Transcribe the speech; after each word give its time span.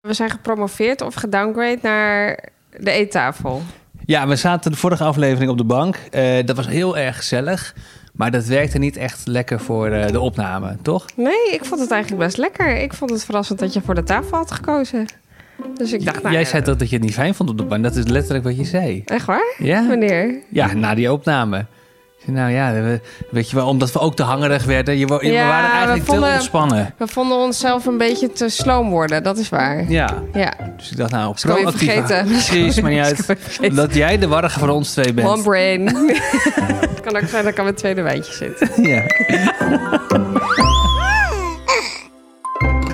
We 0.00 0.12
zijn 0.12 0.30
gepromoveerd 0.30 1.00
of 1.00 1.14
gedowngrade 1.14 1.78
naar 1.82 2.48
de 2.78 2.90
eettafel. 2.90 3.62
Ja, 4.04 4.26
we 4.28 4.36
zaten 4.36 4.70
de 4.70 4.76
vorige 4.76 5.04
aflevering 5.04 5.50
op 5.50 5.58
de 5.58 5.64
bank. 5.64 5.96
Eh, 6.10 6.44
dat 6.44 6.56
was 6.56 6.66
heel 6.66 6.98
erg 6.98 7.16
gezellig. 7.16 7.74
Maar 8.12 8.30
dat 8.30 8.44
werkte 8.44 8.78
niet 8.78 8.96
echt 8.96 9.26
lekker 9.26 9.60
voor 9.60 9.86
eh, 9.86 10.06
de 10.06 10.20
opname, 10.20 10.76
toch? 10.82 11.06
Nee, 11.16 11.50
ik 11.52 11.64
vond 11.64 11.80
het 11.80 11.90
eigenlijk 11.90 12.22
best 12.22 12.36
lekker. 12.36 12.76
Ik 12.76 12.92
vond 12.92 13.10
het 13.10 13.24
verrassend 13.24 13.58
dat 13.58 13.72
je 13.72 13.80
voor 13.80 13.94
de 13.94 14.02
tafel 14.02 14.36
had 14.36 14.50
gekozen. 14.50 15.06
Dus 15.74 15.92
ik 15.92 16.04
dacht, 16.04 16.22
nou, 16.22 16.34
Jij 16.34 16.44
zei 16.44 16.62
toch 16.62 16.76
dat 16.76 16.88
je 16.88 16.96
het 16.96 17.04
niet 17.04 17.14
fijn 17.14 17.34
vond 17.34 17.50
op 17.50 17.58
de 17.58 17.64
bank. 17.64 17.82
Dat 17.82 17.96
is 17.96 18.06
letterlijk 18.06 18.44
wat 18.44 18.56
je 18.56 18.64
zei. 18.64 19.02
Echt 19.06 19.26
waar? 19.26 19.54
Ja? 19.58 19.86
Wanneer? 19.86 20.34
Ja, 20.48 20.72
na 20.72 20.94
die 20.94 21.12
opname. 21.12 21.66
Nou 22.24 22.50
ja, 22.52 22.72
we- 22.72 23.00
weet 23.30 23.50
je 23.50 23.56
wel, 23.56 23.66
omdat 23.66 23.92
we 23.92 23.98
ook 23.98 24.16
te 24.16 24.22
hangerig 24.22 24.64
werden. 24.64 24.98
Je, 24.98 25.06
we 25.06 25.26
Ja, 25.26 25.46
waren 25.48 25.64
we 25.70 25.74
eigenlijk 25.76 26.04
vonden- 26.06 26.28
te 26.28 26.34
ontspannen. 26.34 26.94
We 26.96 27.06
vonden 27.06 27.36
onszelf 27.38 27.86
een 27.86 27.98
beetje 27.98 28.32
te 28.32 28.48
sloom 28.48 28.90
worden, 28.90 29.22
dat 29.22 29.38
is 29.38 29.48
waar. 29.48 29.90
Ja, 29.90 30.22
Ja, 30.32 30.52
dus 30.76 30.90
ik 30.90 30.96
dacht 30.96 31.10
nou, 31.10 31.34
proactief. 31.40 31.92
vergeten. 31.92 32.26
Precies, 32.26 32.80
maar 32.80 32.90
niet 32.90 33.00
uit. 33.60 33.76
Dat 33.76 33.94
jij 33.94 34.18
de 34.18 34.28
warrige 34.28 34.58
van 34.58 34.70
ons 34.70 34.92
twee 34.92 35.12
bent. 35.14 35.28
one 35.28 35.42
brain. 35.42 35.86
het 36.90 37.00
kan 37.00 37.16
ook 37.16 37.28
zijn 37.28 37.42
dat 37.42 37.52
ik 37.52 37.58
aan 37.58 37.64
mijn 37.64 37.76
tweede 37.76 38.02
wijntje 38.02 38.32
zit. 38.32 38.70
Ja. 38.90 39.02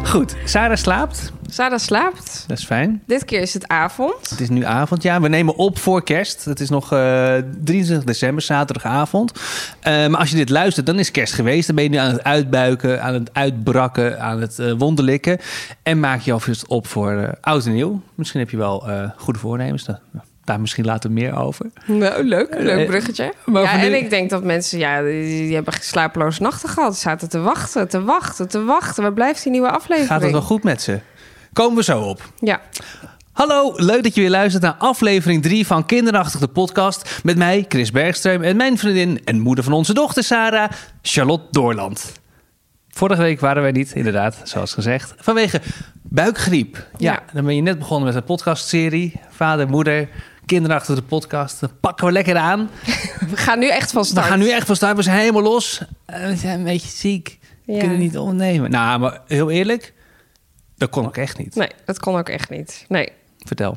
Goed, 0.07 0.37
Sarah 0.45 0.77
slaapt. 0.77 1.33
Sarah 1.51 1.79
slaapt. 1.79 2.45
Dat 2.47 2.59
is 2.59 2.65
fijn. 2.65 3.03
Dit 3.07 3.25
keer 3.25 3.41
is 3.41 3.55
het 3.55 3.69
avond. 3.69 4.31
Het 4.31 4.41
is 4.41 4.49
nu 4.49 4.65
avond, 4.65 5.03
ja. 5.03 5.21
We 5.21 5.29
nemen 5.29 5.57
op 5.57 5.79
voor 5.79 6.03
kerst. 6.03 6.45
Het 6.45 6.61
is 6.61 6.69
nog 6.69 6.93
eh 6.93 7.35
23 7.65 8.05
december, 8.05 8.43
zaterdagavond. 8.43 9.33
Eh, 9.81 10.07
maar 10.07 10.21
als 10.21 10.31
je 10.31 10.37
dit 10.37 10.49
luistert, 10.49 10.87
dan 10.87 10.99
is 10.99 11.11
kerst 11.11 11.35
geweest. 11.35 11.67
Dan 11.67 11.77
ben 11.77 11.85
je 11.85 11.91
nu 11.91 11.97
aan 11.97 12.13
het 12.13 12.25
uitbuiken, 12.25 13.03
aan 13.03 13.15
het 13.15 13.31
uitbrakken, 13.33 14.21
aan 14.21 14.41
het 14.41 14.59
eh 14.59 14.73
wonderlikken. 14.79 15.39
En 15.83 16.01
maak 16.01 16.21
je 16.21 16.33
alvast 16.33 16.67
op 16.67 16.87
voor 16.87 17.39
oud 17.41 17.67
en 17.67 17.73
nieuw. 17.73 18.03
Misschien 18.15 18.41
heb 18.41 18.51
je 18.51 18.57
wel 18.57 18.89
goede 19.17 19.39
voornemens. 19.39 19.85
Daar, 19.85 20.01
daar 20.47 20.61
misschien 20.61 20.85
later 20.85 21.11
meer 21.13 21.37
over. 21.37 21.67
Nou, 21.87 22.23
leuk. 22.25 22.55
Leuk 22.59 22.79
Eh, 22.81 22.87
bruggetje. 22.87 23.33
maar 23.45 23.63
ja, 23.63 23.73
en 23.81 23.91
nu- 23.91 23.97
ik 23.97 24.11
denk 24.11 24.31
dat 24.31 24.43
mensen, 24.45 24.79
ja, 24.79 25.03
die, 25.03 25.23
die 25.23 25.55
hebben 25.55 25.75
slapeloze 25.81 26.43
nachten 26.43 26.69
gehad. 26.69 26.95
Ze 26.95 27.01
zaten 27.01 27.29
te 27.29 27.39
wachten, 27.41 27.89
te 27.89 28.03
wachten, 28.05 28.49
te 28.49 28.65
wachten. 28.65 29.03
Waar 29.03 29.13
blijft 29.13 29.43
die 29.43 29.53
nieuwe 29.53 29.71
aflevering? 29.71 30.07
Gaat 30.09 30.23
het 30.23 30.31
wel 30.31 30.43
goed 30.43 30.63
met 30.63 30.83
ze? 30.83 31.01
Komen 31.53 31.77
we 31.77 31.83
zo 31.83 32.01
op. 32.01 32.31
Ja. 32.41 32.61
Hallo, 33.33 33.73
leuk 33.75 34.03
dat 34.03 34.15
je 34.15 34.21
weer 34.21 34.31
luistert 34.31 34.63
naar 34.63 34.75
aflevering 34.79 35.43
3 35.43 35.67
van 35.67 35.87
Kinderachtig 35.87 36.41
de 36.41 36.49
podcast. 36.49 37.21
Met 37.23 37.37
mij, 37.37 37.65
Chris 37.69 37.91
Bergström 37.93 38.43
en 38.43 38.57
mijn 38.57 38.79
vriendin 38.79 39.21
en 39.25 39.41
moeder 39.41 39.65
van 39.65 39.73
onze 39.73 39.95
dochter 39.95 40.25
Sarah, 40.25 40.71
Charlotte 41.03 41.47
Doorland. 41.51 42.13
Vorige 42.89 43.23
week 43.23 43.41
waren 43.41 43.63
wij 43.63 43.71
niet, 43.73 43.93
inderdaad, 43.93 44.41
zoals 44.45 44.75
gezegd, 44.75 45.15
vanwege 45.19 45.61
buikgriep. 46.03 46.87
Ja, 46.97 47.13
Ja. 47.13 47.23
dan 47.33 47.45
ben 47.45 47.55
je 47.57 47.63
net 47.63 47.79
begonnen 47.79 48.07
met 48.07 48.17
een 48.17 48.25
podcastserie. 48.25 49.21
Vader, 49.31 49.69
moeder, 49.69 50.09
Kinderachtig 50.47 50.95
de 50.95 51.03
podcast. 51.03 51.61
Dat 51.61 51.81
pakken 51.81 52.07
we 52.07 52.13
lekker 52.13 52.37
aan. 52.37 52.71
We 53.31 53.37
gaan 53.37 53.59
nu 53.59 53.69
echt 53.69 53.93
van 53.93 54.03
We 54.03 54.09
start. 54.09 54.27
gaan 54.27 54.39
nu 54.39 54.51
echt 54.51 54.67
van 54.67 54.77
start, 54.77 54.97
we 54.97 55.03
zijn 55.03 55.19
helemaal 55.19 55.43
los. 55.43 55.83
Eh, 56.07 56.27
We 56.27 56.37
zijn 56.37 56.59
een 56.59 56.65
beetje 56.65 56.89
ziek, 56.89 57.39
we 57.65 57.73
Ja. 57.73 57.79
kunnen 57.79 57.99
niet 57.99 58.19
ondernemen. 58.19 58.71
Nou, 58.71 58.99
maar 59.01 59.21
heel 59.27 59.51
eerlijk, 59.51 59.93
dat 60.77 60.91
kon 60.91 61.07
ook 61.07 61.17
echt 61.17 61.39
niet. 61.39 61.55
Nee, 61.55 61.71
dat 61.85 61.99
kon 61.99 62.17
ook 62.19 62.29
echt 62.29 62.51
niet. 62.51 62.85
Nee. 62.89 63.13
Vertel. 63.47 63.77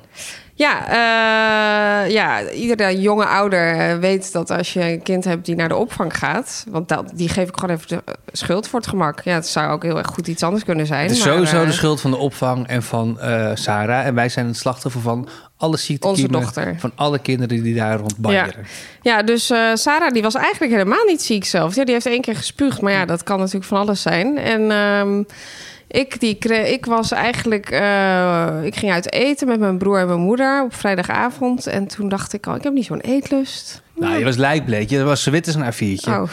Ja, 0.53 0.87
eh, 0.87 2.11
ja, 2.11 2.49
iedere 2.49 3.01
jonge 3.01 3.25
ouder 3.25 3.75
eh, 3.77 3.97
weet 3.97 4.31
dat 4.31 4.49
als 4.51 4.73
je 4.73 4.81
een 4.81 5.01
kind 5.01 5.23
hebt 5.23 5.45
die 5.45 5.55
naar 5.55 5.67
de 5.67 5.75
opvang 5.75 6.17
gaat... 6.17 6.65
want 6.69 6.87
dat, 6.87 7.11
die 7.13 7.29
geef 7.29 7.47
ik 7.49 7.57
gewoon 7.59 7.75
even 7.75 7.87
de 7.87 8.01
eh, 8.05 8.13
schuld 8.31 8.67
voor 8.67 8.79
het 8.79 8.89
gemak. 8.89 9.21
Ja, 9.21 9.33
het 9.33 9.47
zou 9.47 9.71
ook 9.71 9.83
heel 9.83 9.97
erg 9.97 10.07
goed 10.07 10.27
iets 10.27 10.43
anders 10.43 10.63
kunnen 10.63 10.85
zijn. 10.85 11.01
Het 11.01 11.11
is 11.11 11.23
maar, 11.25 11.33
sowieso 11.33 11.61
eh, 11.61 11.65
de 11.67 11.71
schuld 11.73 12.01
van 12.01 12.11
de 12.11 12.17
opvang 12.17 12.67
en 12.67 12.83
van 12.83 13.19
eh, 13.19 13.51
Sarah. 13.53 14.05
En 14.05 14.15
wij 14.15 14.29
zijn 14.29 14.45
het 14.47 14.57
slachtoffer 14.57 15.01
van 15.01 15.27
alle 15.59 15.77
ziektekiemen... 15.77 16.35
Onze 16.35 16.45
dochter. 16.45 16.75
van 16.79 16.91
alle 16.95 17.19
kinderen 17.19 17.63
die 17.63 17.75
daar 17.75 17.99
rond 17.99 18.17
banjeren. 18.17 18.65
Ja, 19.01 19.23
dus 19.23 19.49
eh, 19.49 19.71
Sarah 19.73 20.11
die 20.11 20.21
was 20.21 20.35
eigenlijk 20.35 20.71
helemaal 20.71 21.05
niet 21.05 21.21
ziek 21.21 21.45
zelf. 21.45 21.75
Ja, 21.75 21.83
die 21.83 21.93
heeft 21.93 22.05
één 22.05 22.21
keer 22.21 22.35
gespuugd, 22.35 22.81
maar 22.81 22.91
ja, 22.91 23.05
dat 23.05 23.23
kan 23.23 23.37
natuurlijk 23.37 23.65
van 23.65 23.77
alles 23.79 24.01
zijn. 24.01 24.37
En 24.37 24.71
ehm, 24.71 25.23
ik, 25.91 26.19
die 26.19 26.37
ik 26.73 26.85
was 26.85 27.11
eigenlijk... 27.11 27.69
eh, 27.69 28.47
ik 28.63 28.75
ging 28.75 28.91
uit 28.91 29.13
eten 29.13 29.47
met 29.47 29.59
mijn 29.59 29.77
broer 29.77 29.99
en 29.99 30.07
mijn 30.07 30.19
moeder 30.19 30.63
op 30.63 30.73
vrijdagavond. 30.75 31.67
En 31.67 31.87
toen 31.87 32.09
dacht 32.09 32.33
ik 32.33 32.47
al, 32.47 32.55
ik 32.55 32.63
heb 32.63 32.73
niet 32.73 32.85
zo'n 32.85 32.99
eetlust. 32.99 33.81
Nou, 33.95 34.17
je 34.17 34.23
was 34.23 34.35
lijkbleek. 34.35 34.89
Je 34.89 35.03
was 35.03 35.23
zo 35.23 35.31
wit 35.31 35.47
als 35.47 35.55
een 35.55 35.97
A4'tje. 35.97 36.09
Oh, 36.09 36.31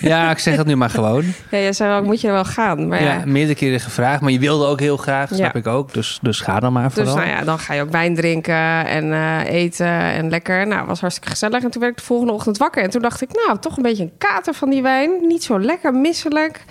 Ja, 0.00 0.30
ik 0.30 0.38
zeg 0.38 0.56
dat 0.56 0.66
nu 0.66 0.76
maar 0.76 0.90
gewoon. 0.90 1.24
ja, 1.50 1.58
jij 1.58 1.72
zei 1.72 1.90
wel, 1.90 2.02
moet 2.02 2.20
je 2.20 2.30
wel 2.30 2.44
gaan. 2.44 2.88
Maar 2.88 3.02
ja. 3.02 3.12
ja, 3.12 3.22
meerdere 3.26 3.54
keren 3.58 3.80
gevraagd. 3.80 4.20
Maar 4.20 4.32
je 4.32 4.38
wilde 4.38 4.66
ook 4.66 4.80
heel 4.80 4.96
graag, 4.96 5.28
snap 5.28 5.38
Ja. 5.38 5.54
ik 5.54 5.66
ook. 5.66 5.92
Dus, 5.94 6.18
dus 6.22 6.40
ga 6.40 6.60
dan 6.60 6.72
maar 6.72 6.84
Dus 6.84 6.94
vooral. 6.94 7.14
nou 7.16 7.28
ja, 7.28 7.42
dan 7.44 7.58
ga 7.58 7.74
je 7.74 7.82
ook 7.82 7.90
wijn 7.90 8.14
drinken 8.14 8.86
en 8.86 9.12
eh, 9.12 9.44
eten 9.44 9.86
en 9.86 10.30
lekker. 10.30 10.66
Nou, 10.66 10.86
was 10.86 11.00
hartstikke 11.00 11.30
gezellig. 11.30 11.62
En 11.62 11.70
toen 11.70 11.80
werd 11.80 11.92
ik 11.92 11.98
de 11.98 12.04
volgende 12.04 12.32
ochtend 12.32 12.58
wakker. 12.58 12.82
En 12.82 12.90
toen 12.90 13.02
dacht 13.02 13.22
ik, 13.22 13.28
nou, 13.46 13.58
toch 13.58 13.76
een 13.76 13.82
beetje 13.82 14.02
een 14.02 14.18
kater 14.18 14.54
van 14.54 14.70
die 14.70 14.82
wijn. 14.82 15.10
Niet 15.20 15.44
zo 15.44 15.60
lekker 15.60 15.94
misselijk. 15.94 16.64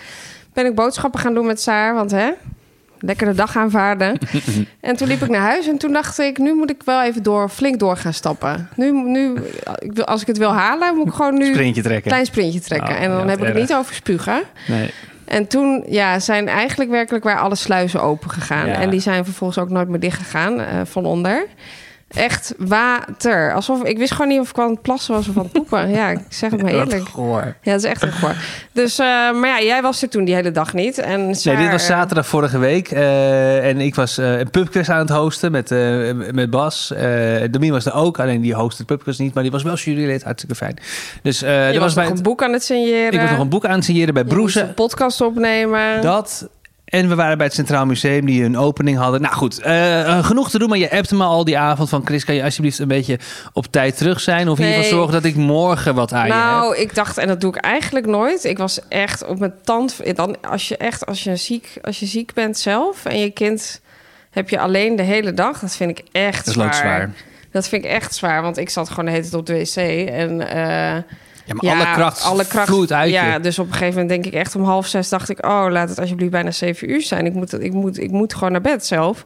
Ben 0.55 0.65
ik 0.65 0.75
boodschappen 0.75 1.19
gaan 1.19 1.33
doen 1.33 1.45
met 1.45 1.61
Saar, 1.61 1.93
want 1.93 2.11
hè, 2.11 2.29
lekker 2.99 3.27
de 3.27 3.33
dag 3.33 3.57
aanvaarden. 3.57 4.17
en 4.79 4.95
toen 4.95 5.07
liep 5.07 5.21
ik 5.21 5.29
naar 5.29 5.41
huis 5.41 5.67
en 5.67 5.77
toen 5.77 5.93
dacht 5.93 6.19
ik, 6.19 6.37
nu 6.37 6.53
moet 6.53 6.69
ik 6.69 6.81
wel 6.85 7.03
even 7.03 7.23
door, 7.23 7.49
flink 7.49 7.79
door 7.79 7.97
gaan 7.97 8.13
stappen. 8.13 8.69
Nu, 8.75 8.91
nu 8.91 9.35
ik 9.79 9.93
wil, 9.93 10.05
als 10.05 10.21
ik 10.21 10.27
het 10.27 10.37
wil 10.37 10.53
halen, 10.53 10.95
moet 10.95 11.07
ik 11.07 11.13
gewoon 11.13 11.33
nu 11.33 11.45
Sprintje 11.45 11.81
een 11.81 11.87
trekken. 11.87 12.11
klein 12.11 12.25
sprintje 12.25 12.59
trekken. 12.59 12.95
Oh, 12.95 13.01
en 13.01 13.09
dan 13.09 13.19
ja, 13.19 13.27
heb 13.27 13.39
ik 13.39 13.45
het 13.45 13.55
niet 13.55 13.73
over 13.73 13.95
spugen. 13.95 14.43
Nee. 14.67 14.89
En 15.25 15.47
toen 15.47 15.83
ja, 15.87 16.19
zijn 16.19 16.47
eigenlijk 16.47 16.89
werkelijk 16.89 17.23
waar 17.23 17.39
alle 17.39 17.55
sluizen 17.55 18.01
open 18.01 18.29
gegaan. 18.29 18.67
Ja. 18.67 18.73
En 18.73 18.89
die 18.89 18.99
zijn 18.99 19.25
vervolgens 19.25 19.59
ook 19.59 19.69
nooit 19.69 19.87
meer 19.87 19.99
dicht 19.99 20.17
gegaan 20.17 20.59
eh, 20.59 20.81
van 20.83 21.05
onder. 21.05 21.45
Echt 22.07 22.53
water. 22.57 23.53
Alsof 23.53 23.83
ik 23.83 23.97
wist 23.97 24.11
gewoon 24.11 24.27
niet 24.27 24.39
of 24.39 24.49
ik 24.49 24.59
aan 24.59 24.69
het 24.69 24.81
plassen 24.81 25.13
was 25.13 25.27
of 25.27 25.37
aan 25.37 25.43
het 25.43 25.51
poepen. 25.51 25.89
Ja, 25.89 26.09
ik 26.09 26.19
zeg 26.29 26.51
het 26.51 26.61
maar 26.61 26.71
eerlijk. 26.79 27.07
goor. 27.07 27.55
Ja, 27.61 27.71
dat 27.71 27.83
is 27.83 27.89
echt 27.89 28.01
een 28.01 28.11
goor. 28.11 28.35
Dus, 28.71 28.99
eh, 28.99 29.05
maar 29.07 29.47
ja, 29.47 29.61
jij 29.61 29.81
was 29.81 30.01
er 30.01 30.09
toen 30.09 30.25
die 30.25 30.35
hele 30.35 30.51
dag 30.51 30.73
niet. 30.73 30.97
En 30.97 31.25
Nee, 31.25 31.33
Saar, 31.33 31.57
dit 31.57 31.71
was 31.71 31.85
zaterdag 31.85 32.27
vorige 32.27 32.57
week. 32.57 32.91
eh, 32.91 33.67
en 33.69 33.79
ik 33.79 33.95
was 33.95 34.17
eh, 34.17 34.39
een 34.39 34.49
pubquiz 34.49 34.89
aan 34.89 34.99
het 34.99 35.09
hosten 35.09 35.51
met, 35.51 35.69
met 36.33 36.49
Bas. 36.49 36.93
Domien 37.51 37.71
was 37.71 37.85
er 37.85 37.93
ook, 37.93 38.19
alleen 38.19 38.41
die 38.41 38.53
hostte 38.53 38.77
het 38.77 38.91
pubquiz 38.91 39.17
niet. 39.17 39.33
Maar 39.33 39.43
die 39.43 39.51
was 39.51 39.63
wel 39.63 39.75
jurylid, 39.75 40.23
hartstikke 40.23 40.55
fijn. 40.55 40.77
Dus 41.21 41.41
er 41.41 41.79
was, 41.79 41.93
bij 41.93 42.03
nog 42.07 42.17
een 42.17 42.23
boek 42.23 42.43
aan 42.43 42.53
het 42.53 42.63
signeren. 42.63 43.11
Ik 43.13 43.19
was 43.19 43.29
nog 43.29 43.39
een 43.39 43.49
boek 43.49 43.65
aan 43.65 43.75
het 43.75 43.83
signeren 43.85 44.13
bij 44.13 44.23
een 44.27 44.73
podcast 44.73 45.21
opnemen. 45.21 46.01
Dat. 46.01 46.49
En 46.85 47.09
we 47.09 47.15
waren 47.15 47.37
bij 47.37 47.45
het 47.45 47.55
Centraal 47.55 47.85
Museum 47.85 48.25
die 48.25 48.43
een 48.43 48.57
opening 48.57 48.97
hadden. 48.97 49.21
Nou 49.21 49.33
goed, 49.33 49.59
eh, 49.59 50.01
eh, 50.01 50.25
genoeg 50.25 50.49
te 50.49 50.59
doen. 50.59 50.69
Maar 50.69 50.77
je 50.77 50.91
appte 50.91 51.15
me 51.15 51.23
al 51.23 51.43
die 51.43 51.57
avond 51.57 51.89
van... 51.89 52.01
Chris, 52.05 52.25
kan 52.25 52.35
je 52.35 52.43
alsjeblieft 52.43 52.79
een 52.79 52.87
beetje 52.87 53.19
op 53.53 53.65
tijd 53.65 53.97
terug 53.97 54.19
zijn? 54.19 54.49
Of 54.49 54.59
in 54.59 54.65
ieder 54.65 54.83
geval 54.83 54.97
zorgen 54.97 55.13
dat 55.13 55.23
ik 55.23 55.35
morgen 55.35 55.95
wat 55.95 56.13
aan 56.13 56.27
je 56.27 56.33
heb? 56.33 56.41
Nou, 56.41 56.77
ik 56.77 56.95
dacht, 56.95 57.17
en 57.17 57.27
dat 57.27 57.41
doe 57.41 57.55
ik 57.55 57.61
eigenlijk 57.61 58.05
nooit. 58.05 58.43
Ik 58.43 58.57
was 58.57 58.79
echt 58.87 59.25
op 59.25 59.39
mijn 59.39 59.53
tand. 59.63 60.15
Dan, 60.15 60.41
als 60.41 60.67
je 60.67 60.77
echt, 60.77 61.05
als 61.05 61.23
je 61.23 61.35
ziek, 61.35 61.77
als 61.81 61.99
je 61.99 62.05
ziek 62.05 62.33
bent 62.33 62.57
zelf 62.57 63.05
en 63.05 63.19
je 63.19 63.29
kind 63.29 63.81
heb 64.29 64.49
je 64.49 64.59
alleen 64.59 64.95
de 64.95 65.03
hele 65.03 65.33
dag, 65.33 65.59
dat 65.59 65.75
vind 65.75 65.99
ik 65.99 66.05
echt 66.11 66.45
Dat 66.45 66.65
is 66.69 66.77
zwaar. 66.77 67.13
Dat 67.51 67.67
vind 67.67 67.85
ik 67.85 67.91
echt 67.91 68.15
zwaar, 68.15 68.41
want 68.41 68.57
ik 68.57 68.69
zat 68.69 68.89
gewoon 68.89 69.05
de 69.05 69.11
hele 69.11 69.23
tijd 69.23 69.33
op 69.33 69.45
de 69.45 69.53
wc 69.53 69.75
en 70.09 70.49
eh, 70.49 71.01
Ja, 71.45 71.53
maar 71.53 71.65
ja, 71.65 71.75
alle 71.85 71.93
kracht, 71.95 72.23
alle 72.23 72.45
kracht 72.45 72.67
vloeit 72.67 72.91
uit 72.91 73.11
Ja, 73.11 73.33
je. 73.33 73.39
dus 73.39 73.59
op 73.59 73.65
een 73.67 73.73
gegeven 73.73 73.93
moment 73.93 74.09
denk 74.09 74.25
ik 74.25 74.39
echt 74.41 74.55
om 74.55 74.63
half 74.63 74.87
zes 74.87 75.09
dacht 75.09 75.29
ik, 75.29 75.45
oh, 75.45 75.65
laat 75.69 75.89
het 75.89 75.99
alsjeblieft 75.99 76.31
bijna 76.31 76.51
zeven 76.51 76.89
uur 76.91 77.01
zijn. 77.01 77.25
Ik 77.25 77.33
moet, 77.33 77.63
ik 77.63 77.73
moet, 77.73 77.99
ik 77.99 78.11
moet 78.11 78.33
gewoon 78.33 78.51
naar 78.51 78.61
bed 78.61 78.85
zelf. 78.85 79.25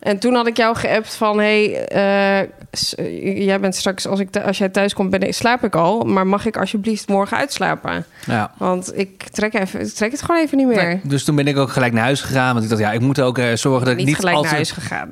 En 0.00 0.18
toen 0.18 0.34
had 0.34 0.46
ik 0.46 0.56
jou 0.56 0.76
geappt 0.76 1.14
van... 1.14 1.38
hey, 1.38 1.84
eh, 1.86 2.48
s- 2.72 2.94
jij 3.34 3.60
bent 3.60 3.74
straks... 3.74 4.06
Als, 4.06 4.20
ik 4.20 4.36
als 4.36 4.58
jij 4.58 4.68
thuis 4.68 4.94
komt, 4.94 5.10
ben 5.10 5.20
ik, 5.22 5.34
slaap 5.34 5.64
ik 5.64 5.74
al. 5.74 6.00
Maar 6.00 6.26
mag 6.26 6.46
ik 6.46 6.56
alsjeblieft 6.56 7.08
morgen 7.08 7.36
uitslapen? 7.36 8.04
Ja. 8.26 8.52
Want 8.58 8.98
ik 8.98 9.22
trek, 9.22 9.54
even, 9.54 9.80
ik 9.80 9.86
trek 9.88 10.10
het 10.10 10.22
gewoon 10.22 10.40
even 10.40 10.56
niet 10.58 10.66
meer. 10.66 10.84
Nee, 10.84 11.00
dus 11.04 11.24
toen 11.24 11.36
ben 11.36 11.46
ik 11.46 11.56
ook 11.56 11.70
gelijk 11.70 11.92
naar 11.92 12.02
huis 12.02 12.20
gegaan. 12.20 12.52
Want 12.52 12.64
ik 12.64 12.70
dacht, 12.70 12.82
ja, 12.82 12.92
ik 12.92 13.00
moet 13.00 13.20
ook 13.20 13.38
eh, 13.38 13.52
zorgen 13.54 13.80
dat 13.84 13.92
ik 13.92 13.96
niet, 13.96 14.06
niet 14.06 14.16
gelijk 14.16 14.36
altijd... 14.36 14.52
naar 14.54 14.62
huis 14.64 14.70
gegaan. 14.70 15.10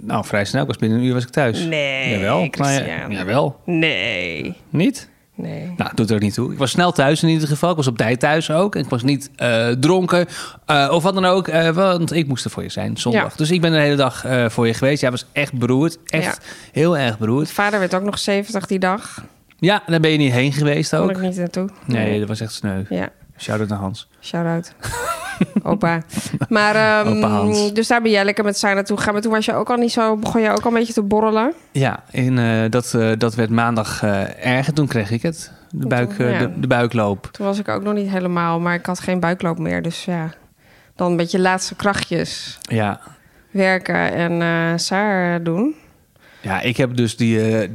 Nou, 0.00 0.24
vrij 0.24 0.44
snel. 0.44 0.60
Ik 0.62 0.66
was 0.68 0.76
binnen 0.76 0.98
een 0.98 1.04
uur 1.04 1.14
was 1.14 1.22
ik 1.24 1.30
thuis. 1.30 1.58
Nee, 1.64 2.10
Jawel. 2.10 2.48
Maar 2.58 2.72
ja, 2.86 3.06
jawel. 3.08 3.60
Nee, 3.64 4.54
Niet? 4.70 5.08
Nee. 5.36 5.72
Nou, 5.76 5.90
doet 5.94 6.10
er 6.10 6.20
niet 6.20 6.34
toe. 6.34 6.52
Ik 6.52 6.58
was 6.58 6.70
snel 6.70 6.92
thuis 6.92 7.22
in 7.22 7.28
ieder 7.28 7.48
geval. 7.48 7.70
Ik 7.70 7.76
was 7.76 7.86
op 7.86 7.96
tijd 7.96 8.20
thuis 8.20 8.50
ook. 8.50 8.76
Ik 8.76 8.88
was 8.88 9.02
niet 9.02 9.30
eh, 9.36 9.68
dronken 9.68 10.26
eh, 10.66 10.88
of 10.92 11.02
wat 11.02 11.14
dan 11.14 11.24
ook. 11.24 11.48
eh, 11.48 11.68
want 11.70 12.12
ik 12.12 12.26
moest 12.26 12.44
er 12.44 12.50
voor 12.50 12.62
je 12.62 12.68
zijn 12.68 12.96
zondag. 12.96 13.22
Ja. 13.30 13.36
Dus 13.36 13.50
ik 13.50 13.60
ben 13.60 13.72
de 13.72 13.78
hele 13.78 13.96
dag 13.96 14.24
voor 14.48 14.66
je 14.66 14.74
geweest. 14.74 15.00
Jij 15.00 15.10
was 15.10 15.26
echt 15.32 15.52
beroerd. 15.52 15.98
Echt 16.04 16.40
heel 16.72 16.98
erg 16.98 17.18
beroerd. 17.18 17.42
Mijn 17.44 17.54
vader 17.54 17.78
werd 17.78 17.94
ook 17.94 18.02
nog 18.02 18.18
70 18.18 18.66
die 18.66 18.78
dag. 18.78 19.24
Ja, 19.58 19.82
daar 19.86 20.00
ben 20.00 20.10
je 20.10 20.18
niet 20.18 20.32
heen 20.32 20.52
geweest 20.52 20.90
Kon 20.90 20.98
ook. 21.00 21.10
ik 21.10 21.20
niet 21.20 21.36
naartoe. 21.36 21.68
Nee, 21.84 22.18
dat 22.18 22.28
was 22.28 22.40
echt 22.40 22.52
sneu. 22.52 22.82
Ja, 22.88 23.08
Shout-out 23.38 23.68
naar 23.68 23.78
Hans. 23.78 24.08
shout-out. 24.20 24.72
Opa. 25.62 26.02
Maar, 26.48 26.74
ehm, 26.74 27.16
Opa 27.16 27.28
Hans. 27.28 27.74
dus 27.74 27.86
daar 27.88 28.02
ben 28.02 28.10
jij 28.10 28.24
lekker 28.24 28.44
met 28.44 28.58
Saar 28.58 28.74
naartoe 28.74 28.96
gegaan. 28.96 29.12
Maar 29.12 29.22
toen 29.22 29.32
was 29.32 29.44
je 29.44 29.54
ook 29.54 29.70
al 29.70 29.76
niet 29.76 29.92
zo... 29.92 30.16
Begon 30.16 30.40
je 30.40 30.50
ook 30.50 30.60
al 30.60 30.70
een 30.70 30.78
beetje 30.78 30.92
te 30.92 31.02
borrelen? 31.02 31.52
Ja, 31.72 32.02
en, 32.10 32.38
eh, 32.38 32.70
dat, 32.70 32.94
eh, 32.94 33.10
dat 33.18 33.34
werd 33.34 33.50
maandag 33.50 34.02
eh 34.02 34.46
erger. 34.56 34.72
Toen 34.72 34.86
kreeg 34.86 35.10
ik 35.10 35.22
het. 35.22 35.52
De, 35.70 35.86
buik, 35.86 36.18
Ja. 36.18 36.38
de, 36.38 36.60
de 36.60 36.66
buikloop. 36.66 37.28
Toen 37.32 37.46
was 37.46 37.58
ik 37.58 37.68
ook 37.68 37.82
nog 37.82 37.94
niet 37.94 38.10
helemaal... 38.10 38.60
Maar 38.60 38.74
ik 38.74 38.86
had 38.86 39.00
geen 39.00 39.20
buikloop 39.20 39.58
meer. 39.58 39.82
Dus 39.82 40.04
ja, 40.04 40.30
dan 40.94 41.10
een 41.10 41.16
beetje 41.16 41.38
laatste 41.40 41.74
krachtjes. 41.74 42.58
Ja. 42.60 43.00
werken 43.50 44.12
en 44.12 44.80
Saar 44.80 45.42
doen. 45.42 45.74
Ja, 46.46 46.60
ik 46.60 46.76
heb 46.76 46.96
dus 46.96 47.16
die 47.16 47.40
eh, 47.58 47.68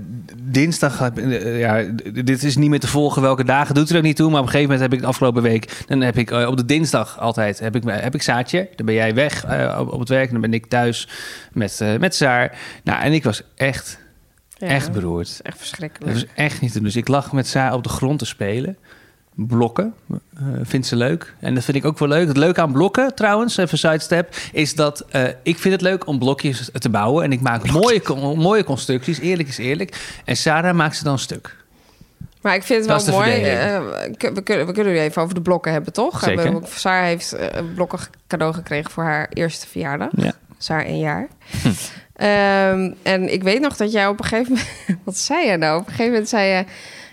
dinsdag. 0.43 1.11
eh, 1.11 1.59
ja, 1.59 1.83
dit 2.23 2.43
is 2.43 2.55
niet 2.57 2.69
meer 2.69 2.79
te 2.79 2.87
volgen 2.87 3.21
welke 3.21 3.43
dagen 3.43 3.75
doet 3.75 3.89
er 3.89 3.97
ook 3.97 4.03
niet 4.03 4.15
toe. 4.15 4.29
Maar 4.29 4.39
op 4.39 4.45
een 4.45 4.51
gegeven 4.51 4.71
moment 4.73 4.89
heb 4.91 4.99
ik 4.99 5.05
de 5.05 5.11
afgelopen 5.11 5.41
week. 5.43 5.83
Dan 5.87 6.01
heb 6.01 6.17
ik 6.17 6.31
eh, 6.31 6.47
op 6.47 6.57
de 6.57 6.65
dinsdag 6.65 7.19
altijd 7.19 7.59
heb 7.59 7.75
ik, 7.75 7.83
heb 7.85 8.15
ik 8.15 8.21
Saatje. 8.21 8.69
Dan 8.75 8.85
ben 8.85 8.95
jij 8.95 9.13
weg 9.13 9.45
op, 9.79 9.93
op 9.93 9.99
het 9.99 10.09
werk. 10.09 10.25
En 10.25 10.31
dan 10.31 10.41
ben 10.41 10.53
ik 10.53 10.65
thuis 10.65 11.07
met, 11.53 11.81
met 11.99 12.15
Saar. 12.15 12.57
Nou, 12.83 13.01
en 13.01 13.13
ik 13.13 13.23
was 13.23 13.41
echt, 13.55 13.99
Ja, 14.57 14.67
echt 14.67 14.91
beroerd. 14.91 15.27
echt 15.29 15.43
Dat 15.43 15.57
verschrikkelijk. 15.57 16.13
was 16.13 16.25
echt 16.35 16.61
niet. 16.61 16.81
Dus 16.83 16.95
ik 16.95 17.07
lag 17.07 17.31
met 17.31 17.47
Saar 17.47 17.73
op 17.73 17.83
de 17.83 17.89
grond 17.89 18.19
te 18.19 18.25
spelen. 18.25 18.77
Blokken, 19.35 19.93
eh 20.35 20.43
vindt 20.63 20.87
ze 20.87 20.95
leuk. 20.95 21.33
En 21.39 21.53
dat 21.55 21.63
vind 21.63 21.77
ik 21.77 21.85
ook 21.85 21.99
wel 21.99 22.07
leuk. 22.07 22.27
Het 22.27 22.37
leuke 22.37 22.61
aan 22.61 22.71
blokken, 22.71 23.15
trouwens, 23.15 23.57
even 23.57 23.77
sidestep, 23.77 24.35
is 24.51 24.75
dat 24.75 25.05
eh, 25.09 25.23
ik 25.43 25.57
vind 25.57 25.73
het 25.73 25.81
leuk 25.83 26.07
om 26.07 26.19
blokjes 26.19 26.69
te 26.73 26.89
bouwen. 26.89 27.23
En 27.23 27.31
ik 27.31 27.41
maak 27.41 27.71
mooie, 27.71 28.01
mooie 28.35 28.63
constructies, 28.63 29.19
eerlijk 29.19 29.49
is 29.49 29.57
eerlijk. 29.57 30.19
En 30.25 30.35
Sarah 30.37 30.75
maakt 30.75 30.95
ze 30.97 31.03
dan 31.03 31.19
stuk. 31.19 31.55
Maar 32.41 32.55
ik 32.55 32.63
vind 32.63 32.85
het 32.87 33.05
wel 33.05 33.15
mooi. 33.15 33.31
eh, 33.43 33.79
k- 34.17 34.31
we, 34.35 34.41
kunnen, 34.41 34.65
we 34.65 34.73
kunnen 34.73 34.93
het 34.93 35.01
even 35.01 35.21
over 35.21 35.35
de 35.35 35.41
blokken 35.41 35.71
hebben, 35.71 35.93
toch? 35.93 36.19
Zeker. 36.23 36.59
Saar 36.75 37.03
heeft 37.03 37.35
blokken 37.75 37.99
cadeau 38.27 38.53
gekregen 38.53 38.91
voor 38.91 39.03
haar 39.03 39.29
eerste 39.33 39.67
verjaardag. 39.67 40.09
Ja. 40.15 40.31
Saar 40.57 40.85
een 40.85 40.99
jaar. 40.99 41.27
Ehm, 42.15 42.91
en 43.03 43.33
ik 43.33 43.43
weet 43.43 43.59
nog 43.61 43.75
dat 43.77 43.91
jij 43.91 44.07
op 44.07 44.19
een 44.19 44.25
gegeven 44.25 44.51
moment... 44.53 45.03
Wat 45.05 45.17
zei 45.17 45.47
je 45.47 45.57
nou? 45.57 45.73
Op 45.79 45.85
een 45.85 45.89
gegeven 45.91 46.11
moment 46.11 46.29
zei 46.29 46.47
je... 46.47 46.65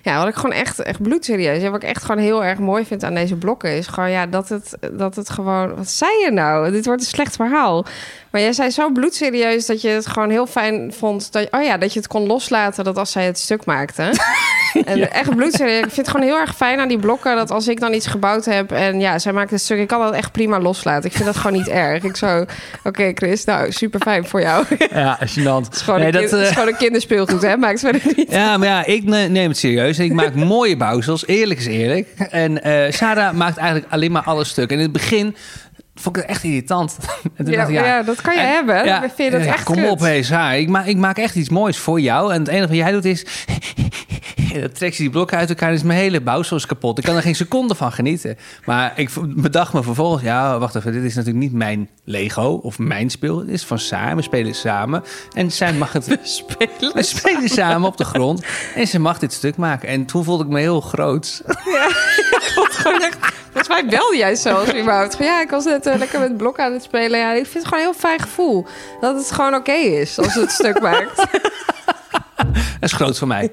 Ja, 0.08 0.18
wat 0.18 0.28
ik 0.28 0.34
gewoon 0.34 0.56
echt, 0.56 0.82
echt 0.82 1.02
bloedserieus... 1.02 1.62
En 1.62 1.70
wat 1.70 1.82
ik 1.82 1.88
echt 1.88 2.04
gewoon 2.04 2.22
heel 2.22 2.44
erg 2.44 2.58
mooi 2.58 2.84
vind 2.84 3.04
aan 3.04 3.14
deze 3.14 3.36
blokken... 3.36 3.76
is 3.76 3.86
gewoon 3.86 4.10
ja, 4.10 4.26
dat 4.26 4.48
het, 4.48 4.76
dat 4.92 5.16
het 5.16 5.30
gewoon... 5.30 5.74
Wat 5.74 5.88
zei 5.88 6.10
je 6.24 6.30
nou? 6.30 6.70
Dit 6.70 6.86
wordt 6.86 7.00
een 7.00 7.06
slecht 7.06 7.36
verhaal. 7.36 7.84
Maar 8.30 8.40
jij 8.40 8.52
zei 8.52 8.70
zo 8.70 8.90
bloedserieus 8.90 9.66
dat 9.66 9.80
je 9.80 9.88
het 9.88 10.06
gewoon 10.06 10.30
heel 10.30 10.46
fijn 10.46 10.92
vond... 10.92 11.32
Dat, 11.32 11.48
oh 11.50 11.62
ja, 11.62 11.76
dat 11.76 11.92
je 11.92 11.98
het 11.98 12.08
kon 12.08 12.26
loslaten 12.26 12.84
dat 12.84 12.98
als 12.98 13.12
zij 13.12 13.24
het 13.24 13.38
stuk 13.38 13.64
maakte... 13.64 14.12
En 14.84 15.10
echt 15.12 15.36
bloedserieus. 15.36 15.76
Ik 15.78 15.84
vind 15.92 15.96
het 15.96 16.08
gewoon 16.08 16.26
heel 16.26 16.38
erg 16.38 16.56
fijn 16.56 16.78
aan 16.80 16.88
die 16.88 16.98
blokken... 16.98 17.36
dat 17.36 17.50
als 17.50 17.68
ik 17.68 17.80
dan 17.80 17.92
iets 17.94 18.06
gebouwd 18.06 18.44
heb 18.44 18.72
en 18.72 19.00
ja, 19.00 19.18
zij 19.18 19.32
maakt 19.32 19.50
het 19.50 19.60
stuk... 19.60 19.78
ik 19.78 19.86
kan 19.88 20.00
dat 20.00 20.12
echt 20.14 20.32
prima 20.32 20.60
loslaten. 20.60 21.04
Ik 21.10 21.12
vind 21.16 21.24
dat 21.24 21.36
gewoon 21.36 21.52
niet 21.56 21.68
erg. 21.68 22.02
Ik 22.04 22.16
zo, 22.16 22.44
oké 22.84 23.10
Chris, 23.14 23.44
nou 23.44 23.72
super 23.72 24.00
fijn 24.00 24.26
voor 24.26 24.40
jou. 24.40 24.64
het 24.68 24.90
Ja, 24.90 25.18
gênant. 25.26 25.72
is 25.74 25.80
gewoon, 25.80 25.98
Nee, 26.00 26.06
een, 26.08 26.12
dat, 26.12 26.20
kind- 26.20 26.30
het 26.30 26.40
eh, 26.40 26.46
is 26.46 26.52
gewoon 26.52 26.68
een 26.68 26.76
kinderspeelgoed, 26.76 27.42
hè? 27.42 27.56
Maakt 27.56 27.80
verder 27.80 28.02
niet. 28.16 28.30
Ja, 28.32 28.56
maar 28.56 28.68
ja, 28.68 28.84
ik 28.84 29.04
ne- 29.04 29.28
neem 29.28 29.48
het 29.48 29.58
serieus. 29.58 29.98
Ik 29.98 30.12
maak 30.12 30.34
mooie 30.34 30.76
bouwsels. 30.76 31.26
Eerlijk 31.26 31.60
is 31.60 31.66
eerlijk. 31.66 32.08
En 32.30 32.62
eh 32.62 32.92
Sarah 32.92 33.34
maakt 33.34 33.56
eigenlijk 33.56 33.92
alleen 33.92 34.12
maar 34.12 34.22
alles 34.22 34.48
stuk. 34.48 34.70
En 34.70 34.76
in 34.76 34.82
het 34.82 34.92
begin 34.92 35.36
vond 36.00 36.16
ik 36.16 36.22
het 36.22 36.30
echt 36.30 36.42
irritant. 36.44 36.96
En 37.36 37.44
toen 37.44 37.52
Ja, 37.54 37.58
dacht 37.58 37.68
ik, 37.68 37.74
ja, 37.74 38.02
dat 38.02 38.20
kan 38.20 38.34
je 38.34 38.40
en- 38.40 38.48
hebben. 38.52 38.84
ja, 38.84 39.00
vind 39.00 39.16
je 39.16 39.30
dat 39.30 39.44
ja, 39.44 39.52
echt 39.52 39.62
Kom 39.64 39.74
kut. 39.74 39.88
op, 39.90 40.00
hé. 40.00 40.54
Ik, 40.56 40.68
ma 40.68 40.84
ik 40.84 40.96
maak 40.96 41.18
echt 41.18 41.34
iets 41.34 41.48
moois 41.48 41.78
voor 41.78 42.00
jou. 42.00 42.32
En 42.32 42.38
het 42.38 42.48
enige 42.48 42.66
wat 42.68 42.76
jij 42.76 42.92
doet 42.92 43.04
is... 43.04 43.24
Trekt 44.72 44.96
ze 44.96 45.02
die 45.02 45.10
blokken 45.10 45.38
uit 45.38 45.48
elkaar 45.48 45.72
is 45.72 45.82
mijn 45.82 45.98
hele 45.98 46.20
bouwsel 46.20 46.56
is 46.56 46.66
kapot. 46.66 46.98
Ik 46.98 47.04
kan 47.04 47.16
er 47.16 47.22
geen 47.22 47.34
seconde 47.44 47.74
van 47.74 47.92
genieten. 47.92 48.36
Maar 48.64 48.92
ik 48.96 49.10
bedacht 49.26 49.72
me 49.72 49.82
vervolgens... 49.82 50.22
Ja, 50.22 50.58
wacht 50.58 50.74
even. 50.74 50.92
Dit 50.92 51.02
is 51.02 51.14
natuurlijk 51.14 51.44
niet 51.44 51.52
mijn 51.52 51.88
Lego 52.04 52.48
of 52.62 52.78
mijn 52.78 53.10
speel. 53.10 53.38
Het 53.38 53.48
is 53.48 53.64
van 53.64 53.78
Saar. 53.78 54.16
We 54.16 54.22
spelen 54.22 54.54
samen. 54.54 55.02
En 55.34 55.52
zij 55.52 55.72
mag 55.72 55.92
het... 55.92 56.18
spelen. 56.22 56.94
We 56.94 57.02
spelen 57.02 57.48
samen 57.48 57.88
op 57.88 57.96
de 57.96 58.04
grond. 58.04 58.44
En 58.74 58.86
ze 58.86 58.98
mag 59.00 59.18
dit 59.18 59.32
stuk 59.32 59.56
maken. 59.56 59.88
En 59.88 60.04
toen 60.04 60.24
voelde 60.24 60.44
ik 60.44 60.50
me 60.50 60.60
heel 60.60 60.80
groot. 60.80 61.42
Gewoon 62.52 63.00
echt- 63.02 63.37
Volgens 63.52 63.68
mij 63.68 63.86
belde 63.86 64.16
jij 64.16 64.34
zelfs 64.34 64.74
überhaupt. 64.74 65.16
Ja, 65.18 65.40
ik 65.40 65.50
was 65.50 65.64
net 65.64 65.86
eh, 65.86 65.94
lekker 65.98 66.20
met 66.20 66.36
blokken 66.36 66.64
aan 66.64 66.72
het 66.72 66.82
spelen. 66.82 67.18
Ja, 67.18 67.32
ik 67.32 67.46
vind 67.46 67.54
het 67.54 67.64
gewoon 67.64 67.78
een 67.84 67.90
heel 67.90 68.00
fijn 68.00 68.20
gevoel. 68.20 68.66
Dat 69.00 69.16
het 69.16 69.30
gewoon 69.32 69.54
oké 69.54 69.72
is 69.72 70.18
als 70.18 70.34
het 70.34 70.50
stuk 70.50 70.80
maakt. 70.90 71.16
Dat 72.36 72.46
is 72.80 72.92
groot 72.92 73.18
voor 73.18 73.28
mij. 73.28 73.52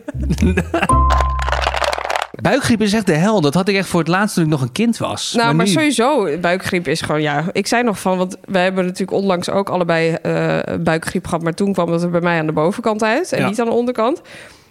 Buikgriep 2.41 2.81
is 2.81 2.93
echt 2.93 3.05
de 3.05 3.13
hel. 3.13 3.41
Dat 3.41 3.53
had 3.53 3.67
ik 3.67 3.75
echt 3.75 3.87
voor 3.87 3.99
het 3.99 4.09
laatst 4.09 4.35
toen 4.35 4.43
ik 4.43 4.49
nog 4.49 4.61
een 4.61 4.71
kind 4.71 4.97
was. 4.97 5.33
Nou, 5.33 5.53
maar, 5.53 5.65
nu- 5.65 5.71
sowieso, 5.71 6.37
buikgriep 6.39 6.87
is 6.87 7.01
gewoon, 7.01 7.21
ja. 7.21 7.43
Ik 7.51 7.67
zei 7.67 7.83
nog 7.83 7.99
van, 7.99 8.17
want 8.17 8.35
wij 8.45 8.63
hebben 8.63 8.83
natuurlijk 8.85 9.17
onlangs 9.17 9.49
ook 9.49 9.69
allebei 9.69 10.13
eh, 10.13 10.59
buikgriep 10.79 11.25
gehad. 11.25 11.43
Maar 11.43 11.53
toen 11.53 11.73
kwam 11.73 11.89
dat 11.91 12.03
er 12.03 12.09
bij 12.09 12.21
mij 12.21 12.39
aan 12.39 12.45
de 12.45 12.51
bovenkant 12.51 13.03
uit 13.03 13.31
en 13.31 13.39
Ja. 13.41 13.47
niet 13.47 13.59
aan 13.59 13.65
de 13.65 13.71
onderkant. 13.71 14.21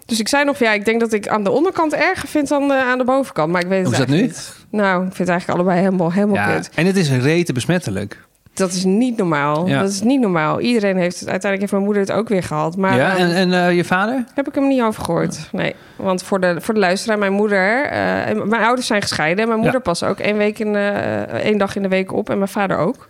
Dus 0.05 0.19
ik 0.19 0.27
zei 0.27 0.43
nog, 0.45 0.57
ja, 0.57 0.71
ik 0.73 0.85
denk 0.85 0.99
dat 0.99 1.13
ik 1.13 1.27
aan 1.27 1.43
de 1.43 1.51
onderkant 1.51 1.93
erger 1.93 2.27
vind 2.29 2.47
dan 2.47 2.71
eh, 2.71 2.77
aan 2.89 2.97
de 2.97 3.03
bovenkant. 3.03 3.51
Maar 3.51 3.61
ik 3.61 3.67
weet 3.67 3.77
het 3.77 3.87
Hoe 3.87 3.93
is 3.95 3.99
dat 3.99 4.09
eigenlijk 4.09 4.37
niet. 4.37 4.65
Nou, 4.81 4.95
ik 4.97 5.01
vind 5.15 5.17
het 5.17 5.29
eigenlijk 5.29 5.59
allebei 5.59 5.79
helemaal, 5.85 6.11
helemaal 6.11 6.35
Ja, 6.35 6.55
kut. 6.55 6.69
en 6.75 6.85
het 6.85 6.95
is 6.95 7.09
rete 7.11 7.53
besmettelijk. 7.53 8.23
Dat 8.53 8.71
is 8.71 8.83
niet 8.83 9.17
normaal. 9.17 9.67
Ja. 9.67 9.79
Dat 9.81 9.89
is 9.89 10.01
niet 10.01 10.19
normaal. 10.21 10.59
Iedereen 10.59 10.97
heeft 10.97 11.19
het, 11.19 11.29
uiteindelijk 11.29 11.59
heeft 11.61 11.71
mijn 11.71 11.83
moeder 11.83 12.01
het 12.01 12.11
ook 12.11 12.29
weer 12.29 12.43
gehad. 12.43 12.77
Maar 12.77 12.95
ja, 12.95 13.17
en, 13.17 13.31
en 13.35 13.53
eh, 13.53 13.75
je 13.75 13.83
vader? 13.83 14.23
heb 14.33 14.47
ik 14.47 14.55
hem 14.55 14.67
niet 14.67 14.81
over 14.81 15.03
gehoord. 15.03 15.49
Nee, 15.51 15.75
want 15.95 16.23
voor 16.23 16.39
de, 16.39 16.55
voor 16.61 16.73
de 16.73 16.79
luisteraar, 16.79 17.17
mijn 17.17 17.33
moeder... 17.33 17.85
eh, 17.85 18.27
en 18.29 18.47
mijn 18.49 18.63
ouders 18.63 18.87
zijn 18.87 19.01
gescheiden. 19.01 19.41
En 19.41 19.47
mijn 19.47 19.59
moeder 19.59 19.77
Ja. 19.77 19.83
pas 19.85 20.03
ook 20.03 20.19
één, 20.19 20.37
week 20.37 20.59
in, 20.59 20.75
één 20.75 21.57
dag 21.57 21.75
in 21.75 21.81
de 21.81 21.87
week 21.87 22.13
op. 22.13 22.29
En 22.29 22.37
mijn 22.37 22.49
vader 22.49 22.77
ook. 22.77 23.07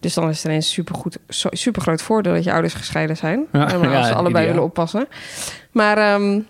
Dus 0.00 0.14
dan 0.14 0.28
is 0.28 0.36
het 0.36 0.44
ineens 0.46 0.72
super, 0.72 0.94
goed, 0.94 1.18
super 1.50 1.82
groot 1.82 2.02
voordeel 2.02 2.32
dat 2.34 2.44
je 2.44 2.52
ouders 2.52 2.74
gescheiden 2.74 3.16
zijn. 3.16 3.44
Ja, 3.52 3.72
En 3.72 3.80
als 3.96 4.06
ze 4.06 4.14
allebei 4.14 4.28
ideaal. 4.28 4.44
willen 4.46 4.62
oppassen. 4.62 5.06
Maar... 5.78 5.98
ehm, 5.98 6.40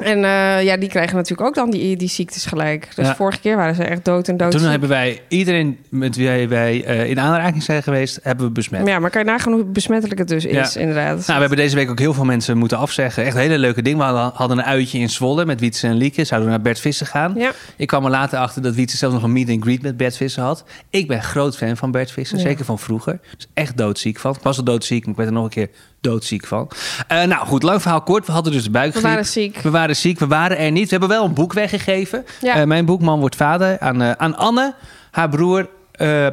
en 0.00 0.24
eh, 0.24 0.62
ja, 0.64 0.76
die 0.76 0.88
krijgen 0.88 1.16
natuurlijk 1.16 1.48
ook 1.48 1.54
dan 1.54 1.70
die, 1.70 1.96
die 1.96 2.08
ziektes 2.08 2.46
gelijk. 2.46 2.88
Dus 2.94 3.06
Ja. 3.06 3.14
vorige 3.14 3.40
keer 3.40 3.56
waren 3.56 3.74
ze 3.74 3.84
echt 3.84 4.04
dood 4.04 4.28
en 4.28 4.36
dood. 4.36 4.50
Toen 4.50 4.60
hebben 4.62 4.88
wij 4.88 5.20
iedereen 5.28 5.78
met 5.88 6.16
wie 6.16 6.48
wij 6.48 6.84
eh, 6.84 7.08
in 7.10 7.20
aanraking 7.20 7.62
zijn 7.62 7.82
geweest, 7.82 8.18
hebben 8.22 8.46
we 8.46 8.52
besmet. 8.52 8.86
Ja, 8.86 8.98
maar 8.98 9.10
kan 9.10 9.24
je 9.24 9.30
nagaan 9.30 9.52
hoe 9.52 9.64
besmettelijk 9.64 10.18
het 10.18 10.28
dus 10.28 10.44
is, 10.44 10.72
Ja. 10.74 10.80
inderdaad. 10.80 11.14
Nou, 11.16 11.24
we 11.26 11.32
hebben 11.40 11.56
deze 11.56 11.76
week 11.76 11.90
ook 11.90 11.98
heel 11.98 12.14
veel 12.14 12.24
mensen 12.24 12.58
moeten 12.58 12.78
afzeggen. 12.78 13.24
Echt 13.24 13.36
hele 13.36 13.58
leuke 13.58 13.82
dingen. 13.82 13.98
We 13.98 14.04
hadden, 14.34 14.58
een 14.58 14.64
uitje 14.64 14.98
in 14.98 15.10
Zwolle 15.10 15.44
met 15.44 15.60
Wietse 15.60 15.86
en 15.86 15.94
Lieke. 15.96 16.24
Zouden 16.24 16.48
we 16.50 16.54
naar 16.56 16.64
Bert 16.64 16.80
Vissen 16.80 17.06
gaan. 17.06 17.34
Ja. 17.36 17.52
Ik 17.76 17.86
kwam 17.86 18.04
er 18.04 18.10
later 18.10 18.38
achter 18.38 18.62
dat 18.62 18.74
Wietse 18.74 18.96
zelfs 18.96 19.14
nog 19.14 19.24
een 19.24 19.32
meet 19.32 19.48
and 19.50 19.62
greet 19.62 19.82
met 19.82 19.96
Bert 19.96 20.16
Vissen 20.16 20.42
had. 20.42 20.64
Ik 20.90 21.08
ben 21.08 21.22
groot 21.22 21.56
fan 21.56 21.76
van 21.76 21.90
Bert 21.90 22.10
Vissen, 22.10 22.38
zeker 22.38 22.64
van 22.64 22.78
vroeger. 22.78 23.20
Dus 23.36 23.46
echt 23.54 23.76
doodziek 23.76 24.18
van. 24.18 24.34
Ik 24.34 24.42
was 24.42 24.56
al 24.58 24.64
doodziek, 24.64 25.00
maar 25.00 25.10
ik 25.10 25.16
werd 25.16 25.28
er 25.28 25.34
nog 25.34 25.44
een 25.44 25.50
keer 25.50 25.68
doodziek 26.00 26.46
van. 26.46 26.70
Eh, 27.08 27.22
nou 27.22 27.46
goed, 27.46 27.62
lang 27.62 27.82
verhaal 27.82 28.02
kort. 28.02 28.26
We 28.26 28.32
hadden 28.32 28.52
dus 28.52 28.62
de 28.62 28.70
We 28.70 28.78
buikgriep. 28.78 29.02
waren 29.04 29.26
ziek. 29.26 29.56
We 29.58 29.70
waren 29.70 29.96
ziek, 29.96 30.18
we 30.18 30.26
waren 30.26 30.58
er 30.58 30.70
niet. 30.70 30.84
We 30.84 30.90
hebben 30.90 31.08
wel 31.08 31.24
een 31.24 31.34
boek 31.34 31.52
weggegeven. 31.52 32.24
Ja. 32.40 32.54
Eh, 32.56 32.64
mijn 32.66 32.84
boekman 32.84 33.20
wordt 33.20 33.36
vader 33.36 33.78
aan, 33.78 34.02
eh, 34.02 34.10
aan 34.10 34.36
Anne. 34.36 34.74
Haar 35.10 35.28
broer 35.28 35.68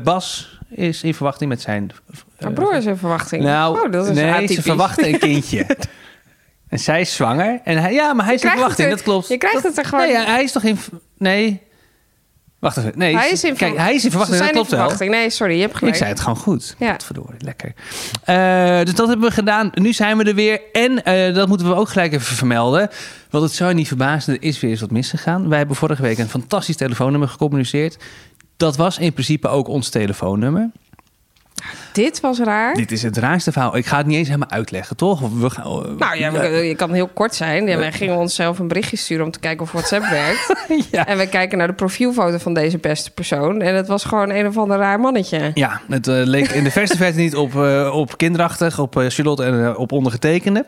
Bas 0.03 0.59
is 0.69 1.03
in 1.03 1.13
verwachting 1.13 1.49
met 1.49 1.61
zijn... 1.61 1.91
Mijn 2.39 2.53
broer 2.53 2.75
is 2.75 2.85
in 2.85 2.97
verwachting. 2.97 3.43
Nou, 3.43 3.85
oh, 3.85 3.91
dat 3.91 4.07
is 4.07 4.15
nee, 4.15 4.31
atypisch. 4.31 4.55
ze 4.55 4.61
verwachten 4.61 5.07
een 5.07 5.19
kindje. 5.19 5.65
en 6.69 6.79
zij 6.79 7.01
is 7.01 7.15
zwanger. 7.15 7.59
En 7.63 7.77
hij, 7.77 7.93
ja, 7.93 8.13
maar 8.13 8.25
hij 8.25 8.33
is 8.33 8.41
in 8.43 8.49
verwachting, 8.49 8.89
dat 8.89 9.01
klopt. 9.03 9.27
Je 9.27 9.37
krijgt 9.37 9.63
Dat- 9.63 9.65
het 9.75 9.77
er 9.77 9.85
gewoon... 9.85 10.07
Nee, 10.07 10.15
hij 10.17 10.43
is 10.43 10.51
toch 10.51 10.63
in... 10.63 10.77
Nee. 11.17 11.61
Wacht 12.73 12.77
even. 12.77 12.99
Nee, 12.99 13.15
hij 13.15 13.29
is 13.29 13.43
in, 13.43 13.55
kijk, 13.55 13.77
hij 13.77 13.93
is 13.93 14.03
in 14.03 14.09
verwachting, 14.09 14.39
dat 14.39 14.51
klopt 14.51 14.71
in 14.71 14.77
wel. 14.77 14.79
verwachting. 14.79 15.11
Nee, 15.11 15.29
sorry, 15.29 15.55
je 15.55 15.61
hebt 15.61 15.75
gelijk. 15.75 15.93
Ik 15.93 15.99
zei 15.99 16.11
het 16.11 16.19
gewoon 16.19 16.37
goed. 16.37 16.75
Ja. 16.77 16.87
Ja. 16.87 16.95
Verdorie, 17.03 17.43
lekker. 17.43 17.73
Eh, 18.23 18.85
dus 18.85 18.93
dat 18.93 19.07
hebben 19.07 19.27
we 19.27 19.33
gedaan. 19.33 19.69
Nu 19.73 19.93
zijn 19.93 20.17
we 20.17 20.23
er 20.23 20.35
weer. 20.35 20.61
En 20.71 21.03
eh, 21.03 21.33
dat 21.33 21.47
moeten 21.47 21.67
we 21.67 21.75
ook 21.75 21.89
gelijk 21.89 22.13
even 22.13 22.35
vermelden. 22.35 22.89
Want 23.29 23.43
het 23.43 23.53
zou 23.53 23.69
je 23.69 23.75
niet 23.75 23.87
verbazen, 23.87 24.33
er 24.33 24.43
is 24.43 24.59
weer 24.59 24.71
eens 24.71 24.81
wat 24.81 24.91
misgegaan. 24.91 25.49
Wij 25.49 25.57
hebben 25.57 25.75
vorige 25.75 26.01
week 26.01 26.17
een 26.17 26.29
fantastisch 26.29 26.75
telefoonnummer 26.75 27.29
gecommuniceerd. 27.29 27.97
Dat 28.57 28.77
was 28.77 28.97
in 28.97 29.13
principe 29.13 29.47
ook 29.47 29.67
ons 29.67 29.89
telefoonnummer. 29.89 30.71
Dit 31.93 32.19
was 32.19 32.39
raar. 32.39 32.73
Dit 32.73 32.91
is 32.91 33.03
het 33.03 33.17
raarste 33.17 33.51
verhaal. 33.51 33.77
Ik 33.77 33.85
ga 33.85 33.97
het 33.97 34.05
niet 34.05 34.17
eens 34.17 34.27
helemaal 34.27 34.49
uitleggen, 34.49 34.95
toch? 34.95 35.19
We 35.19 35.49
gaan, 35.49 35.95
Nou 35.97 36.17
ja, 36.17 36.43
je 36.45 36.75
kan 36.75 36.93
heel 36.93 37.07
kort 37.07 37.35
zijn. 37.35 37.67
Ja, 37.67 37.77
wij 37.77 37.91
gingen 37.91 38.15
onszelf 38.15 38.59
een 38.59 38.67
berichtje 38.67 38.97
sturen 38.97 39.25
om 39.25 39.31
te 39.31 39.39
kijken 39.39 39.63
of 39.63 39.71
WhatsApp 39.71 40.05
werkt. 40.19 40.53
ja. 40.91 41.05
En 41.05 41.17
we 41.17 41.27
kijken 41.27 41.57
naar 41.57 41.67
de 41.67 41.73
profielfoto 41.73 42.37
van 42.37 42.53
deze 42.53 42.77
beste 42.77 43.11
persoon. 43.11 43.61
En 43.61 43.75
het 43.75 43.87
was 43.87 44.03
gewoon 44.03 44.29
een 44.29 44.47
of 44.47 44.57
ander 44.57 44.77
raar 44.77 44.99
mannetje. 44.99 45.51
Ja, 45.53 45.81
het 45.89 46.07
eh, 46.07 46.15
leek 46.23 46.47
in 46.47 46.63
de 46.63 46.71
verste 46.71 46.97
verte 47.03 47.19
niet 47.19 47.35
op, 47.35 47.55
eh, 47.55 47.91
op 47.93 48.17
kinderachtig, 48.17 48.79
op 48.79 48.97
eh, 48.97 49.05
Charlotte 49.07 49.43
en 49.43 49.77
op 49.77 49.91
ondergetekende. 49.91 50.65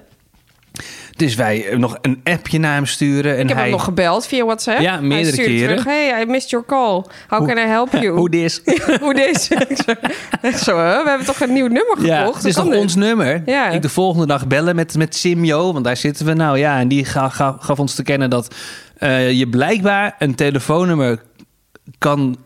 Dus 1.20 1.36
wij 1.36 1.68
eh, 1.68 1.78
nog 1.78 1.98
een 2.02 2.20
appje 2.24 2.60
naar 2.60 2.74
hem 2.74 2.86
sturen. 2.86 3.34
En 3.36 3.40
Ik 3.42 3.48
heb 3.48 3.56
hij... 3.58 3.62
hem 3.66 3.72
nog 3.76 3.84
gebeld 3.84 4.28
via 4.28 4.46
WhatsApp. 4.46 4.80
Ja, 4.80 5.02
meerdere 5.02 5.36
Hij 5.36 5.46
keren. 5.46 5.68
Terug, 5.68 5.84
hey, 5.84 6.22
I 6.22 6.26
missed 6.26 6.50
your 6.50 6.66
call. 6.66 7.04
How 7.28 7.48
can 7.48 7.58
I 7.58 7.62
help 7.68 7.92
you? 7.92 8.08
Hoe 8.20 8.30
dis? 8.30 8.62
Hoe 9.02 9.14
deze? 9.14 9.56
Ik 10.42 10.56
zo? 10.56 10.76
We 10.76 11.04
hebben 11.08 11.26
toch 11.26 11.40
een 11.42 11.54
nieuw 11.54 11.68
nummer 11.68 11.96
gekocht? 11.98 12.08
Ja, 12.08 12.32
het 12.34 12.46
is 12.46 12.54
toch 12.54 12.76
ons 12.76 12.96
nummer? 12.96 13.42
Ja. 13.46 13.70
Ik 13.70 13.82
de 13.82 13.90
volgende 13.90 14.28
dag 14.28 14.48
bellen 14.48 14.76
met, 14.76 14.96
met 14.98 15.16
Simio, 15.16 15.74
want 15.74 15.86
daar 15.86 15.98
zitten 15.98 16.26
we 16.26 16.34
nou. 16.34 16.58
Ja, 16.58 16.80
en 16.80 16.88
die 16.88 17.06
ga- 17.06 17.30
ga- 17.30 17.58
gaf 17.60 17.80
ons 17.80 17.96
te 17.96 18.04
kennen 18.04 18.30
dat 18.30 18.56
eh, 18.98 19.32
je 19.32 19.48
blijkbaar 19.50 20.16
een 20.20 20.36
telefoonnummer 20.36 21.22
kan 21.98 22.38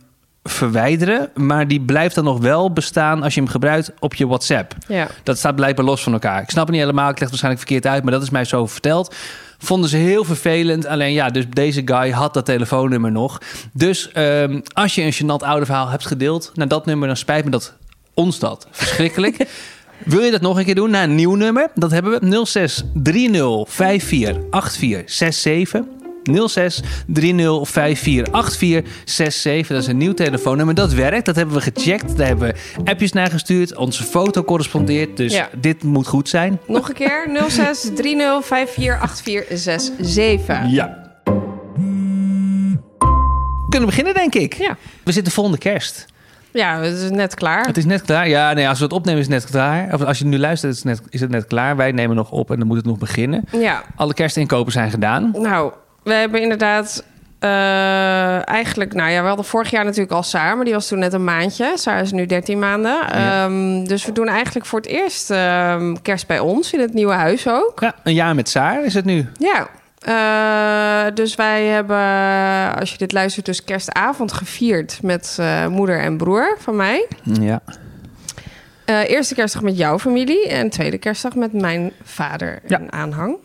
verwijderen, 0.44 1.30
maar 1.36 1.68
die 1.68 1.82
blijft 1.82 2.16
dan 2.16 2.24
nog 2.24 2.40
wel 2.40 2.74
bestaan 2.74 3.24
als 3.24 3.34
je 3.34 3.40
hem 3.40 3.50
gebruikt 3.50 3.92
op 4.00 4.14
je 4.14 4.28
WhatsApp. 4.28 4.76
Ja. 4.88 5.08
Dat 5.24 5.38
staat 5.38 5.56
blijkbaar 5.56 5.86
los 5.86 6.04
van 6.04 6.14
elkaar. 6.14 6.42
Ik 6.42 6.50
snap 6.50 6.64
het 6.64 6.72
niet 6.72 6.82
helemaal, 6.82 7.10
ik 7.10 7.20
leg 7.20 7.20
het 7.20 7.30
waarschijnlijk 7.30 7.68
verkeerd 7.68 7.94
uit, 7.94 8.04
maar 8.04 8.12
dat 8.12 8.22
is 8.22 8.30
mij 8.30 8.46
zo 8.46 8.66
verteld. 8.66 9.16
Vonden 9.58 9.90
ze 9.90 9.98
heel 9.98 10.24
vervelend. 10.24 10.86
Alleen 10.86 11.14
ja, 11.14 11.30
dus 11.30 11.46
deze 11.50 11.82
guy 11.86 12.12
had 12.12 12.34
dat 12.34 12.46
telefoonnummer 12.46 13.12
nog. 13.12 13.42
Dus 13.74 14.12
ehm, 14.12 14.60
als 14.74 14.96
je 14.96 15.02
een 15.02 15.14
gênant 15.14 15.46
oude 15.46 15.66
verhaal 15.66 15.90
hebt 15.90 16.08
gedeeld 16.08 16.52
naar 16.54 16.68
dat 16.68 16.86
nummer, 16.86 17.08
dan 17.08 17.18
spijt 17.18 17.46
me 17.46 17.52
dat 17.52 17.74
ons 18.14 18.40
dat. 18.40 18.68
Verschrikkelijk. 18.72 19.38
Wil 20.06 20.22
je 20.22 20.32
dat 20.32 20.42
nog 20.42 20.58
een 20.58 20.66
keer 20.66 20.76
doen 20.76 20.90
naar 20.90 21.04
een 21.04 21.16
nieuw 21.16 21.36
nummer? 21.36 21.68
Dat 21.76 21.92
hebben 21.92 22.20
we 22.30 22.46
06 22.46 22.84
30 22.94 23.66
54 23.68 24.08
84 24.08 25.10
67. 25.10 25.82
06 26.48 26.82
30 27.08 27.70
54 27.70 27.98
84 28.58 28.84
67. 29.06 29.68
Dat 29.68 29.78
is 29.82 29.88
een 29.88 29.98
nieuw 29.98 30.14
telefoonnummer. 30.14 30.76
Dat 30.76 30.94
werkt. 30.94 31.26
Dat 31.26 31.36
hebben 31.36 31.56
we 31.56 31.62
gecheckt. 31.62 32.18
Daar 32.18 32.28
hebben 32.28 32.48
we 32.48 32.82
appjes 32.92 33.12
naar 33.12 33.30
gestuurd. 33.30 33.76
Onze 33.76 34.04
foto 34.04 34.44
correspondeert. 34.44 35.18
Dus 35.18 35.34
Ja. 35.34 35.50
dit 35.60 35.84
moet 35.84 36.08
goed 36.08 36.30
zijn. 36.30 36.60
Nog 36.68 36.88
een 36.90 36.96
keer 36.96 37.30
06 37.48 37.82
30 37.82 38.46
54 38.46 38.74
84 39.24 39.92
67. 40.00 40.70
Ja. 40.72 41.02
We 43.66 43.80
kunnen 43.80 43.90
beginnen, 43.90 44.14
denk 44.14 44.34
ik. 44.36 44.54
Ja. 44.54 44.78
We 45.04 45.12
zitten 45.12 45.34
volgende 45.34 45.58
kerst. 45.60 46.06
Ja, 46.52 46.80
het 46.82 46.98
is 46.98 47.10
net 47.10 47.36
klaar. 47.36 47.66
Het 47.66 47.78
is 47.78 47.86
net 47.86 48.02
klaar. 48.02 48.28
Ja, 48.28 48.54
nee, 48.54 48.68
als 48.70 48.78
we 48.78 48.84
het 48.84 48.94
opnemen 48.94 49.20
is 49.22 49.28
het 49.28 49.36
net 49.36 49.46
klaar. 49.52 49.94
Of 49.94 50.02
als 50.04 50.20
je 50.20 50.26
nu 50.26 50.38
luistert 50.40 50.72
is 50.74 50.78
het 50.78 50.88
net, 50.88 51.02
is 51.10 51.22
het 51.22 51.30
net 51.30 51.46
klaar. 51.48 51.76
Wij 51.76 51.92
nemen 51.92 52.16
nog 52.16 52.32
op 52.32 52.52
en 52.52 52.58
dan 52.58 52.68
moet 52.68 52.78
het 52.78 52.86
nog 52.86 52.98
beginnen. 52.98 53.44
Ja, 53.52 53.84
Alle 53.96 54.14
kerstinkopen 54.14 54.72
zijn 54.72 54.90
gedaan. 54.92 55.30
nou, 55.40 55.74
we 56.04 56.14
hebben 56.14 56.42
inderdaad 56.42 57.04
eh, 57.40 58.48
eigenlijk... 58.50 58.94
Nou 58.94 59.12
ja, 59.12 59.22
we 59.22 59.28
hadden 59.28 59.46
vorig 59.46 59.70
jaar 59.70 59.84
natuurlijk 59.84 60.12
al 60.12 60.24
Saar, 60.24 60.56
maar 60.56 60.66
die 60.66 60.74
was 60.74 60.88
toen 60.88 61.00
net 61.00 61.14
een 61.14 61.24
maandje. 61.24 61.72
Saar 61.76 62.02
is 62.02 62.12
nu 62.12 62.26
13 62.26 62.60
maanden. 62.60 62.92
Ja. 62.92 63.44
Ehm, 63.46 63.84
dus 63.84 64.06
we 64.06 64.12
doen 64.12 64.28
eigenlijk 64.28 64.66
voor 64.66 64.80
het 64.80 64.88
eerst 64.88 65.32
ehm, 65.32 65.96
kerst 66.02 66.28
bij 66.28 66.40
ons 66.40 66.74
in 66.74 66.80
het 66.80 66.94
nieuwe 66.94 67.14
huis 67.14 67.48
ook. 67.48 67.80
Ja, 67.80 67.96
een 68.04 68.14
jaar 68.14 68.36
met 68.36 68.50
Saar 68.50 68.86
is 68.86 68.94
het 68.94 69.06
nu. 69.06 69.28
Ja, 69.38 69.68
eh, 70.00 71.16
dus 71.16 71.36
wij 71.36 71.66
hebben, 71.66 72.00
als 72.80 72.92
je 72.92 72.98
dit 72.98 73.12
luistert, 73.12 73.46
dus 73.46 73.64
kerstavond 73.64 74.34
gevierd 74.34 75.00
met 75.02 75.38
eh, 75.40 75.68
moeder 75.68 76.00
en 76.00 76.18
broer 76.18 76.58
van 76.60 76.76
mij. 76.76 77.08
Ja. 77.24 77.62
Eerste 78.86 79.36
kerstdag 79.36 79.62
met 79.62 79.78
jouw 79.78 80.00
familie 80.00 80.48
en 80.48 80.70
tweede 80.70 80.98
kerstdag 80.98 81.36
met 81.36 81.54
mijn 81.54 81.92
vader 82.04 82.60
Ja. 82.68 82.80
en 82.80 82.92
aanhang. 82.92 83.36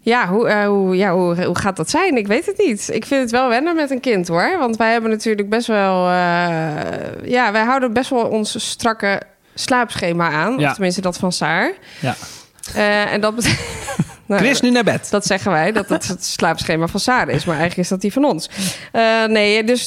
Ja, 0.00 0.28
hoe, 0.28 0.48
eh, 0.48 0.66
hoe, 0.66 0.96
ja 0.96 1.12
hoe, 1.12 1.44
hoe 1.44 1.58
gaat 1.58 1.76
dat 1.76 1.90
zijn? 1.90 2.16
Ik 2.16 2.26
weet 2.26 2.46
het 2.46 2.58
niet. 2.58 2.88
Ik 2.92 3.06
vind 3.06 3.20
het 3.22 3.30
wel 3.30 3.48
wennen 3.48 3.76
met 3.76 3.90
een 3.90 4.00
kind 4.00 4.28
hoor. 4.28 4.56
Want 4.58 4.76
wij 4.76 4.92
hebben 4.92 5.10
natuurlijk 5.10 5.48
best 5.48 5.66
wel. 5.66 6.06
eh, 6.08 6.10
ja, 7.24 7.52
wij 7.52 7.64
houden 7.64 7.92
best 7.92 8.10
wel 8.10 8.24
ons 8.26 8.68
strakke 8.70 9.20
slaapschema 9.54 10.30
aan. 10.30 10.58
Ja. 10.58 10.66
Of 10.68 10.72
tenminste 10.72 11.00
dat 11.00 11.16
van 11.18 11.32
Saar. 11.32 11.72
ja. 12.00 12.14
Eh, 12.74 13.12
en 13.12 13.20
dat 13.20 13.34
betekent. 13.34 13.60
Nou, 14.26 14.40
Chris, 14.40 14.60
nu 14.60 14.70
naar 14.70 14.84
bed. 14.84 15.10
Dat 15.10 15.26
zeggen 15.26 15.50
wij, 15.50 15.72
dat 15.72 15.88
het 15.88 16.08
het 16.08 16.24
slaapschema 16.24 16.86
van 16.86 17.00
Sarah 17.00 17.34
is. 17.34 17.44
Maar 17.44 17.54
eigenlijk 17.56 17.82
is 17.84 17.88
dat 17.88 18.00
die 18.00 18.12
van 18.12 18.24
ons. 18.24 18.50
Nee, 19.26 19.64
dus 19.64 19.86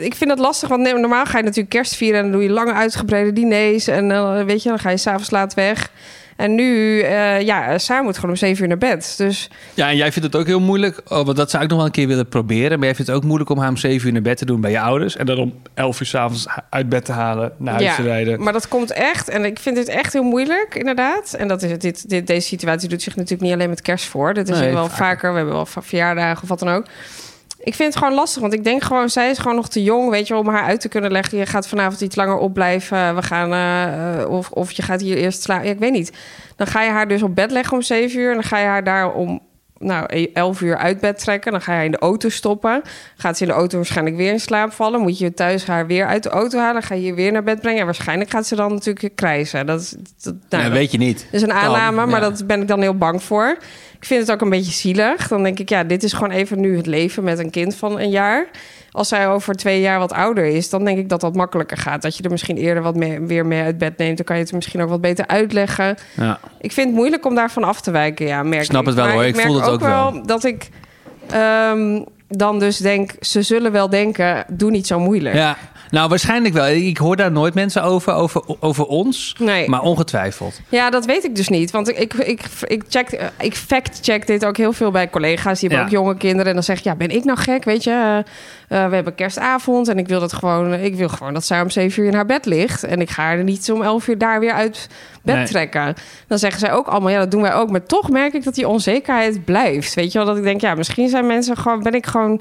ik 0.00 0.14
vind 0.14 0.30
dat 0.30 0.38
lastig. 0.38 0.68
Want 0.68 0.82
nee, 0.82 0.94
normaal 0.94 1.24
ga 1.24 1.36
je 1.38 1.42
natuurlijk 1.44 1.70
kerst 1.70 1.94
vieren... 1.94 2.16
en 2.18 2.22
dan 2.22 2.32
doe 2.32 2.42
je 2.42 2.50
lange 2.50 2.72
uitgebreide 2.72 3.32
diners. 3.32 3.86
En 3.86 4.08
dan 4.08 4.44
weet 4.44 4.62
je, 4.62 4.68
dan 4.68 4.78
ga 4.78 4.90
je 4.90 4.96
s'avonds 4.96 5.30
laat 5.30 5.54
weg. 5.54 5.90
En 6.36 6.54
nu, 6.54 7.00
eh 7.00 7.40
ja, 7.40 7.78
Sarah 7.78 8.04
moet 8.04 8.14
gewoon 8.14 8.30
om 8.30 8.36
zeven 8.36 8.62
uur 8.62 8.68
naar 8.68 8.78
bed. 8.78 9.14
Dus 9.16 9.50
Ja, 9.74 9.88
en 9.88 9.96
jij 9.96 10.12
vindt 10.12 10.32
het 10.32 10.36
ook 10.40 10.46
heel 10.46 10.60
moeilijk. 10.60 11.00
Oh, 11.08 11.24
want 11.24 11.36
dat 11.36 11.50
zou 11.50 11.62
ik 11.62 11.68
nog 11.68 11.78
wel 11.78 11.86
een 11.86 11.92
keer 11.92 12.06
willen 12.08 12.28
proberen. 12.28 12.78
Maar 12.78 12.86
jij 12.86 12.94
vindt 12.94 13.10
het 13.10 13.20
ook 13.20 13.24
moeilijk 13.24 13.50
om 13.50 13.58
haar 13.58 13.68
om 13.68 13.76
7 13.76 14.06
uur 14.06 14.12
naar 14.12 14.22
bed 14.22 14.36
te 14.36 14.44
doen 14.44 14.60
bij 14.60 14.70
je 14.70 14.80
ouders. 14.80 15.16
En 15.16 15.26
dan 15.26 15.38
om 15.38 15.54
11 15.74 16.00
uur 16.00 16.06
s'avonds 16.06 16.46
uit 16.70 16.88
bed 16.88 17.04
te 17.04 17.12
halen, 17.12 17.52
naar 17.56 17.74
huis 17.74 17.86
ja, 17.86 17.94
te 17.94 18.02
rijden. 18.02 18.42
maar 18.42 18.52
dat 18.52 18.68
komt 18.68 18.90
echt. 18.92 19.28
En 19.28 19.44
ik 19.44 19.58
vind 19.58 19.76
dit 19.76 19.88
echt 19.88 20.12
heel 20.12 20.22
moeilijk, 20.22 20.74
inderdaad. 20.74 21.32
En 21.32 21.48
dat 21.48 21.62
is, 21.62 21.78
dit, 21.78 22.08
dit, 22.08 22.26
deze 22.26 22.46
situatie 22.46 22.88
doet 22.88 23.02
zich 23.02 23.14
natuurlijk 23.16 23.42
niet 23.42 23.52
alleen 23.52 23.68
met 23.68 23.82
kerst 23.82 24.04
voor. 24.06 24.34
Dit 24.34 24.48
is 24.48 24.58
Nee, 24.58 24.72
wel 24.72 24.82
vaker. 24.88 24.96
vaker. 25.04 25.30
We 25.30 25.36
hebben 25.36 25.54
wel 25.54 25.66
verjaardagen 25.66 26.42
of 26.42 26.48
wat 26.48 26.58
dan 26.58 26.68
ook. 26.68 26.86
Ik 27.64 27.74
vind 27.74 27.94
het 27.94 28.02
gewoon 28.02 28.14
lastig, 28.18 28.40
want 28.40 28.52
ik 28.52 28.64
denk 28.64 28.82
gewoon... 28.82 29.08
zij 29.10 29.30
is 29.30 29.38
gewoon 29.38 29.56
nog 29.56 29.68
te 29.68 29.82
jong, 29.82 30.10
weet 30.10 30.26
je, 30.26 30.36
om 30.36 30.48
haar 30.48 30.62
uit 30.64 30.80
te 30.80 30.88
kunnen 30.88 31.10
leggen. 31.12 31.38
Je 31.38 31.46
gaat 31.46 31.68
vanavond 31.68 32.00
iets 32.00 32.16
langer 32.16 32.36
opblijven. 32.36 33.14
We 33.14 33.22
gaan, 33.22 33.52
eh, 33.52 34.30
of, 34.30 34.50
of 34.50 34.70
je 34.72 34.82
gaat 34.82 35.00
hier 35.00 35.16
eerst 35.16 35.42
slapen. 35.42 35.66
Ja, 35.66 35.72
ik 35.72 35.78
weet 35.78 35.92
niet. 35.92 36.12
Dan 36.56 36.66
ga 36.66 36.82
je 36.82 36.90
haar 36.90 37.08
dus 37.08 37.22
op 37.22 37.34
bed 37.34 37.50
leggen 37.50 37.76
om 37.76 37.82
7 37.82 38.18
uur. 38.20 38.28
En 38.28 38.34
dan 38.34 38.42
ga 38.44 38.58
je 38.58 38.66
haar 38.66 38.84
daar 38.84 39.12
om 39.12 39.40
nou, 39.78 40.28
11 40.32 40.60
uur 40.60 40.76
uit 40.76 41.00
bed 41.00 41.18
trekken. 41.18 41.52
Dan 41.52 41.60
ga 41.60 41.70
je 41.72 41.76
haar 41.76 41.84
in 41.86 41.90
de 41.92 41.98
auto 41.98 42.28
stoppen. 42.28 42.82
Gaat 43.16 43.36
ze 43.36 43.42
in 43.42 43.48
de 43.48 43.54
auto 43.56 43.76
waarschijnlijk 43.76 44.16
weer 44.16 44.32
in 44.32 44.40
slaap 44.40 44.72
vallen. 44.72 45.00
Moet 45.00 45.18
je 45.18 45.34
thuis 45.34 45.66
haar 45.66 45.86
weer 45.86 46.06
uit 46.06 46.22
de 46.22 46.28
auto 46.28 46.58
halen. 46.58 46.82
ga 46.82 46.94
je 46.94 47.00
hier 47.00 47.14
weer 47.14 47.32
naar 47.32 47.42
bed 47.42 47.60
brengen. 47.60 47.78
En 47.80 47.84
waarschijnlijk 47.84 48.30
gaat 48.30 48.46
ze 48.46 48.56
dan 48.56 48.72
natuurlijk 48.72 49.16
krijzen. 49.16 49.66
Dat, 49.66 49.80
is- 49.80 49.94
dat, 50.22 50.34
nou, 50.48 50.62
Ja, 50.62 50.68
dat 50.68 50.78
weet 50.78 50.90
je 50.92 50.98
niet. 50.98 51.26
is 51.30 51.42
een 51.42 51.52
aanname, 51.52 51.96
Kan, 52.00 52.08
maar 52.08 52.20
dat 52.20 52.46
ben 52.46 52.60
ik 52.60 52.68
dan 52.68 52.80
heel 52.80 52.96
bang 52.96 53.22
voor. 53.22 53.56
Ik 54.04 54.10
vind 54.10 54.22
het 54.22 54.32
ook 54.32 54.40
een 54.40 54.50
beetje 54.50 54.72
zielig. 54.72 55.28
Dan 55.28 55.42
denk 55.42 55.58
ik, 55.58 55.68
ja, 55.68 55.84
dit 55.84 56.02
is 56.02 56.12
gewoon 56.12 56.30
even 56.30 56.60
nu 56.60 56.76
het 56.76 56.86
leven 56.86 57.24
met 57.24 57.38
een 57.38 57.50
kind 57.50 57.76
van 57.76 57.98
een 57.98 58.10
jaar. 58.10 58.46
Als 58.90 59.08
zij 59.08 59.28
over 59.28 59.54
twee 59.54 59.80
jaar 59.80 59.98
wat 59.98 60.12
ouder 60.12 60.44
is, 60.44 60.70
dan 60.70 60.84
denk 60.84 60.98
ik 60.98 61.08
dat 61.08 61.20
dat 61.20 61.34
makkelijker 61.34 61.76
gaat. 61.76 62.02
Dat 62.02 62.16
je 62.16 62.22
er 62.22 62.30
misschien 62.30 62.56
eerder 62.56 62.82
wat 62.82 62.96
mee, 62.96 63.20
weer 63.20 63.46
mee 63.46 63.62
uit 63.62 63.78
bed 63.78 63.96
neemt. 63.98 64.16
Dan 64.16 64.26
kan 64.26 64.36
je 64.36 64.42
het 64.42 64.52
misschien 64.52 64.82
ook 64.82 64.88
wat 64.88 65.00
beter 65.00 65.26
uitleggen. 65.26 65.96
Ja. 66.16 66.38
Ik 66.60 66.72
vind 66.72 66.86
het 66.86 66.96
moeilijk 66.96 67.26
om 67.26 67.34
daarvan 67.34 67.64
af 67.64 67.80
te 67.80 67.90
wijken, 67.90 68.26
ja, 68.26 68.42
merk 68.42 68.64
Snap 68.64 68.80
ik. 68.80 68.86
het 68.86 68.96
wel, 68.96 69.04
Maar 69.04 69.14
hoor. 69.14 69.24
Ik 69.24 69.40
voel 69.40 69.60
het 69.60 69.70
ook 69.70 69.80
wel. 69.80 70.26
dat 70.26 70.44
ik 70.44 70.68
ehm, 71.30 72.02
dan 72.28 72.58
dus 72.58 72.76
denk, 72.76 73.10
ze 73.20 73.42
zullen 73.42 73.72
wel 73.72 73.88
denken, 73.90 74.44
doe 74.48 74.70
niet 74.70 74.86
zo 74.86 74.98
moeilijk. 75.00 75.34
ja, 75.34 75.56
nou 75.94 76.08
waarschijnlijk 76.08 76.54
wel. 76.54 76.66
Ik 76.68 76.96
hoor 76.98 77.16
daar 77.16 77.32
nooit 77.32 77.54
mensen 77.54 77.82
over, 77.82 78.12
over, 78.12 78.42
over 78.60 78.86
ons. 78.86 79.34
Nee. 79.38 79.68
Maar 79.68 79.80
ongetwijfeld. 79.82 80.60
Ja, 80.68 80.90
dat 80.90 81.04
weet 81.04 81.24
ik 81.24 81.36
dus 81.36 81.48
niet. 81.48 81.70
Want 81.70 81.88
ik, 81.88 81.98
ik, 81.98 82.14
ik, 82.14 82.40
ik, 82.66 82.82
check, 82.88 83.30
ik 83.40 83.54
fact-check 83.56 84.26
dit 84.26 84.44
ook 84.46 84.56
heel 84.56 84.72
veel 84.72 84.90
bij 84.90 85.10
collega's. 85.10 85.60
Die 85.60 85.68
hebben 85.68 85.78
Ja. 85.90 85.96
ook 85.96 86.02
jonge 86.04 86.16
kinderen. 86.16 86.46
En 86.46 86.54
dan 86.54 86.62
zeg 86.62 86.78
ik, 86.78 86.84
ja, 86.84 86.94
ben 86.94 87.08
ik 87.10 87.24
nou 87.24 87.38
gek? 87.38 87.64
Weet 87.64 87.84
je, 87.84 87.90
Eh, 87.90 88.18
eh, 88.84 88.88
we 88.88 88.94
hebben 88.94 89.14
kerstavond. 89.14 89.88
En 89.88 89.98
ik 89.98 90.08
wil, 90.08 90.20
dat 90.20 90.32
gewoon, 90.32 90.72
ik 90.74 90.94
wil 90.94 91.08
gewoon 91.08 91.34
dat 91.34 91.44
zij 91.44 91.60
om 91.60 91.70
zeven 91.70 92.02
uur 92.02 92.08
in 92.08 92.14
haar 92.14 92.26
bed 92.26 92.46
ligt. 92.46 92.82
En 92.84 93.00
ik 93.00 93.10
ga 93.10 93.22
haar 93.22 93.42
niet 93.42 93.70
om 93.72 93.82
elf 93.82 94.08
uur 94.08 94.18
daar 94.18 94.40
weer 94.40 94.52
uit 94.52 94.88
bed 95.22 95.34
Nee. 95.34 95.46
trekken. 95.46 95.94
Dan 96.26 96.38
zeggen 96.38 96.60
zij 96.60 96.72
ook 96.72 96.86
allemaal, 96.86 97.10
ja, 97.10 97.18
dat 97.18 97.30
doen 97.30 97.42
wij 97.42 97.54
ook. 97.54 97.70
Maar 97.70 97.86
toch 97.86 98.10
merk 98.10 98.32
ik 98.34 98.44
dat 98.44 98.54
die 98.54 98.68
onzekerheid 98.68 99.44
blijft. 99.44 99.94
Weet 99.94 100.12
je 100.12 100.18
wel, 100.18 100.26
dat 100.26 100.36
ik 100.36 100.42
denk, 100.42 100.60
ja, 100.60 100.74
misschien 100.74 101.08
zijn 101.08 101.26
mensen 101.26 101.56
gewoon... 101.56 101.82
ben 101.82 101.92
ik 101.94 102.06
gewoon 102.06 102.40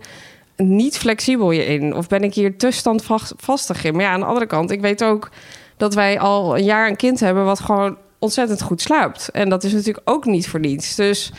niet 0.57 0.98
flexibel 0.98 1.50
hierin? 1.50 1.95
Of 1.95 2.07
ben 2.07 2.24
ik 2.24 2.33
hier 2.33 2.57
te 2.57 2.72
standvastig 2.72 3.83
in? 3.83 3.93
Maar 3.93 4.03
ja, 4.03 4.12
aan 4.12 4.19
de 4.19 4.25
andere 4.25 4.45
kant, 4.45 4.72
ik 4.72 4.81
weet 4.81 5.03
ook 5.03 5.29
dat 5.77 5.93
wij 5.93 6.19
al 6.19 6.57
een 6.57 6.63
jaar 6.63 6.88
een 6.88 6.95
kind 6.95 7.19
hebben... 7.19 7.45
wat 7.45 7.60
gewoon 7.60 7.98
ontzettend 8.19 8.62
goed 8.62 8.81
slaapt. 8.81 9.29
En 9.29 9.50
dat 9.50 9.63
is 9.63 9.74
natuurlijk 9.74 10.10
ook 10.10 10.25
niet 10.25 10.48
voor 10.48 10.60
niets. 10.60 10.95
Dus 10.95 11.31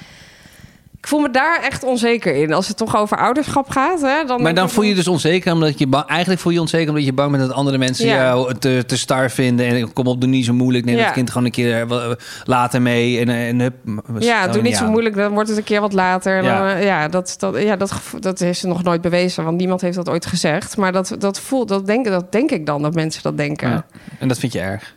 ik 1.04 1.11
voel 1.11 1.20
me 1.20 1.30
daar 1.30 1.61
echt 1.62 1.82
onzeker 1.82 2.34
in. 2.34 2.52
Als 2.52 2.68
het 2.68 2.76
toch 2.76 2.96
over 2.96 3.16
ouderschap 3.16 3.70
gaat, 3.70 4.00
hè, 4.00 4.25
dan... 4.26 4.42
Maar 4.42 4.54
dan 4.54 4.70
voel 4.70 4.84
je 4.84 4.94
dus 4.94 5.08
onzeker 5.08 5.52
omdat 5.52 5.78
je 5.78 5.87
bang, 5.87 6.06
eigenlijk 6.06 6.40
voel 6.40 6.52
je 6.52 6.61
onzeker 6.61 6.88
omdat 6.88 7.04
je 7.04 7.12
bang 7.12 7.30
bent 7.30 7.42
dat 7.42 7.52
andere 7.52 7.78
mensen 7.78 8.06
Ja. 8.06 8.14
jou 8.14 8.54
te, 8.58 8.84
te 8.87 8.99
star 8.99 9.30
vinden 9.30 9.66
en 9.66 9.92
kom 9.92 10.06
op 10.06 10.20
doe 10.20 10.30
niet 10.30 10.44
zo 10.44 10.52
moeilijk, 10.52 10.84
neem 10.84 10.96
Ja. 10.96 11.04
het 11.04 11.12
kind 11.12 11.28
gewoon 11.30 11.44
een 11.44 11.50
keer 11.52 11.80
eh, 11.90 12.11
later 12.44 12.82
mee 12.82 13.20
en, 13.20 13.28
en 13.28 13.61
hup. 13.61 13.75
Ja, 14.18 14.49
doe 14.49 14.62
niet 14.62 14.76
zo 14.76 14.84
aan. 14.84 14.90
moeilijk. 14.90 15.14
Dan 15.16 15.32
wordt 15.32 15.49
het 15.49 15.58
een 15.58 15.64
keer 15.64 15.80
wat 15.80 15.92
later. 15.92 16.42
Ja. 16.42 16.58
Dan, 16.58 16.66
eh, 16.76 16.84
ja, 16.84 17.08
dat, 17.08 17.34
dat, 17.38 17.62
ja 17.62 17.76
dat, 17.76 18.00
dat 18.20 18.40
is 18.40 18.62
nog 18.62 18.82
nooit 18.82 19.00
bewezen. 19.00 19.44
Want 19.44 19.56
niemand 19.56 19.80
heeft 19.80 19.96
dat 19.96 20.08
ooit 20.08 20.26
gezegd. 20.26 20.76
Maar 20.76 20.92
dat, 20.92 21.16
dat, 21.18 21.40
voelt, 21.40 21.68
dat, 21.68 21.87
denk, 21.87 22.04
dat 22.06 22.32
denk 22.32 22.50
ik 22.50 22.66
dan, 22.66 22.82
dat 22.82 22.94
mensen 22.94 23.23
dat 23.23 23.37
denken. 23.37 23.84
En 24.18 24.28
dat 24.28 24.38
vind 24.38 24.52
je 24.52 24.61
erg. 24.61 24.93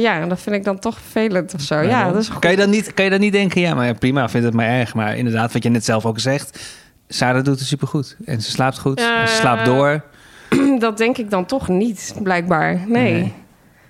Ja 0.00 0.20
en 0.20 0.28
dat 0.28 0.40
vind 0.40 0.56
ik 0.56 0.64
dan 0.64 0.78
toch 0.78 0.98
vervelend 0.98 1.54
of 1.54 1.60
zo. 1.60 1.80
Ja, 1.80 2.10
dat 2.12 2.22
is 2.22 2.28
goed. 2.28 2.40
kan, 2.40 2.50
je 2.50 2.56
dan 2.56 2.70
niet, 2.70 2.94
kan 2.94 3.04
je 3.04 3.10
dan 3.10 3.20
niet 3.20 3.32
denken, 3.32 3.60
ja, 3.60 3.74
maar 3.74 3.86
ja, 3.86 3.92
prima, 3.92 4.28
vind 4.28 4.44
het 4.44 4.54
maar 4.54 4.66
erg. 4.68 4.94
Maar 4.94 5.16
inderdaad, 5.16 5.52
wat 5.52 5.62
je 5.62 5.68
net 5.68 5.84
zelf 5.84 6.06
ook 6.06 6.18
zegt, 6.18 6.76
Sarah 7.08 7.44
doet 7.44 7.58
het 7.58 7.68
supergoed. 7.68 8.16
En 8.24 8.42
ze 8.42 8.50
slaapt 8.50 8.78
goed, 8.78 8.98
en 8.98 9.04
ze 9.28 9.32
Eh, 9.34 9.40
slaapt 9.40 9.64
door. 9.64 10.04
Dat 10.78 10.98
denk 10.98 11.18
ik 11.18 11.30
dan 11.30 11.46
toch 11.46 11.68
niet, 11.68 12.14
blijkbaar. 12.22 12.80
Nee. 12.86 13.12
Nee. 13.12 13.34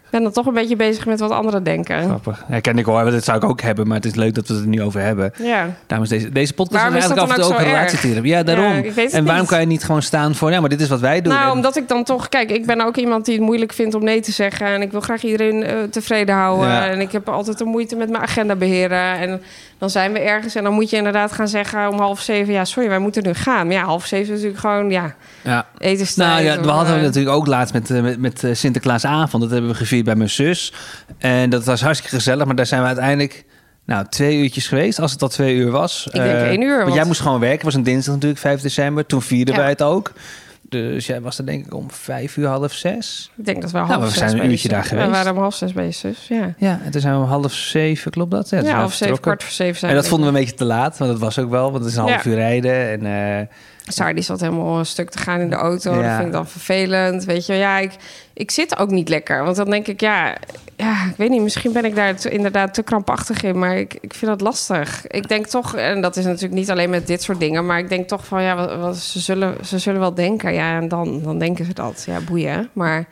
Ik 0.08 0.14
ben 0.14 0.22
dan 0.22 0.32
toch 0.32 0.46
een 0.46 0.54
beetje 0.54 0.76
bezig 0.76 1.06
met 1.06 1.20
wat 1.20 1.30
anderen 1.30 1.62
denken. 1.62 2.02
Grappig. 2.02 2.44
Ja, 2.48 2.60
ken 2.60 2.78
ik 2.78 2.84
hoor, 2.84 3.10
dat 3.10 3.24
zou 3.24 3.38
ik 3.38 3.44
ook 3.44 3.60
hebben, 3.60 3.86
maar 3.86 3.96
het 3.96 4.04
is 4.04 4.14
leuk 4.14 4.34
dat 4.34 4.46
we 4.48 4.54
het 4.54 4.62
er 4.62 4.68
nu 4.68 4.82
over 4.82 5.00
hebben. 5.00 5.32
Ja. 5.42 5.66
Daarom 5.86 6.06
is 6.06 6.12
deze, 6.12 6.32
deze 6.32 6.54
podcast 6.54 6.82
Waarom 6.82 6.98
is 6.98 7.04
eigenlijk 7.04 7.30
af 7.30 7.36
en 7.36 7.42
toe 7.42 7.52
ook 7.52 7.60
ook 7.60 7.66
een 7.66 7.72
relatietherapie. 7.72 8.30
Ja, 8.30 8.42
daarom. 8.42 8.72
Ja, 8.72 9.08
en 9.10 9.24
waarom 9.24 9.40
niet. 9.40 9.48
kan 9.50 9.60
je 9.60 9.66
niet 9.66 9.84
gewoon 9.84 10.02
staan 10.02 10.34
voor, 10.34 10.50
ja, 10.50 10.60
maar 10.60 10.68
dit 10.68 10.80
is 10.80 10.88
wat 10.88 11.00
wij 11.00 11.22
doen. 11.22 11.32
Nou, 11.32 11.44
En- 11.44 11.52
omdat 11.52 11.76
ik 11.76 11.88
dan 11.88 12.04
toch... 12.04 12.28
Kijk, 12.28 12.50
ik 12.50 12.66
ben 12.66 12.80
ook 12.80 12.96
iemand 12.96 13.24
die 13.24 13.34
het 13.34 13.44
moeilijk 13.44 13.72
vindt 13.72 13.94
om 13.94 14.04
nee 14.04 14.20
te 14.20 14.32
zeggen. 14.32 14.66
En 14.66 14.82
ik 14.82 14.90
wil 14.90 15.00
graag 15.00 15.22
iedereen 15.22 15.62
eh, 15.62 15.74
tevreden 15.90 16.34
houden. 16.34 16.68
Ja. 16.68 16.88
En 16.88 17.00
ik 17.00 17.12
heb 17.12 17.28
altijd 17.28 17.58
de 17.58 17.64
moeite 17.64 17.96
met 17.96 18.10
mijn 18.10 18.22
agenda 18.22 18.54
beheren. 18.56 19.18
En 19.18 19.42
dan 19.78 19.90
zijn 19.90 20.12
we 20.12 20.18
ergens 20.18 20.54
en 20.54 20.62
dan 20.64 20.72
moet 20.72 20.90
je 20.90 20.96
inderdaad 20.96 21.32
gaan 21.32 21.48
zeggen 21.48 21.88
om 21.88 21.98
half 21.98 22.20
zeven... 22.20 22.52
Ja, 22.52 22.64
sorry, 22.64 22.88
wij 22.88 22.98
moeten 22.98 23.22
nu 23.22 23.34
gaan. 23.34 23.66
Maar 23.66 23.76
ja, 23.76 23.84
half 23.84 24.06
zeven 24.06 24.24
is 24.34 24.40
natuurlijk 24.42 24.60
gewoon, 24.60 24.90
ja, 24.90 25.14
ja. 25.42 25.66
etenstijd. 25.78 26.28
Nou 26.28 26.42
ja, 26.42 26.58
of, 26.58 26.64
we 26.64 26.70
hadden 26.70 26.96
eh, 26.96 27.02
natuurlijk 27.02 27.36
ook 27.36 27.46
laatst 27.46 27.74
met, 27.74 27.90
eh, 27.90 28.00
met, 28.00 28.18
met 28.18 28.44
eh, 28.44 28.54
Sinterklaasavond. 28.54 29.42
Dat 29.42 29.52
hebben 29.52 29.70
we 29.70 29.76
gevierd 29.76 30.04
bij 30.04 30.14
mijn 30.16 30.30
zus. 30.30 30.72
En 31.18 31.50
dat 31.50 31.64
was 31.64 31.80
hartstikke 31.82 32.16
gezellig. 32.16 32.46
Maar 32.46 32.54
daar 32.56 32.66
zijn 32.66 32.80
we 32.80 32.86
uiteindelijk 32.86 33.44
nou, 33.86 34.06
twee 34.08 34.36
uurtjes 34.38 34.68
geweest. 34.68 34.98
Als 35.00 35.12
het 35.12 35.22
al 35.22 35.28
twee 35.28 35.54
uur 35.54 35.70
was. 35.70 36.06
Ik 36.06 36.12
denk 36.12 36.26
Eh, 36.26 36.42
één 36.48 36.62
uur, 36.62 36.70
Want 36.70 36.82
want- 36.82 36.94
jij 36.94 37.04
moest 37.04 37.20
gewoon 37.20 37.40
werken. 37.40 37.56
Het 37.56 37.66
was 37.66 37.74
een 37.74 37.82
dinsdag 37.82 38.14
natuurlijk, 38.14 38.40
5 38.40 38.60
december. 38.60 39.06
Toen 39.06 39.22
vierden 39.22 39.54
Ja. 39.54 39.60
wij 39.60 39.68
het 39.70 39.82
ook. 39.82 40.12
Dus 40.62 41.06
jij 41.06 41.20
was 41.20 41.38
er 41.38 41.46
denk 41.46 41.66
ik 41.66 41.74
om 41.74 41.90
vijf 41.90 42.36
uur, 42.36 42.46
half 42.46 42.72
zes. 42.72 43.30
Ik 43.36 43.44
denk 43.44 43.62
dat 43.62 43.70
we 43.70 43.78
half 43.78 43.88
Nou, 43.90 44.00
we 44.02 44.08
zes 44.08 44.18
zijn 44.18 44.38
een 44.42 44.50
uurtje 44.50 44.68
daar 44.68 44.84
geweest. 44.84 45.06
We 45.06 45.12
waren 45.12 45.32
om 45.32 45.38
half 45.38 45.54
zes 45.54 45.72
je 45.72 45.90
zus, 45.90 46.28
ja. 46.28 46.54
Ja, 46.58 46.80
en 46.84 46.90
toen 46.90 47.00
zijn 47.00 47.14
we 47.14 47.20
om 47.20 47.26
half 47.28 47.52
zeven, 47.52 48.10
klopt 48.10 48.30
dat? 48.30 48.50
Ja, 48.50 48.60
Ja, 48.60 48.76
half 48.78 48.94
zeven, 48.94 49.20
kwart 49.20 49.42
voor 49.42 49.52
zeven 49.52 49.78
zijn 49.78 49.90
En 49.90 49.96
dat 49.96 50.08
vonden 50.08 50.32
we 50.32 50.34
een 50.34 50.40
beetje 50.40 50.56
te 50.56 50.64
laat, 50.64 50.98
want 50.98 51.10
dat 51.10 51.20
was 51.20 51.38
ook 51.38 51.50
wel, 51.50 51.70
want 51.70 51.84
het 51.84 51.92
is 51.92 51.98
een 51.98 52.02
half 52.08 52.24
Ja. 52.24 52.30
uur 52.30 52.36
rijden. 52.36 52.88
En, 52.90 53.06
eh, 53.40 53.46
Saar 53.88 54.14
die 54.14 54.24
zat 54.24 54.40
helemaal 54.40 54.78
een 54.78 54.86
stuk 54.86 55.10
te 55.10 55.18
gaan 55.18 55.40
in 55.40 55.50
de 55.50 55.56
auto. 55.56 55.94
Ja. 55.94 56.02
Dat 56.02 56.14
vind 56.14 56.26
ik 56.26 56.32
dan 56.32 56.48
vervelend. 56.48 57.24
Weet 57.24 57.46
je, 57.46 57.54
ja, 57.54 57.78
ik, 57.78 57.92
ik 58.34 58.50
zit 58.50 58.78
ook 58.78 58.90
niet 58.90 59.08
lekker. 59.08 59.44
Want 59.44 59.56
dan 59.56 59.70
denk 59.70 59.86
ik, 59.86 60.00
ja, 60.00 60.36
ja 60.76 61.04
ik 61.04 61.16
weet 61.16 61.30
niet, 61.30 61.42
misschien 61.42 61.72
ben 61.72 61.84
ik 61.84 61.94
daar 61.94 62.16
te- 62.16 62.30
inderdaad 62.30 62.74
te 62.74 62.82
krampachtig 62.82 63.42
in. 63.42 63.58
Maar 63.58 63.76
ik, 63.76 63.98
ik 64.00 64.14
vind 64.14 64.30
dat 64.30 64.40
lastig. 64.40 65.06
Ik 65.06 65.28
denk 65.28 65.46
toch, 65.46 65.74
en 65.76 66.00
dat 66.00 66.16
is 66.16 66.24
natuurlijk 66.24 66.54
niet 66.54 66.70
alleen 66.70 66.90
met 66.90 67.06
dit 67.06 67.22
soort 67.22 67.40
dingen. 67.40 67.66
Maar 67.66 67.78
ik 67.78 67.88
denk 67.88 68.08
toch 68.08 68.24
van, 68.24 68.42
ja, 68.42 68.56
wat, 68.56 68.76
wat, 68.76 68.96
ze, 68.96 69.20
zullen, 69.20 69.56
ze 69.64 69.78
zullen 69.78 70.00
wel 70.00 70.14
denken. 70.14 70.54
Ja, 70.54 70.80
en 70.80 70.88
dan, 70.88 71.22
dan 71.22 71.38
denken 71.38 71.64
ze 71.64 71.74
dat. 71.74 72.02
Ja, 72.06 72.20
boeien. 72.20 72.68
Maar 72.72 73.06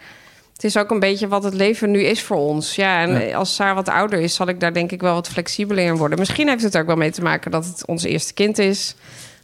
het 0.53 0.65
is 0.65 0.77
ook 0.77 0.91
een 0.91 1.01
beetje 1.01 1.29
wat 1.29 1.43
het 1.43 1.55
leven 1.55 1.91
nu 1.91 2.03
is 2.03 2.23
voor 2.23 2.37
ons. 2.37 2.75
Ja, 2.75 3.01
en 3.01 3.35
als 3.35 3.55
Saar 3.55 3.75
wat 3.75 3.89
ouder 3.89 4.21
is, 4.21 4.35
zal 4.35 4.49
ik 4.49 4.61
daar 4.61 4.73
denk 4.73 4.93
ik 4.93 5.01
wel 5.01 5.15
wat 5.15 5.29
flexibeler 5.29 5.85
in 5.85 5.97
worden. 5.97 6.19
Misschien 6.19 6.49
heeft 6.49 6.63
het 6.63 6.77
ook 6.77 6.87
wel 6.87 6.97
mee 6.97 7.11
te 7.11 7.23
maken 7.23 7.51
dat 7.51 7.65
het 7.65 7.87
ons 7.87 8.03
eerste 8.05 8.35
kind 8.35 8.59
is. 8.59 8.95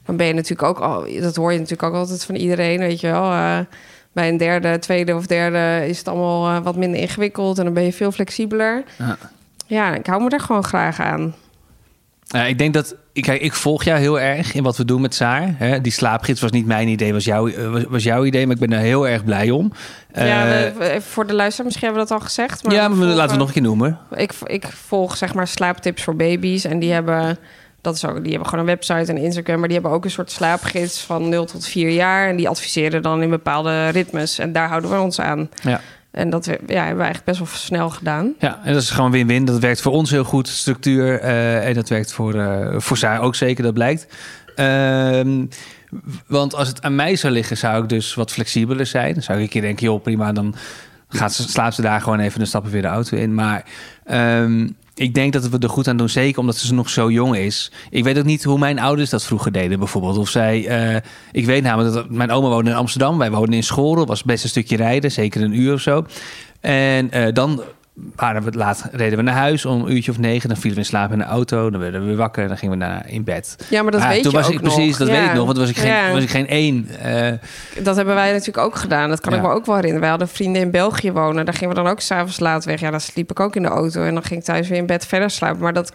Dan 0.06 0.16
ben 0.16 0.26
je 0.26 0.34
natuurlijk 0.34 0.62
ook 0.68 0.78
al, 0.78 1.06
dat 1.20 1.36
hoor 1.36 1.52
je 1.52 1.58
natuurlijk 1.58 1.82
ook 1.88 1.94
altijd 1.94 2.24
van 2.24 2.34
iedereen, 2.34 2.78
weet 2.78 3.00
je 3.00 3.06
wel. 3.10 3.30
eh, 3.32 3.58
bij 4.12 4.28
een 4.28 4.36
derde, 4.36 4.78
tweede 4.78 5.14
of 5.16 5.26
derde 5.26 5.88
is 5.88 5.98
het 5.98 6.08
allemaal 6.08 6.56
eh, 6.56 6.62
wat 6.64 6.76
minder 6.76 7.00
ingewikkeld 7.00 7.58
en 7.58 7.64
dan 7.64 7.74
ben 7.74 7.82
je 7.82 7.92
veel 7.92 8.12
flexibeler. 8.12 8.82
Ja. 8.98 9.16
Ja, 9.66 9.94
ik 9.94 10.06
hou 10.06 10.22
me 10.22 10.28
er 10.30 10.40
gewoon 10.40 10.64
graag 10.64 11.00
aan. 11.00 11.34
Ja, 12.24 12.44
ik 12.44 12.58
denk 12.58 12.74
dat... 12.74 12.94
ik- 13.12 13.26
ik 13.26 13.52
volg 13.52 13.84
jou 13.84 13.98
heel 14.00 14.20
erg 14.20 14.54
in 14.54 14.62
wat 14.62 14.76
we 14.76 14.84
doen 14.84 15.00
met 15.00 15.14
Saar. 15.14 15.54
Hè? 15.56 15.80
Die 15.80 15.92
slaapgids 15.92 16.40
was 16.40 16.50
niet 16.50 16.66
mijn 16.66 16.88
idee, 16.88 17.12
was, 17.12 17.24
jouw 17.24 17.48
eh, 17.48 17.70
was, 17.70 17.82
was 17.88 18.02
jouw 18.02 18.24
idee. 18.24 18.44
Maar 18.46 18.54
ik 18.54 18.60
ben 18.60 18.70
daar 18.70 18.80
heel 18.80 19.08
erg 19.08 19.24
blij 19.24 19.50
om. 19.50 19.72
ja, 20.14 20.44
we- 20.78 20.96
voor 21.00 21.26
de 21.26 21.34
luisteraar, 21.34 21.66
misschien 21.66 21.86
hebben 21.88 22.02
we 22.04 22.08
dat 22.08 22.18
al 22.20 22.24
gezegd. 22.26 22.62
Maar 22.64 22.72
ja, 22.74 22.82
we 22.82 22.88
maar 22.88 22.96
volgen- 22.98 23.16
laten 23.16 23.32
we 23.32 23.38
nog 23.38 23.46
een 23.46 23.52
keer 23.54 23.62
noemen. 23.62 23.98
Ik, 24.14 24.32
ik 24.44 24.66
volg 24.66 25.16
zeg 25.16 25.34
maar 25.34 25.46
slaaptips 25.48 26.02
voor 26.02 26.16
baby's. 26.16 26.64
En 26.64 26.78
die 26.78 26.92
hebben, 26.92 27.38
dat 27.82 27.94
is 27.94 28.04
ook, 28.04 28.20
die 28.22 28.30
hebben 28.30 28.48
gewoon 28.48 28.64
een 28.64 28.70
website 28.74 29.12
en 29.12 29.16
Instagram. 29.18 29.58
Maar 29.58 29.68
die 29.68 29.76
hebben 29.78 29.96
ook 29.96 30.04
een 30.04 30.10
soort 30.10 30.30
slaapgids 30.30 31.00
van 31.00 31.28
0 31.28 31.44
tot 31.44 31.66
4 31.66 31.90
jaar. 31.90 32.28
En 32.28 32.36
die 32.36 32.48
adviseren 32.48 33.02
dan 33.02 33.22
in 33.22 33.30
bepaalde 33.30 33.88
ritmes. 33.88 34.38
En 34.38 34.52
daar 34.52 34.68
houden 34.68 34.90
we 34.90 35.00
ons 35.00 35.20
aan. 35.20 35.48
Ja. 35.62 35.80
En 36.10 36.30
dat 36.30 36.46
we- 36.46 36.52
ja, 36.66 36.76
hebben 36.78 36.96
we 36.96 37.02
eigenlijk 37.02 37.24
best 37.24 37.38
wel 37.38 37.48
snel 37.48 37.90
gedaan. 37.90 38.34
Ja, 38.38 38.60
en 38.64 38.72
dat 38.72 38.82
is 38.82 38.90
gewoon 38.90 39.10
win-win. 39.10 39.44
Dat 39.44 39.58
werkt 39.58 39.80
voor 39.80 39.92
ons 39.92 40.10
heel 40.10 40.24
goed, 40.24 40.48
structuur. 40.48 41.20
eh, 41.20 41.66
en 41.68 41.74
dat 41.74 41.88
werkt 41.88 42.12
voor, 42.12 42.34
eh 42.34 42.74
voor 42.80 42.96
Saar 42.96 43.20
ook 43.20 43.34
zeker, 43.34 43.62
dat 43.64 43.74
blijkt. 43.74 44.06
Ehm, 44.56 45.44
want 46.26 46.54
als 46.54 46.68
het 46.68 46.82
aan 46.82 46.94
mij 46.94 47.16
zou 47.16 47.32
liggen, 47.32 47.56
zou 47.56 47.82
ik 47.82 47.88
dus 47.88 48.14
wat 48.14 48.30
flexibeler 48.32 48.86
zijn. 48.86 49.12
Dan 49.14 49.22
zou 49.22 49.38
ik 49.38 49.44
een 49.44 49.50
keer 49.50 49.60
denken, 49.62 49.86
joh, 49.86 50.02
prima, 50.02 50.32
dan 50.32 50.54
gaat 51.08 51.32
ze, 51.32 51.42
slaapt 51.48 51.74
ze 51.74 51.82
daar 51.82 52.00
gewoon 52.00 52.18
even 52.20 52.32
en 52.32 52.38
dan 52.38 52.46
stappen 52.46 52.70
we 52.70 52.80
weer 52.80 52.88
de 52.90 52.94
auto 52.94 53.16
in. 53.16 53.34
Maar 53.34 53.64
ehm, 54.04 54.68
ik 54.94 55.14
denk 55.14 55.32
dat 55.32 55.48
we 55.48 55.58
er 55.58 55.68
goed 55.68 55.88
aan 55.88 55.96
doen, 55.96 56.08
zeker 56.08 56.40
omdat 56.40 56.56
ze 56.56 56.74
nog 56.74 56.90
zo 56.90 57.10
jong 57.10 57.36
is. 57.36 57.72
Ik 57.90 58.04
weet 58.04 58.18
ook 58.18 58.24
niet 58.24 58.44
hoe 58.44 58.58
mijn 58.58 58.78
ouders 58.78 59.10
dat 59.10 59.24
vroeger 59.24 59.52
deden, 59.52 59.78
bijvoorbeeld. 59.78 60.18
Of 60.18 60.28
zij, 60.28 60.66
eh, 60.66 61.00
ik 61.32 61.46
weet 61.46 61.62
namelijk 61.62 61.94
dat 61.94 62.10
mijn 62.10 62.30
oma 62.30 62.48
woonde 62.48 62.70
in 62.70 62.76
Amsterdam, 62.76 63.18
wij 63.18 63.30
woonden 63.30 63.54
in 63.54 63.62
School. 63.62 63.94
Dat 63.94 64.08
was 64.08 64.22
best 64.22 64.42
een 64.42 64.50
stukje 64.50 64.76
rijden, 64.76 65.12
zeker 65.12 65.42
een 65.42 65.60
uur 65.60 65.72
of 65.72 65.80
zo. 65.80 66.06
En 66.60 67.10
eh, 67.10 67.32
dan 67.32 67.62
waren 68.16 68.42
we 68.42 68.52
laat, 68.52 68.88
reden 68.92 69.16
we 69.18 69.24
naar 69.24 69.34
huis 69.34 69.64
om 69.64 69.82
een 69.84 69.92
uurtje 69.92 70.10
of 70.10 70.18
negen. 70.18 70.48
Dan 70.48 70.56
vielen 70.58 70.74
we 70.74 70.78
in 70.84 70.88
slaap 70.88 71.12
in 71.12 71.18
de 71.18 71.24
auto. 71.24 71.70
Dan 71.70 71.80
werden 71.80 72.00
we 72.00 72.06
weer 72.06 72.16
wakker 72.16 72.42
en 72.42 72.48
dan 72.48 72.58
gingen 72.58 72.78
we 72.78 72.84
daarna 72.84 73.04
in 73.04 73.24
bed. 73.24 73.56
Ja, 73.70 73.82
maar 73.82 73.92
dat 73.92 74.00
Ah, 74.00 74.08
weet 74.08 74.22
toen 74.22 74.30
je 74.30 74.36
was 74.36 74.46
ook 74.46 74.52
ik 74.52 74.60
nog. 74.60 74.74
precies, 74.74 74.96
dat 74.96 75.08
Ja. 75.08 75.14
weet 75.14 75.24
ik 75.24 75.32
nog. 75.34 75.46
Want 75.46 75.58
was 75.58 75.68
ik 75.68 75.76
geen, 75.76 75.90
Ja. 75.90 76.12
was 76.12 76.22
ik 76.22 76.30
geen 76.30 76.46
één. 76.48 76.88
eh, 77.00 77.32
Dat 77.82 77.96
hebben 77.96 78.14
wij 78.14 78.30
natuurlijk 78.30 78.58
ook 78.66 78.76
gedaan. 78.76 79.08
Dat 79.08 79.20
kan 79.20 79.34
ik 79.34 79.40
me 79.42 79.48
ook 79.48 79.66
wel 79.66 79.74
herinneren. 79.74 80.00
Wij 80.00 80.10
hadden 80.10 80.28
vrienden 80.28 80.62
in 80.62 80.70
België 80.70 81.12
wonen. 81.12 81.44
Daar 81.44 81.54
gingen 81.54 81.74
we 81.74 81.82
dan 81.82 81.90
ook 81.90 82.00
s'avonds 82.00 82.40
laat 82.40 82.64
weg. 82.64 82.80
Ja, 82.80 82.90
dan 82.90 83.00
sliep 83.00 83.30
ik 83.30 83.40
ook 83.40 83.56
in 83.56 83.62
de 83.62 83.68
auto. 83.68 84.02
En 84.04 84.14
dan 84.14 84.22
ging 84.24 84.40
ik 84.40 84.46
thuis 84.46 84.68
weer 84.68 84.78
in 84.78 84.86
bed 84.86 85.06
verder 85.06 85.30
slapen. 85.30 85.60
Maar 85.60 85.72
dat 85.72 85.92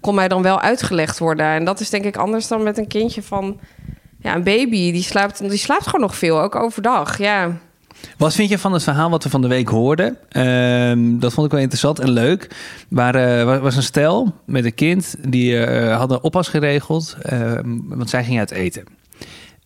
kon 0.00 0.14
mij 0.14 0.28
dan 0.28 0.42
wel 0.42 0.60
uitgelegd 0.60 1.18
worden. 1.18 1.46
En 1.46 1.64
dat 1.64 1.80
is 1.80 1.90
denk 1.90 2.04
ik 2.04 2.16
anders 2.16 2.48
dan 2.48 2.62
met 2.62 2.78
een 2.78 2.88
kindje 2.88 3.22
van... 3.22 3.60
Ja, 4.22 4.34
een 4.34 4.42
baby. 4.44 4.92
Die 4.92 5.02
slaapt, 5.02 5.38
die 5.48 5.58
slaapt 5.58 5.84
gewoon 5.84 6.00
nog 6.00 6.16
veel. 6.16 6.40
Ook 6.42 6.54
overdag. 6.54 7.18
Ja. 7.18 7.50
Wat 8.16 8.34
vind 8.34 8.48
je 8.48 8.58
van 8.58 8.72
het 8.72 8.82
verhaal 8.82 9.10
wat 9.10 9.24
we 9.24 9.30
van 9.30 9.40
de 9.42 9.48
week 9.48 9.68
hoorden? 9.68 10.16
Ehm, 10.28 11.18
dat 11.18 11.32
vond 11.32 11.46
ik 11.46 11.52
wel 11.52 11.60
interessant 11.60 11.98
en 11.98 12.10
leuk. 12.10 12.56
Waar 12.88 13.14
eh, 13.14 13.44
wa- 13.44 13.60
was 13.60 13.76
een 13.76 13.82
stel 13.82 14.34
met 14.46 14.64
een 14.64 14.74
kind. 14.74 15.14
Die 15.28 15.64
eh, 15.64 15.96
hadden 15.96 16.22
oppas 16.22 16.48
geregeld. 16.48 17.16
ehm, 17.22 17.76
want 17.84 18.10
zij 18.10 18.24
ging 18.24 18.38
uit 18.38 18.50
eten. 18.50 18.84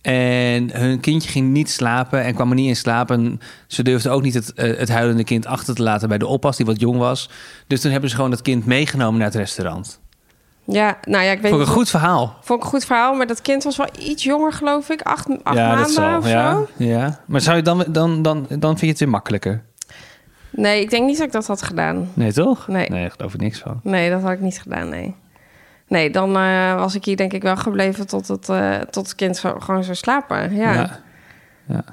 En 0.02 0.76
hun 0.80 1.00
kindje 1.00 1.28
ging 1.30 1.50
niet 1.52 1.70
slapen 1.70 2.22
en 2.24 2.34
kwam 2.34 2.48
er 2.48 2.54
niet 2.54 2.68
in 2.68 2.76
slapen. 2.76 3.40
Ze 3.66 3.82
durfde 3.82 4.10
ook 4.10 4.22
niet 4.22 4.34
het, 4.34 4.52
eh, 4.52 4.78
het 4.78 4.88
huilende 4.88 5.24
kind 5.24 5.46
achter 5.46 5.74
te 5.74 5.82
laten 5.82 6.08
bij 6.08 6.18
de 6.18 6.26
oppas, 6.26 6.56
die 6.56 6.66
wat 6.66 6.80
jong 6.80 6.98
was. 6.98 7.30
Dus 7.66 7.80
toen 7.80 7.90
hebben 7.90 8.10
ze 8.10 8.16
gewoon 8.16 8.30
het 8.30 8.42
kind 8.42 8.66
meegenomen 8.66 9.18
naar 9.18 9.26
het 9.28 9.36
restaurant. 9.36 10.00
Ja, 10.66 10.96
nou 11.02 11.24
ja, 11.24 11.30
ik 11.30 11.40
weet 11.40 11.50
Vond 11.50 11.52
ik 11.52 11.58
niet. 11.58 11.68
een 11.68 11.74
goed 11.74 11.88
verhaal. 11.90 12.36
Vond 12.40 12.58
ik 12.58 12.64
een 12.64 12.70
goed 12.70 12.84
verhaal. 12.84 13.14
Maar 13.14 13.26
dat 13.26 13.42
kind 13.42 13.62
was 13.64 13.76
wel 13.76 13.88
iets 13.98 14.22
jonger, 14.24 14.52
geloof 14.52 14.88
ik. 14.90 15.02
Acht, 15.02 15.26
acht 15.42 15.56
ja, 15.56 15.66
maanden 15.66 15.84
dat 15.84 15.92
zal. 15.92 16.18
of 16.18 16.28
Ja, 16.28 16.52
zo. 16.52 16.68
ja. 16.76 17.20
Maar 17.26 17.40
zou 17.40 17.56
je 17.56 17.62
dan, 17.62 17.84
dan, 17.88 18.22
dan, 18.22 18.46
dan 18.48 18.68
vind 18.68 18.80
je 18.80 18.86
het 18.86 18.98
weer 18.98 19.08
makkelijker? 19.08 19.62
Nee, 20.50 20.80
ik 20.80 20.90
denk 20.90 21.06
niet 21.06 21.16
dat 21.18 21.26
ik 21.26 21.32
dat 21.32 21.46
had 21.46 21.62
gedaan. 21.62 22.10
Nee, 22.14 22.32
toch? 22.32 22.68
Nee. 22.68 22.88
Nee, 22.88 23.00
daar 23.00 23.10
geloof 23.10 23.34
ik 23.34 23.40
niks 23.40 23.58
van. 23.58 23.80
Nee, 23.82 24.10
dat 24.10 24.22
had 24.22 24.30
ik 24.30 24.40
niet 24.40 24.60
gedaan, 24.60 24.88
nee. 24.88 25.14
Nee, 25.88 26.10
dan 26.10 26.36
eh, 26.36 26.74
was 26.74 26.94
ik 26.94 27.04
hier 27.04 27.16
denk 27.16 27.32
ik 27.32 27.42
wel 27.42 27.56
gebleven 27.56 28.06
tot 28.06 28.28
het, 28.28 28.48
eh, 28.48 28.74
tot 28.78 29.06
het 29.06 29.14
kind 29.14 29.36
zo, 29.36 29.56
gewoon 29.58 29.84
zou 29.84 29.96
slapen. 29.96 30.54
Ja. 30.54 30.72
ja. 30.72 31.00
ja. 31.66 31.84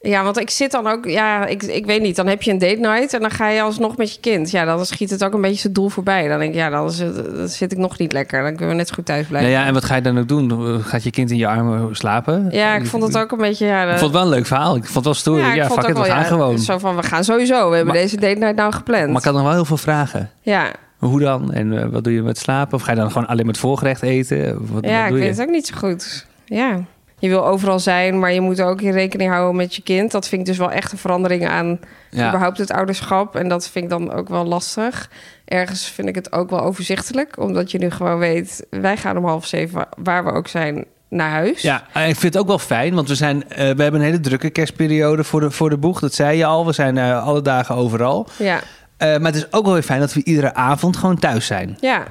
Want 0.00 0.38
ik 0.38 0.50
zit 0.50 0.70
dan 0.70 0.86
ook... 0.86 1.04
Ja, 1.04 1.46
ik, 1.46 1.62
ik 1.62 1.86
weet 1.86 2.02
niet. 2.02 2.16
Dan 2.16 2.26
heb 2.26 2.42
je 2.42 2.50
een 2.50 2.58
date 2.58 2.80
night 2.80 3.14
en 3.14 3.20
dan 3.20 3.30
ga 3.30 3.48
je 3.48 3.62
alsnog 3.62 3.96
met 3.96 4.14
je 4.14 4.20
kind. 4.20 4.50
Ja, 4.50 4.64
dan 4.64 4.86
schiet 4.86 5.10
het 5.10 5.24
ook 5.24 5.32
een 5.34 5.40
beetje 5.40 5.60
zijn 5.60 5.72
doel 5.72 5.88
voorbij. 5.88 6.28
Dan 6.28 6.38
denk 6.38 6.50
ik, 6.50 6.56
ja, 6.58 6.70
dan, 6.70 6.86
is 6.88 6.98
het- 6.98 7.36
dan 7.36 7.48
zit 7.48 7.72
ik 7.72 7.78
nog 7.78 7.98
niet 7.98 8.12
lekker. 8.12 8.42
Dan 8.42 8.50
kunnen 8.50 8.68
we 8.68 8.74
net 8.74 8.88
zo 8.88 8.94
goed 8.94 9.06
thuis 9.06 9.26
blijven. 9.26 9.50
ja, 9.50 9.66
en 9.66 9.74
wat 9.74 9.84
ga 9.84 9.94
je 9.94 10.02
dan 10.02 10.18
ook 10.18 10.28
doen? 10.28 10.82
Gaat 10.82 11.02
je 11.02 11.10
kind 11.10 11.30
in 11.30 11.36
je 11.36 11.46
armen 11.46 11.96
slapen? 11.96 12.48
Ja, 12.50 12.74
ik 12.74 12.86
vond 12.86 13.02
het 13.02 13.18
ook 13.18 13.32
een 13.32 13.38
beetje... 13.38 13.66
Ja, 13.66 13.82
Ik 13.82 13.88
vond 13.88 14.00
het 14.00 14.12
wel 14.12 14.22
een 14.22 14.28
leuk 14.28 14.46
verhaal. 14.46 14.76
Ik 14.76 14.82
vond 14.84 14.94
het 14.94 15.04
wel 15.04 15.14
stoer. 15.14 15.38
Ja, 15.38 15.52
ik 15.52 15.62
vond 15.62 15.72
fuck 15.72 15.82
ook 15.82 15.88
it, 15.90 15.96
we 15.96 16.02
wel, 16.02 16.10
gaan 16.12 16.22
ja, 16.22 16.28
gewoon. 16.28 16.58
Zo 16.58 16.78
van, 16.78 16.96
we 16.96 17.02
gaan 17.02 17.24
sowieso. 17.24 17.68
We 17.70 17.76
hebben 17.76 17.94
Maar- 17.94 18.02
deze 18.02 18.16
date 18.20 18.38
night 18.38 18.56
nou 18.56 18.72
gepland. 18.72 19.06
Maar 19.08 19.18
ik 19.18 19.24
had 19.24 19.34
nog 19.34 19.42
wel 19.42 19.52
heel 19.52 19.64
veel 19.64 19.76
vragen. 19.76 20.30
Ja, 20.40 20.70
Hoe 20.98 21.20
dan? 21.20 21.52
En 21.52 21.78
eh, 21.82 21.86
wat 21.88 22.04
doe 22.04 22.12
je 22.12 22.22
met 22.22 22.38
slapen? 22.38 22.74
Of 22.74 22.82
ga 22.82 22.90
je 22.92 22.96
dan 22.98 23.10
gewoon 23.10 23.26
alleen 23.28 23.46
met 23.46 23.58
voorgerecht 23.58 24.02
eten? 24.02 24.66
Wat, 24.72 24.84
ja 24.84 24.98
wat 25.02 25.08
ik 25.08 25.14
je? 25.14 25.20
weet 25.20 25.36
het 25.36 25.46
ook 25.46 25.52
niet 25.52 25.66
zo 25.66 25.74
goed. 25.78 26.26
Ja. 26.44 26.80
Je 27.20 27.28
wil 27.28 27.46
overal 27.46 27.78
zijn, 27.78 28.18
maar 28.18 28.32
je 28.32 28.40
moet 28.40 28.60
ook 28.60 28.80
in 28.80 28.92
rekening 28.92 29.30
houden 29.30 29.56
met 29.56 29.74
je 29.74 29.82
kind. 29.82 30.10
Dat 30.10 30.28
vind 30.28 30.40
ik 30.40 30.46
dus 30.46 30.56
wel 30.58 30.70
echt 30.70 30.92
een 30.92 30.98
verandering 30.98 31.48
aan 31.48 31.80
Ja. 32.10 32.28
überhaupt 32.28 32.58
het 32.58 32.72
ouderschap. 32.72 33.36
En 33.36 33.48
dat 33.48 33.68
vind 33.68 33.84
ik 33.84 33.90
dan 33.90 34.12
ook 34.12 34.28
wel 34.28 34.44
lastig. 34.44 35.10
Ergens 35.44 35.84
vind 35.84 36.08
ik 36.08 36.14
het 36.14 36.32
ook 36.32 36.50
wel 36.50 36.60
overzichtelijk. 36.60 37.38
Omdat 37.38 37.70
je 37.70 37.78
nu 37.78 37.90
gewoon 37.90 38.18
weet, 38.18 38.66
wij 38.70 38.96
gaan 38.96 39.16
om 39.16 39.24
half 39.24 39.46
zeven, 39.46 39.86
waar 40.02 40.24
we 40.24 40.32
ook 40.32 40.48
zijn, 40.48 40.84
naar 41.08 41.30
huis. 41.30 41.62
Ja, 41.62 41.84
en 41.92 42.08
ik 42.08 42.16
vind 42.16 42.32
het 42.34 42.42
ook 42.42 42.48
wel 42.48 42.58
fijn, 42.58 42.94
want 42.94 43.08
we, 43.08 43.14
zijn, 43.14 43.48
eh, 43.48 43.56
we 43.56 43.82
hebben 43.82 43.94
een 43.94 44.06
hele 44.06 44.20
drukke 44.20 44.50
kerstperiode 44.50 45.24
voor 45.24 45.40
de, 45.40 45.50
voor 45.50 45.70
de 45.70 45.78
boeg. 45.78 46.00
Dat 46.00 46.14
zei 46.14 46.36
je 46.38 46.44
al. 46.44 46.66
We 46.66 46.72
zijn 46.72 46.98
eh, 46.98 47.26
alle 47.26 47.42
dagen 47.42 47.74
overal. 47.74 48.28
Ja. 48.38 48.60
Eh, 48.96 49.08
maar 49.08 49.32
het 49.32 49.34
is 49.34 49.52
ook 49.52 49.64
wel 49.64 49.72
weer 49.72 49.82
fijn 49.82 50.00
dat 50.00 50.12
we 50.12 50.24
iedere 50.24 50.54
avond 50.54 50.96
gewoon 50.96 51.18
thuis 51.18 51.46
zijn. 51.46 51.76
ja, 51.80 52.04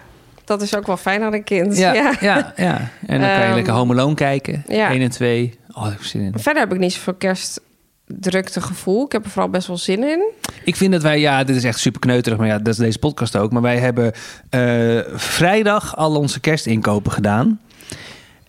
dat 0.49 0.61
is 0.61 0.75
ook 0.75 0.87
wel 0.87 0.97
fijn 0.97 1.21
aan 1.23 1.33
een 1.33 1.43
kind. 1.43 1.77
Ja, 1.77 1.93
Ja. 2.03 2.13
ja. 2.21 2.53
ja, 2.55 2.77
En 3.07 3.19
dan 3.19 3.29
kan 3.29 3.37
je 3.39 3.43
Ehm, 3.45 3.53
lekker 3.53 3.73
Home 3.73 3.93
Alone 3.93 4.15
kijken. 4.15 4.63
ja. 4.67 4.89
1 4.91 5.01
en 5.01 5.09
2. 5.09 5.59
Oh, 5.73 5.83
heb 5.83 5.93
ik 5.93 6.03
zin 6.05 6.21
in. 6.21 6.33
Verder 6.39 6.61
heb 6.63 6.73
ik 6.73 6.79
niet 6.79 6.93
zoveel 6.93 7.13
kerstdrukte 7.13 8.61
gevoel. 8.61 9.05
Ik 9.05 9.11
heb 9.11 9.23
er 9.25 9.29
vooral 9.31 9.49
best 9.49 9.67
wel 9.67 9.77
zin 9.77 10.03
in. 10.03 10.23
Ik 10.63 10.75
vind 10.75 10.91
dat 10.91 11.01
wij, 11.01 11.19
ja, 11.19 11.43
dit 11.43 11.55
is 11.55 11.63
echt 11.63 11.79
super 11.79 11.99
kneuterig, 11.99 12.37
maar 12.37 12.47
ja, 12.47 12.57
dat 12.57 12.67
is 12.73 12.77
deze 12.79 12.99
podcast 12.99 13.35
ook. 13.37 13.51
Maar 13.51 13.61
wij 13.61 13.77
hebben 13.79 14.11
eh, 14.49 14.99
vrijdag 15.13 15.95
al 15.95 16.15
onze 16.15 16.39
kerstinkopen 16.39 17.11
gedaan. 17.11 17.59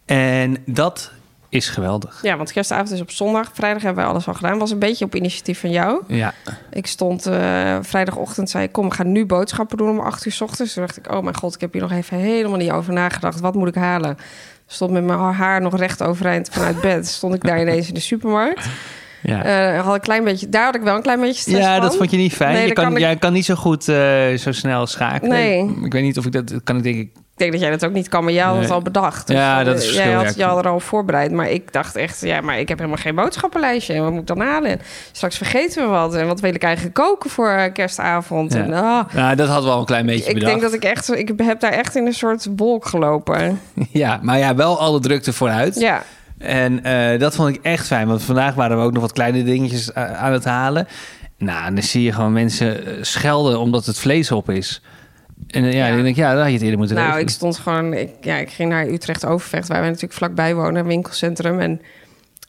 En 0.04 0.56
dat 0.66 1.10
is 1.50 1.68
geweldig. 1.68 2.18
Ja, 2.22 2.36
want 2.36 2.52
kerstavond 2.52 2.90
is 2.90 3.00
op 3.00 3.10
zondag. 3.10 3.50
Vrijdag 3.54 3.82
hebben 3.82 4.02
wij 4.02 4.12
alles 4.12 4.26
al 4.28 4.34
gedaan. 4.34 4.58
Was 4.58 4.70
een 4.70 4.78
beetje 4.78 5.04
op 5.04 5.14
initiatief 5.14 5.60
van 5.60 5.70
jou. 5.70 6.02
Ja, 6.06 6.34
Ik 6.70 6.86
stond 6.86 7.26
eh, 7.26 7.78
vrijdagochtend, 7.82 8.50
zei 8.50 8.64
ik, 8.64 8.72
kom, 8.72 8.88
we 8.88 8.94
gaan 8.94 9.12
nu 9.12 9.26
boodschappen 9.26 9.76
doen 9.76 9.88
om 9.90 10.00
acht 10.00 10.26
uur 10.26 10.32
's 10.32 10.40
ochtends. 10.40 10.72
Toen 10.74 10.82
dacht 10.86 10.96
ik, 10.96 11.12
oh 11.12 11.22
mijn 11.22 11.36
god, 11.36 11.54
ik 11.54 11.60
heb 11.60 11.72
hier 11.72 11.82
nog 11.82 11.92
even 11.92 12.16
helemaal 12.16 12.58
niet 12.58 12.70
over 12.70 12.92
nagedacht. 12.92 13.40
Wat 13.40 13.54
moet 13.54 13.68
ik 13.68 13.74
halen? 13.74 14.16
Stond 14.66 14.90
met 14.90 15.04
mijn 15.04 15.18
haar 15.18 15.60
nog 15.60 15.76
recht 15.78 16.02
overeind 16.02 16.48
vanuit 16.52 16.80
bed. 16.80 17.06
Stond 17.08 17.34
ik 17.34 17.42
daar 17.42 17.60
ineens 17.66 17.88
in 17.88 17.94
de 17.94 18.00
supermarkt. 18.00 18.66
ja. 19.22 19.42
Eh, 19.74 19.84
had 19.84 19.94
een 19.94 20.00
klein 20.00 20.24
beetje, 20.24 20.48
daar 20.48 20.64
had 20.64 20.74
ik 20.74 20.82
wel 20.82 20.96
een 20.96 21.02
klein 21.02 21.20
beetje 21.20 21.40
stress 21.40 21.58
ja 21.66 21.72
van. 21.72 21.82
dat 21.82 21.96
vond 21.96 22.10
je 22.10 22.16
niet 22.16 22.32
fijn. 22.34 22.52
Nee, 22.54 22.66
je 22.66 22.72
kan, 22.72 22.84
kan 22.84 22.92
ik- 22.92 22.98
jij 22.98 23.16
kan 23.16 23.32
niet 23.32 23.44
zo 23.44 23.54
goed 23.54 23.88
eh, 23.88 24.34
zo 24.36 24.52
snel 24.52 24.86
schakelen. 24.86 25.30
Nee. 25.32 25.84
Ik 25.84 25.92
weet 25.92 26.02
niet 26.02 26.18
of 26.18 26.26
ik 26.26 26.32
dat 26.32 26.60
kan. 26.64 26.76
Ik 26.76 26.82
denk 26.82 26.96
ik. 26.96 27.10
Ik 27.40 27.46
denk 27.46 27.60
dat 27.60 27.68
jij 27.70 27.78
dat 27.78 27.88
ook 27.90 27.96
niet 27.96 28.08
kan, 28.08 28.24
maar 28.24 28.32
jij 28.32 28.44
had 28.44 28.54
het 28.56 28.62
Nee. 28.62 28.72
al 28.72 28.82
bedacht. 28.82 29.26
Dus, 29.26 29.36
Ja, 29.36 29.64
dat 29.64 29.74
eh, 29.74 29.80
is 29.80 29.84
Jij 29.86 29.92
verschil, 29.94 30.18
had 30.24 30.34
ja. 30.34 30.44
je 30.46 30.50
had 30.52 30.64
er 30.64 30.70
al 30.70 30.80
voorbereid. 30.80 31.32
Maar 31.32 31.50
ik 31.50 31.72
dacht 31.72 31.96
echt, 31.96 32.20
ja, 32.20 32.40
maar 32.40 32.58
ik 32.58 32.68
heb 32.68 32.78
helemaal 32.78 33.00
geen 33.02 33.14
boodschappenlijstje. 33.14 33.94
En 33.94 34.02
wat 34.02 34.10
moet 34.10 34.20
ik 34.20 34.26
dan 34.26 34.40
halen? 34.40 34.80
Straks 35.12 35.36
vergeten 35.36 35.82
we 35.82 35.88
wat. 35.88 36.14
En 36.14 36.26
wat 36.26 36.40
wil 36.40 36.54
ik 36.54 36.62
eigenlijk 36.62 36.94
koken 36.94 37.30
voor 37.30 37.48
eh, 37.50 37.72
kerstavond? 37.72 38.52
Ja. 38.52 38.58
En, 38.62 38.72
ah, 38.72 39.04
Nou, 39.14 39.34
dat 39.36 39.48
had 39.48 39.64
wel 39.64 39.78
een 39.78 39.84
klein 39.84 40.06
beetje 40.06 40.28
ik 40.28 40.34
bedacht. 40.34 40.50
denk 40.52 40.62
dat 40.62 40.74
ik 40.74 40.84
echt, 40.84 41.16
ik 41.16 41.32
heb 41.36 41.60
daar 41.60 41.72
echt 41.72 41.96
in 41.96 42.06
een 42.06 42.12
soort 42.14 42.46
wolk 42.56 42.86
gelopen. 42.86 43.60
Ja, 43.90 44.18
maar 44.22 44.38
ja, 44.38 44.54
wel 44.54 44.78
alle 44.80 45.00
drukte 45.00 45.32
vooruit. 45.32 45.74
Ja, 45.80 46.02
En 46.38 46.84
eh, 46.84 47.18
dat 47.20 47.34
vond 47.34 47.48
ik 47.56 47.58
echt 47.62 47.86
fijn. 47.86 48.08
Want 48.08 48.22
vandaag 48.22 48.54
waren 48.54 48.78
we 48.78 48.82
ook 48.84 48.92
nog 48.92 49.02
wat 49.02 49.12
kleine 49.12 49.44
dingetjes 49.44 49.92
eh, 49.92 50.12
aan 50.22 50.32
het 50.32 50.44
halen. 50.44 50.88
Nou, 51.38 51.66
en 51.66 51.74
dan 51.74 51.82
zie 51.84 52.02
je 52.02 52.12
gewoon 52.12 52.32
mensen 52.32 52.86
eh, 52.86 52.92
schelden 53.00 53.58
omdat 53.58 53.86
het 53.86 53.98
vlees 53.98 54.30
op 54.32 54.50
is. 54.50 54.82
En 55.50 55.64
eh, 55.64 55.72
ja, 55.72 55.86
Ja. 55.86 55.92
dan 55.94 56.02
denk 56.02 56.16
ik, 56.16 56.22
ja, 56.22 56.30
dat 56.30 56.38
had 56.38 56.46
je 56.48 56.52
het 56.52 56.62
eerder 56.62 56.78
moeten 56.78 56.96
nou, 56.96 57.06
regelen. 57.08 57.28
ik 57.28 57.34
stond 57.34 57.56
gewoon, 57.58 57.92
ik, 57.92 58.10
ja, 58.20 58.36
ik 58.36 58.50
ging 58.50 58.68
naar 58.68 58.86
Utrecht 58.86 59.26
Overvecht, 59.26 59.68
waar 59.68 59.80
we 59.80 59.86
natuurlijk 59.86 60.12
vlakbij 60.14 60.54
wonen, 60.54 60.86
winkelcentrum. 60.86 61.60
En 61.60 61.80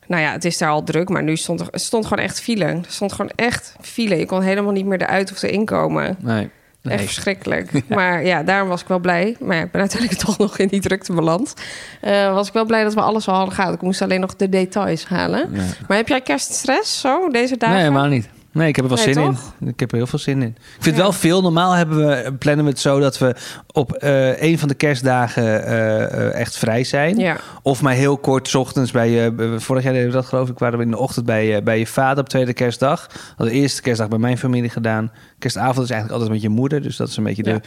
nou 0.08 0.22
ja, 0.22 0.32
het 0.32 0.46
is 0.46 0.58
daar 0.58 0.70
al 0.70 0.84
druk, 0.84 1.10
maar 1.10 1.24
nu 1.24 1.36
stond 1.36 1.60
er 1.60 1.68
stond 1.72 2.06
gewoon 2.06 2.24
echt 2.24 2.42
file. 2.42 2.66
Er 2.66 2.80
stond 2.88 3.12
gewoon 3.14 3.32
echt 3.36 3.76
file. 3.82 4.16
Je 4.18 4.26
kon 4.26 4.42
helemaal 4.42 4.72
niet 4.72 4.86
meer 4.86 5.02
eruit 5.02 5.32
of 5.32 5.42
erin 5.44 5.66
komen. 5.66 6.18
Nee. 6.20 6.50
nee. 6.82 6.94
Echt 6.94 7.04
verschrikkelijk. 7.04 7.72
Maar 7.88 8.26
ja, 8.26 8.44
daarom 8.44 8.70
was 8.70 8.82
ik 8.82 8.88
wel 8.88 9.00
blij. 9.00 9.36
Maar 9.40 9.56
ja, 9.56 9.64
ik 9.64 9.72
ben 9.72 9.82
uiteindelijk 9.88 10.22
toch 10.22 10.38
nog 10.38 10.58
in 10.58 10.68
die 10.68 10.82
drukte 10.82 11.14
beland. 11.14 11.54
Eh, 12.02 12.34
was 12.34 12.48
ik 12.48 12.54
wel 12.54 12.66
blij 12.66 12.84
dat 12.84 12.94
we 12.94 13.02
alles 13.02 13.28
al 13.28 13.36
hadden 13.36 13.54
gehad. 13.56 13.74
Ik 13.74 13.82
moest 13.82 14.02
alleen 14.02 14.20
nog 14.20 14.36
de 14.36 14.50
details 14.50 15.06
halen. 15.06 15.50
Ja. 15.54 15.64
Maar 15.88 15.98
heb 15.98 16.08
jij 16.08 16.22
kerststress 16.22 17.00
zo 17.00 17.30
deze 17.30 17.58
dagen? 17.58 17.76
Nee, 17.76 17.86
helemaal 17.86 18.08
niet. 18.08 18.30
Nee, 18.54 18.68
ik 18.68 18.76
heb 18.76 18.86
er 18.86 18.96
wel 18.96 19.06
Nee, 19.06 19.14
zin 19.14 19.24
toch? 19.24 19.54
in. 19.60 19.68
Ik 19.68 19.80
heb 19.80 19.92
er 19.92 19.98
heel 19.98 20.08
veel 20.08 20.20
zin 20.20 20.42
in. 20.42 20.48
Ik 20.48 20.56
vind 20.72 20.86
het 20.86 20.96
Ja. 20.96 21.02
wel 21.02 21.12
veel. 21.12 21.42
Normaal 21.42 21.74
hebben 21.74 21.98
we, 22.08 22.34
plannen 22.40 22.66
we 22.66 22.72
het 22.72 22.80
zo 22.80 23.00
dat 23.00 23.18
we 23.18 23.36
op 23.72 23.94
eh, 23.94 24.42
een 24.42 24.60
van 24.60 24.68
de 24.68 24.74
kerstdagen 24.74 25.66
eh, 25.66 26.04
eh, 26.04 26.34
echt 26.34 26.58
vrij 26.58 26.84
zijn. 26.84 27.18
Ja. 27.18 27.38
Of 27.62 27.82
maar 27.82 27.94
heel 27.94 28.18
kort 28.18 28.48
's 28.48 28.56
ochtends 28.56 28.92
bij 28.92 29.10
je. 29.10 29.56
Vorig 29.58 29.84
jaar 29.84 29.94
deden 29.94 30.08
we 30.08 30.14
dat 30.14 30.26
geloof 30.26 30.50
ik. 30.50 30.60
Waren 30.60 30.78
we 30.78 30.84
in 30.84 30.92
de 30.92 30.98
ochtend 30.98 31.26
bij, 31.26 31.48
je- 31.48 31.62
bij 31.62 31.80
je 31.80 31.88
vader 31.88 32.24
op 32.24 32.30
tweede 32.30 32.54
kerstdag. 32.54 33.08
Hadden 33.36 33.56
de 33.56 33.62
eerste 33.62 33.82
kerstdag 33.82 34.08
bij 34.08 34.20
mijn 34.20 34.38
familie 34.38 34.70
gedaan. 34.70 35.12
Kerstavond 35.40 35.84
is 35.86 35.90
eigenlijk 35.92 36.12
altijd 36.12 36.32
met 36.32 36.42
je 36.42 36.50
moeder. 36.60 36.82
Dus 36.82 36.96
dat 36.98 37.08
is 37.08 37.18
een 37.18 37.24
beetje 37.24 37.44
Ja. 37.46 37.54
de, 37.54 37.62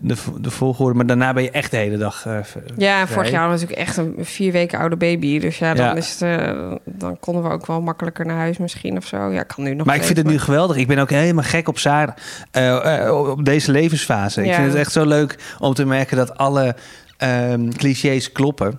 de, 0.00 0.14
de 0.40 0.50
volgorde. 0.50 0.94
Maar 0.94 1.06
daarna 1.06 1.32
ben 1.32 1.42
je 1.42 1.50
echt 1.50 1.70
de 1.70 1.76
hele 1.76 1.96
dag. 1.96 2.26
eh, 2.26 2.38
Ja, 2.76 3.06
vorig 3.06 3.30
jaar 3.30 3.46
we 3.46 3.52
natuurlijk 3.54 3.80
echt 3.80 3.96
een 3.96 4.14
vier 4.20 4.52
weken 4.52 4.78
oude 4.78 4.96
baby. 4.96 5.38
Dus 5.38 5.58
ja, 5.58 5.74
dan, 5.74 5.84
Ja. 5.86 5.94
Is 5.94 6.10
het, 6.10 6.22
eh, 6.22 6.72
dan 6.84 7.18
konden 7.20 7.42
we 7.42 7.48
ook 7.48 7.66
wel 7.66 7.80
makkelijker 7.80 8.26
naar 8.26 8.36
huis 8.36 8.58
misschien 8.58 8.96
of 8.96 9.06
zo. 9.06 9.30
Ja, 9.30 9.42
kan 9.42 9.64
nu 9.64 9.74
nog 9.74 9.86
Maar 9.86 9.96
ik 9.96 10.02
vind 10.02 10.16
het 10.18 10.26
nu 10.26 10.38
geweldig. 10.38 10.76
Ik 10.76 10.86
ben 10.86 10.98
ook 10.98 11.10
helemaal 11.10 11.44
gek 11.44 11.68
op 11.68 11.78
Sarah. 11.78 12.14
eh, 12.50 13.04
eh, 13.06 13.28
op 13.30 13.44
deze 13.44 13.70
levensfase. 13.72 14.44
Ik 14.44 14.54
vind 14.54 14.66
het 14.66 14.74
echt 14.76 14.92
zo 14.92 15.04
leuk 15.06 15.38
om 15.58 15.74
te 15.74 15.84
merken 15.86 16.16
dat 16.16 16.36
alle 16.36 16.76
ehm, 17.16 17.68
clichés 17.70 18.32
kloppen. 18.32 18.78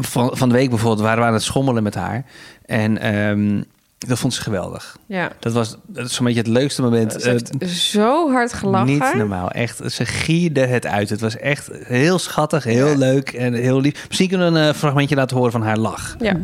Van, 0.00 0.36
van 0.36 0.48
de 0.48 0.54
week 0.54 0.68
bijvoorbeeld 0.68 1.00
waren 1.06 1.20
we 1.20 1.26
aan 1.28 1.32
het 1.32 1.42
schommelen 1.42 1.82
met 1.82 1.94
haar. 1.94 2.24
En 2.66 2.98
ehm, 2.98 3.62
dat 3.98 4.18
vond 4.18 4.34
ze 4.34 4.42
geweldig. 4.42 4.96
Ja, 5.06 5.30
Dat 5.40 5.52
was 5.52 5.76
dat 5.86 6.06
is 6.06 6.14
zo'n 6.14 6.24
beetje 6.24 6.40
het 6.40 6.50
leukste 6.50 6.82
moment. 6.82 7.12
ze 7.12 7.28
heeft 7.30 7.58
eh, 7.58 7.68
zo 7.68 8.30
hard 8.32 8.52
gelachen. 8.52 8.86
niet 8.86 9.14
normaal. 9.14 9.50
Echt, 9.50 9.92
ze 9.92 10.06
gierde 10.06 10.66
het 10.66 10.86
uit. 10.86 11.10
Het 11.10 11.20
was 11.20 11.36
echt 11.36 11.68
heel 11.72 12.18
schattig, 12.18 12.64
heel 12.64 12.86
Ja. 12.88 12.96
leuk 12.96 13.32
en 13.32 13.52
heel 13.54 13.80
lief. 13.80 14.04
Misschien 14.08 14.28
kunnen 14.28 14.52
we 14.52 14.58
een 14.58 14.68
eh, 14.68 14.74
fragmentje 14.74 15.14
laten 15.16 15.36
horen 15.36 15.52
van 15.52 15.62
haar 15.62 15.78
lach. 15.78 16.16
Ja. 16.18 16.36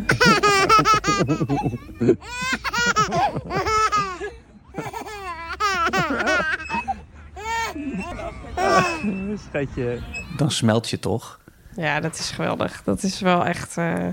Schatje. 9.51 9.99
Dan 10.37 10.51
smelt 10.51 10.91
je 10.91 10.99
toch? 10.99 11.39
ja, 11.77 12.01
dat 12.01 12.19
is 12.19 12.31
geweldig. 12.31 12.83
Dat 12.85 13.03
is 13.03 13.21
wel 13.21 13.45
echt... 13.47 13.77
eh, 13.77 14.07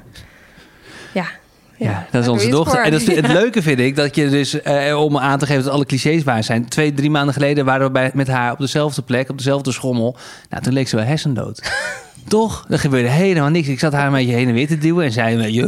ja. 1.14 1.26
Ja, 1.84 2.08
dat 2.12 2.22
is 2.22 2.28
onze 2.28 2.50
dochter. 2.50 2.84
En 2.84 2.92
dat, 2.92 3.02
het 3.02 3.28
leuke 3.42 3.62
vind 3.62 3.80
ik 3.80 3.96
dat 3.96 4.16
je 4.16 4.30
dus, 4.30 4.62
eh, 4.62 5.02
om 5.04 5.18
aan 5.18 5.40
te 5.40 5.46
geven 5.46 5.64
dat 5.64 5.74
alle 5.74 5.86
clichés 5.86 6.24
waar 6.24 6.44
zijn. 6.44 6.68
Twee, 6.68 6.94
drie 6.94 7.10
maanden 7.10 7.34
geleden 7.34 7.66
waren 7.66 7.86
we 7.86 7.92
bij, 7.92 8.12
met 8.14 8.28
haar 8.28 8.52
op 8.52 8.60
dezelfde 8.60 9.02
plek, 9.02 9.30
op 9.30 9.38
dezelfde 9.38 9.72
schommel. 9.72 10.16
Nou, 10.50 10.64
toen 10.64 10.74
leek 10.74 10.88
ze 10.88 10.96
wel 10.96 11.06
hersendood. 11.06 11.62
Toch? 12.28 12.66
Er 12.70 12.80
gebeurde 12.80 13.10
helemaal 13.10 13.50
niks. 13.50 13.68
Ik 13.68 13.80
zat 13.80 13.94
haar 13.94 14.06
een 14.08 14.12
beetje 14.14 14.34
heen 14.34 14.48
en 14.48 14.54
weer 14.54 14.68
te 14.68 14.78
duwen 14.78 15.06
en 15.06 15.12
zij 15.12 15.32
een 15.34 15.38
beetje... 15.42 15.62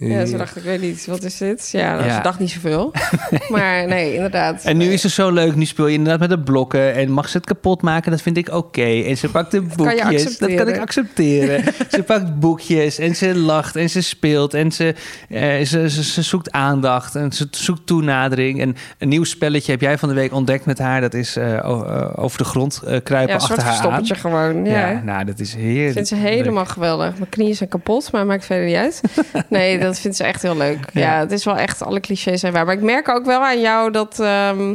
eh, 0.00 0.10
Ja, 0.10 0.26
ze 0.26 0.36
dacht, 0.36 0.56
ik 0.56 0.62
weet 0.62 0.80
niet, 0.80 1.06
wat 1.06 1.22
is 1.22 1.36
dit? 1.36 1.68
Ja, 1.72 1.94
nou, 1.94 2.06
Ja. 2.08 2.16
ze 2.16 2.22
dacht 2.22 2.38
niet 2.38 2.50
zoveel. 2.50 2.92
maar 3.48 3.86
nee, 3.86 4.14
inderdaad. 4.14 4.62
En 4.64 4.76
nu 4.76 4.84
is 4.92 5.02
het 5.02 5.12
zo 5.12 5.30
leuk. 5.30 5.54
Nu 5.56 5.64
speel 5.64 5.86
je 5.86 5.92
inderdaad 5.96 6.20
met 6.20 6.28
de 6.38 6.38
blokken. 6.44 6.94
En 6.94 7.10
mag 7.10 7.28
ze 7.28 7.36
het 7.36 7.46
kapot 7.46 7.82
maken? 7.82 8.10
Dat 8.10 8.22
vind 8.22 8.36
ik 8.36 8.48
oké. 8.54 9.02
En 9.02 9.16
ze 9.16 9.28
pakt 9.28 9.50
de 9.50 9.58
kan 9.66 9.76
boekjes. 9.76 10.38
Dat 10.38 10.54
kan 10.54 10.68
ik 10.68 10.78
accepteren. 10.78 11.64
ze 11.90 12.02
pakt 12.02 12.38
boekjes. 12.38 12.98
En 12.98 13.16
ze 13.16 13.36
lacht. 13.38 13.76
En 13.76 13.90
ze 13.90 14.00
speelt. 14.00 14.54
En 14.54 14.72
ze, 14.72 14.94
eh, 15.28 15.64
ze, 15.64 15.90
ze, 15.90 16.02
ze 16.04 16.22
zoekt 16.22 16.50
aandacht. 16.52 17.14
En 17.14 17.32
ze 17.32 17.48
zoekt 17.50 17.86
toenadering. 17.86 18.60
En 18.60 18.76
een 18.98 19.08
nieuw 19.08 19.24
spelletje 19.24 19.72
heb 19.72 19.80
jij 19.80 19.98
van 19.98 20.08
de 20.08 20.14
week 20.14 20.32
ontdekt 20.32 20.64
met 20.66 20.78
haar. 20.78 21.00
Dat 21.00 21.14
is 21.14 21.36
eh, 21.36 21.54
eh, 21.56 22.10
over 22.14 22.38
de 22.38 22.44
grond 22.44 22.80
kruipen 23.02 23.28
ja, 23.28 23.34
een 23.34 23.40
soort 23.40 23.58
achter 23.58 23.64
haar 23.64 23.66
aan. 23.66 23.72
verstoppertje 23.74 24.14
gewoon. 24.14 24.64
Ja. 24.64 24.90
Ja, 24.90 25.02
nou, 25.04 25.24
dat 25.24 25.40
is 25.40 25.43
heerlijk. 25.52 25.86
Ik 25.88 25.92
vind 25.92 26.08
ze 26.08 26.14
helemaal 26.14 26.66
geweldig. 26.66 27.16
Mijn 27.18 27.28
knieën 27.28 27.54
zijn 27.54 27.68
kapot, 27.68 28.12
maar 28.12 28.26
maakt 28.26 28.44
verder 28.44 28.66
niet 28.66 28.76
uit. 28.76 29.00
Nee, 29.48 29.78
dat 29.78 29.98
vindt 29.98 30.16
ze 30.16 30.24
echt 30.24 30.42
heel 30.42 30.56
leuk. 30.56 30.78
Ja, 30.92 31.00
Ja. 31.00 31.18
het 31.20 31.32
is 31.32 31.44
wel 31.44 31.56
echt, 31.56 31.82
alle 31.82 32.00
clichés 32.00 32.40
zijn 32.40 32.52
waar. 32.52 32.64
Maar 32.64 32.74
ik 32.74 32.82
merk 32.82 33.08
ook 33.08 33.24
wel 33.24 33.40
aan 33.44 33.60
jou 33.60 33.90
dat... 33.90 34.20
ehm, 34.20 34.70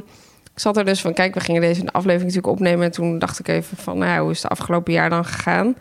ik 0.53 0.65
zat 0.65 0.77
er 0.77 0.85
dus 0.85 1.01
van, 1.01 1.13
kijk, 1.13 1.33
we 1.33 1.39
gingen 1.39 1.61
deze 1.61 1.81
aflevering 1.85 2.21
natuurlijk 2.21 2.53
opnemen. 2.53 2.85
En 2.85 2.91
toen 2.91 3.19
dacht 3.19 3.39
ik 3.39 3.47
even 3.47 3.77
van, 3.77 3.97
nou, 3.97 4.21
hoe 4.21 4.31
is 4.31 4.41
het 4.43 4.51
afgelopen 4.51 4.93
jaar 4.93 5.09
dan 5.09 5.25
gegaan? 5.25 5.75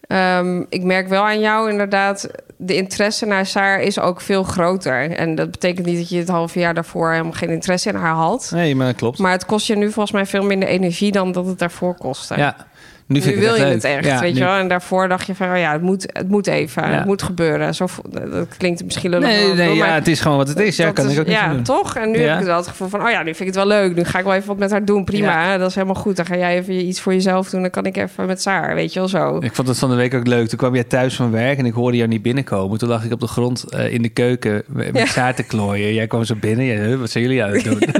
Ehm, 0.00 0.62
ik 0.68 0.82
merk 0.82 1.08
wel 1.08 1.22
aan 1.22 1.40
jou 1.40 1.70
inderdaad, 1.70 2.28
de 2.56 2.74
interesse 2.74 3.26
naar 3.26 3.46
Saar 3.46 3.80
is 3.80 3.98
ook 4.00 4.20
veel 4.20 4.42
groter. 4.42 5.10
En 5.10 5.34
dat 5.34 5.50
betekent 5.50 5.86
niet 5.86 5.96
dat 5.98 6.08
je 6.08 6.18
het 6.18 6.28
halve 6.28 6.58
jaar 6.58 6.74
daarvoor 6.74 7.10
helemaal 7.10 7.32
geen 7.32 7.50
interesse 7.50 7.88
in 7.88 7.94
haar 7.94 8.14
had. 8.14 8.50
Nee, 8.54 8.74
maar 8.74 8.86
dat 8.86 8.96
klopt. 8.96 9.18
Maar 9.18 9.32
het 9.32 9.46
kost 9.46 9.66
je 9.66 9.76
nu 9.76 9.84
volgens 9.90 10.12
mij 10.14 10.26
veel 10.26 10.44
minder 10.44 10.68
energie 10.68 11.12
dan 11.12 11.32
dat 11.32 11.46
het 11.46 11.58
daarvoor 11.58 11.94
kostte. 11.96 12.36
ja, 12.36 12.56
nu 13.12 13.20
Nu 13.24 13.36
wil 13.40 13.48
het 13.52 13.58
je 13.58 13.64
het 13.64 13.84
echt, 13.84 14.04
Ja, 14.04 14.20
weet 14.20 14.32
nu- 14.32 14.38
je 14.38 14.44
wel. 14.44 14.56
En 14.56 14.68
daarvoor 14.68 15.08
dacht 15.08 15.26
je 15.26 15.34
van, 15.34 15.50
oh 15.52 15.58
ja, 15.58 15.72
het 15.72 15.82
moet, 15.82 16.06
het 16.12 16.28
moet 16.28 16.46
even. 16.46 16.82
Ja. 16.82 16.88
Het 16.96 17.04
moet 17.04 17.22
gebeuren. 17.22 17.74
Zo, 17.74 17.86
dat 18.10 18.48
klinkt 18.56 18.84
misschien 18.84 19.10
lullig. 19.10 19.28
Nee, 19.28 19.46
maar- 19.46 19.56
nee, 19.56 19.74
ja, 19.76 19.84
maar 19.86 19.94
het 19.94 20.08
is 20.08 20.20
gewoon 20.20 20.36
wat 20.36 20.48
het 20.48 20.60
is. 20.60 20.76
Ja, 20.76 20.90
kan 20.90 21.06
is- 21.06 21.12
ik 21.12 21.18
ook 21.20 21.26
niet 21.26 21.34
ja, 21.34 21.60
toch? 21.62 21.96
En 21.96 22.10
nu 22.10 22.20
Ja. 22.20 22.30
heb 22.30 22.40
ik 22.40 22.46
wel 22.46 22.56
het 22.56 22.66
gevoel 22.66 22.88
van, 22.88 23.02
oh 23.02 23.10
ja, 23.10 23.18
nu 23.18 23.24
vind 23.34 23.40
ik 23.40 23.46
het 23.46 23.54
wel 23.54 23.66
leuk. 23.66 23.94
Nu 23.96 24.04
ga 24.04 24.18
ik 24.18 24.24
wel 24.24 24.34
even 24.34 24.46
wat 24.48 24.58
met 24.58 24.70
haar 24.70 24.84
doen. 24.84 25.04
Prima, 25.04 25.58
dat 25.58 25.68
is 25.68 25.74
helemaal 25.74 25.94
goed. 26.02 26.16
Dan 26.16 26.26
ga 26.26 26.36
jij 26.36 26.56
even 26.58 26.86
iets 26.86 27.00
voor 27.00 27.12
jezelf 27.12 27.50
doen. 27.50 27.60
Dan 27.60 27.70
kan 27.70 27.84
ik 27.86 27.96
even 27.96 28.26
met 28.26 28.42
Saar, 28.42 28.74
weet 28.74 28.92
je 28.92 28.98
wel 28.98 29.08
zo. 29.08 29.36
Ik 29.40 29.54
vond 29.54 29.68
het 29.68 29.78
van 29.78 29.90
de 29.90 29.96
week 29.96 30.14
ook 30.14 30.26
leuk. 30.26 30.48
Toen 30.48 30.58
kwam 30.58 30.74
jij 30.74 30.84
thuis 30.84 31.14
van 31.16 31.30
werk 31.30 31.58
en 31.58 31.66
ik 31.66 31.72
hoorde 31.72 31.96
jou 31.96 32.08
niet 32.08 32.22
binnenkomen. 32.22 32.78
Toen 32.78 32.88
lag 32.88 33.04
ik 33.04 33.12
op 33.12 33.20
de 33.20 33.26
grond 33.26 33.64
eh, 33.68 33.92
in 33.92 34.02
de 34.02 34.08
keuken 34.08 34.62
met 34.66 34.90
Ja. 34.92 35.06
Saar 35.06 35.34
te 35.34 35.42
klooien. 35.42 35.94
Jij 35.94 36.06
kwam 36.06 36.24
zo 36.24 36.34
binnen. 36.40 36.64
Jij, 36.66 36.76
"Huh, 36.76 36.98
wat 36.98 37.10
zijn 37.10 37.24
jullie 37.24 37.44
aan 37.44 37.50
het 37.52 37.64
doen? 37.64 37.78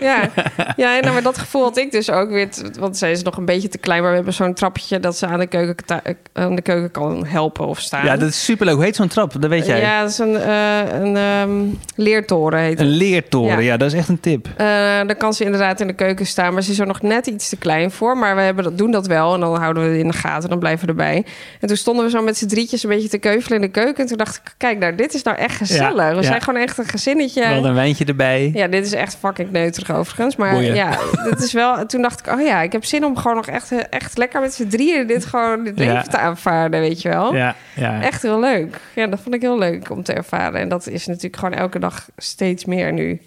Ja, 0.00 0.20
ja 0.76 1.00
nou, 1.00 1.12
maar 1.12 1.22
dat 1.22 1.38
gevoel 1.38 1.62
had 1.62 1.76
ik 1.78 1.90
dus 1.90 2.10
ook 2.10 2.30
weer. 2.30 2.48
Want 2.78 2.96
zij 2.96 3.10
is 3.10 3.22
nog 3.22 3.36
een 3.36 3.44
beetje 3.44 3.68
te 3.68 3.78
klein, 3.78 4.00
maar 4.00 4.10
we 4.10 4.16
hebben 4.16 4.34
zo'n 4.36 4.54
trappetje 4.54 5.00
dat 5.00 5.16
ze 5.16 5.26
aan 5.26 5.38
de 5.38 5.46
keuken, 5.46 6.02
aan 6.32 6.54
de 6.54 6.62
keuken 6.62 6.90
kan 6.90 7.26
helpen 7.26 7.66
of 7.66 7.80
staan. 7.80 8.04
ja, 8.04 8.16
dat 8.16 8.28
is 8.28 8.44
superleuk. 8.44 8.74
Hoe 8.74 8.84
heet 8.84 8.96
zo'n 8.96 9.08
trap? 9.08 9.32
Dat 9.40 9.50
weet 9.50 9.66
jij. 9.66 9.80
Ja, 9.80 10.00
dat 10.00 10.10
is 10.10 10.18
een, 10.18 10.36
eh, 10.36 11.00
een 11.00 11.16
ehm, 11.16 11.50
leertoren 11.94 12.58
heet 12.60 12.80
Een 12.80 12.86
het. 12.86 12.94
leertoren. 12.94 13.48
Ja. 13.48 13.58
Ja. 13.58 13.76
dat 13.76 13.92
is 13.92 13.98
echt 13.98 14.08
een 14.08 14.20
tip. 14.20 14.48
Eh, 14.56 14.66
dan 15.06 15.16
kan 15.16 15.34
ze 15.34 15.44
inderdaad 15.44 15.80
in 15.80 15.86
de 15.86 15.92
keuken 15.92 16.26
staan, 16.26 16.52
maar 16.52 16.62
ze 16.62 16.70
is 16.70 16.78
er 16.78 16.86
nog 16.86 17.02
net 17.02 17.26
iets 17.26 17.48
te 17.48 17.56
klein 17.56 17.90
voor. 17.90 18.16
Maar 18.18 18.36
we 18.36 18.42
hebben 18.42 18.64
dat, 18.64 18.78
doen 18.78 18.90
dat 18.90 19.06
wel 19.06 19.34
en 19.34 19.40
dan 19.40 19.56
houden 19.56 19.82
we 19.82 19.88
het 19.88 19.98
in 19.98 20.08
de 20.08 20.16
gaten, 20.16 20.48
dan 20.48 20.58
blijven 20.58 20.84
we 20.84 20.90
erbij. 20.90 21.24
En 21.60 21.68
toen 21.68 21.76
stonden 21.76 22.04
we 22.04 22.10
zo 22.10 22.22
met 22.22 22.36
z'n 22.38 22.46
drietjes 22.46 22.82
een 22.82 22.88
beetje 22.90 23.08
te 23.08 23.18
keuvelen 23.18 23.56
in 23.56 23.64
de 23.64 23.70
keuken. 23.70 24.02
En 24.02 24.06
toen 24.06 24.16
dacht 24.16 24.36
ik, 24.36 24.54
kijk 24.56 24.78
nou, 24.78 24.94
dit 24.94 25.14
is 25.14 25.22
nou 25.22 25.36
echt 25.36 25.56
gezellig. 25.56 25.96
Ja, 25.96 26.10
we 26.10 26.20
ja. 26.20 26.22
zijn 26.22 26.40
gewoon 26.42 26.60
echt 26.60 26.78
een 26.78 26.84
gezinnetje. 26.84 27.48
Wel 27.48 27.64
een 27.64 27.74
wijntje 27.74 28.04
erbij. 28.04 28.50
Ja, 28.54 28.66
dit 28.66 28.86
is 28.86 28.92
echt 28.92 29.16
fucking 29.20 29.50
neuterig 29.50 29.90
overigens. 29.96 30.36
Maar 30.36 30.52
Boeien. 30.52 30.74
ja, 30.74 30.98
dit 31.30 31.42
is 31.42 31.52
wel. 31.52 31.86
Toen 31.86 32.02
dacht 32.02 32.26
ik, 32.26 32.32
oh 32.34 32.40
ja, 32.40 32.60
ik 32.62 32.72
heb 32.72 32.84
zin 32.84 33.04
om 33.04 33.16
gewoon 33.16 33.36
nog 33.36 33.46
echt, 33.46 33.88
echt 33.90 34.18
lekker 34.18 34.25
met 34.32 34.54
z'n 34.54 34.66
drieën 34.68 35.06
dit 35.06 35.24
gewoon 35.24 35.64
dit 35.64 35.78
Ja. 35.78 35.92
leven 35.92 36.10
te 36.10 36.18
aanvaarden, 36.18 36.80
weet 36.80 37.02
je 37.02 37.08
wel. 37.08 37.34
Ja, 37.34 37.54
ja. 37.74 38.02
Echt 38.02 38.22
heel 38.22 38.40
leuk. 38.40 38.80
Ja, 38.94 39.06
dat 39.06 39.20
vond 39.20 39.34
ik 39.34 39.40
heel 39.40 39.58
leuk 39.58 39.90
om 39.90 40.02
te 40.02 40.12
ervaren. 40.12 40.60
En 40.60 40.68
dat 40.68 40.86
is 40.86 41.06
natuurlijk 41.06 41.36
gewoon 41.36 41.54
elke 41.54 41.78
dag 41.78 42.08
steeds 42.16 42.64
meer 42.64 42.92
nu. 42.92 43.20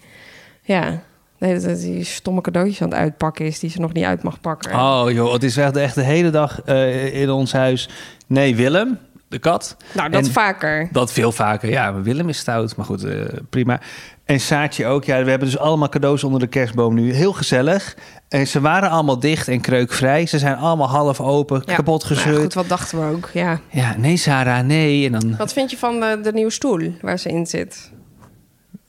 Ja, 0.62 1.01
nee, 1.38 1.59
dat 1.59 1.79
die 1.79 2.03
stomme 2.03 2.41
cadeautjes 2.41 2.81
aan 2.81 2.89
het 2.89 2.97
uitpakken 2.97 3.45
is 3.45 3.59
die 3.59 3.69
ze 3.69 3.79
nog 3.79 3.93
niet 3.93 4.05
uit 4.05 4.23
mag 4.23 4.41
pakken. 4.41 4.73
Oh 4.75 5.05
joh, 5.12 5.33
het 5.33 5.43
is 5.43 5.57
echt, 5.57 5.75
echt 5.77 5.95
de 5.95 6.03
hele 6.03 6.29
dag 6.29 6.62
eh, 6.65 7.21
in 7.21 7.29
ons 7.29 7.51
huis. 7.53 7.89
Nee, 8.27 8.55
Willem, 8.55 8.97
de 9.27 9.39
kat. 9.39 9.77
nou, 9.93 10.09
dat 10.09 10.25
en- 10.25 10.31
vaker. 10.31 10.88
Dat 10.91 11.12
veel 11.13 11.31
vaker. 11.31 11.69
Ja, 11.69 11.91
maar 11.91 12.03
Willem 12.03 12.29
is 12.29 12.38
stout. 12.38 12.75
Maar 12.75 12.85
goed, 12.85 13.03
eh, 13.03 13.21
prima. 13.49 13.79
En 14.25 14.39
Saartje 14.39 14.85
ook. 14.85 15.03
Ja, 15.03 15.23
we 15.23 15.29
hebben 15.29 15.47
dus 15.49 15.57
allemaal 15.57 15.89
cadeaus 15.89 16.23
onder 16.23 16.39
de 16.39 16.47
kerstboom 16.47 16.93
nu. 16.93 17.13
Heel 17.13 17.33
gezellig. 17.33 17.95
En 18.30 18.48
ze 18.48 18.62
waren 18.62 18.89
allemaal 18.89 19.20
dicht 19.20 19.48
en 19.48 19.62
kreukvrij. 19.62 20.26
Ze 20.26 20.39
zijn 20.39 20.56
allemaal 20.56 20.88
half 20.89 21.22
open, 21.22 21.63
Ja. 21.65 21.76
kapot 21.76 22.04
Maar 22.04 22.18
gescheurd. 22.18 22.42
goed, 22.42 22.54
wat 22.54 22.68
dachten 22.70 23.00
we 23.00 23.15
ook? 23.15 23.30
Ja. 23.34 23.60
Ja, 23.72 23.96
nee 23.98 24.18
Sarah, 24.18 24.65
nee. 24.65 25.06
En 25.06 25.12
dan... 25.12 25.36
Wat 25.38 25.54
vind 25.54 25.72
je 25.72 25.78
van 25.78 26.00
de, 26.00 26.20
de 26.24 26.34
nieuwe 26.34 26.52
stoel 26.52 26.94
waar 27.02 27.18
ze 27.20 27.30
in 27.30 27.46
zit? 27.46 27.92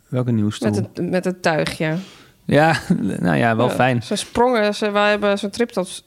Welke 0.09 0.31
nieuwsstoel? 0.33 0.71
Met 0.71 0.79
het, 0.95 1.11
met 1.11 1.25
het 1.25 1.43
tuigje. 1.43 1.95
Ja, 2.51 2.77
nou 3.21 3.37
ja, 3.37 3.57
wel 3.57 3.69
Ja, 3.69 3.75
fijn. 3.75 4.03
Ze 4.03 4.17
sprongen, 4.17 4.75
ze, 4.75 4.91
wij 4.91 5.11
hebben 5.11 5.39
zo'n 5.39 5.51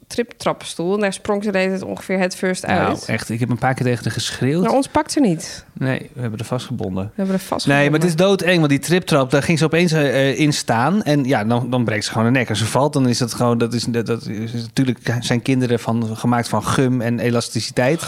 triptrappenstoel. 0.08 0.94
En 0.94 1.00
daar 1.00 1.14
sprong 1.14 1.44
ze 1.44 1.52
de 1.52 1.58
hele 1.58 1.70
tijd 1.70 1.84
ongeveer 1.84 2.20
het 2.20 2.36
first 2.36 2.66
uit. 2.66 2.88
Nou, 2.88 3.00
echt. 3.06 3.30
Ik 3.30 3.40
heb 3.40 3.50
een 3.50 3.58
paar 3.58 3.74
keer 3.74 3.86
tegen 3.86 4.04
haar 4.04 4.14
geschreeuwd. 4.14 4.64
Nou, 4.64 4.76
ons 4.76 4.88
pakt 4.88 5.12
ze 5.12 5.20
niet. 5.20 5.66
Nee, 5.74 6.10
we 6.14 6.22
hebben 6.22 6.40
er 6.40 6.46
vastgebonden. 6.46 7.04
We 7.04 7.12
hebben 7.16 7.36
er 7.36 7.42
vast 7.42 7.68
Nee, 7.68 7.90
maar 7.90 8.00
het 8.00 8.10
is 8.10 8.16
doodeng, 8.16 8.58
want 8.58 8.70
die 8.70 8.80
triptrap, 8.80 9.32
daar 9.32 9.44
ging 9.44 9.58
ze 9.58 9.66
opeens 9.66 9.92
eh, 9.92 10.40
in 10.40 10.54
staan. 10.54 11.04
En 11.04 11.24
ja, 11.24 11.44
dan, 11.44 11.70
dan 11.70 11.84
breekt 11.84 12.06
ze 12.06 12.12
gewoon 12.12 12.34
de 12.34 12.40
nek. 12.40 12.50
Als 12.50 12.60
ze 12.60 12.66
valt, 12.66 12.94
dan 12.94 13.08
is 13.08 13.18
dat 13.18 13.34
gewoon... 13.34 13.58
Dat 13.58 13.74
is, 13.74 13.84
dat, 13.84 14.06
dat 14.06 14.28
is, 14.28 14.54
natuurlijk 14.54 15.00
zijn 15.20 15.42
kinderen 15.42 15.80
van, 15.80 16.18
gemaakt 16.18 16.48
van 16.48 16.64
gum 16.64 17.02
en 17.02 17.20
elasticiteit. 17.20 18.04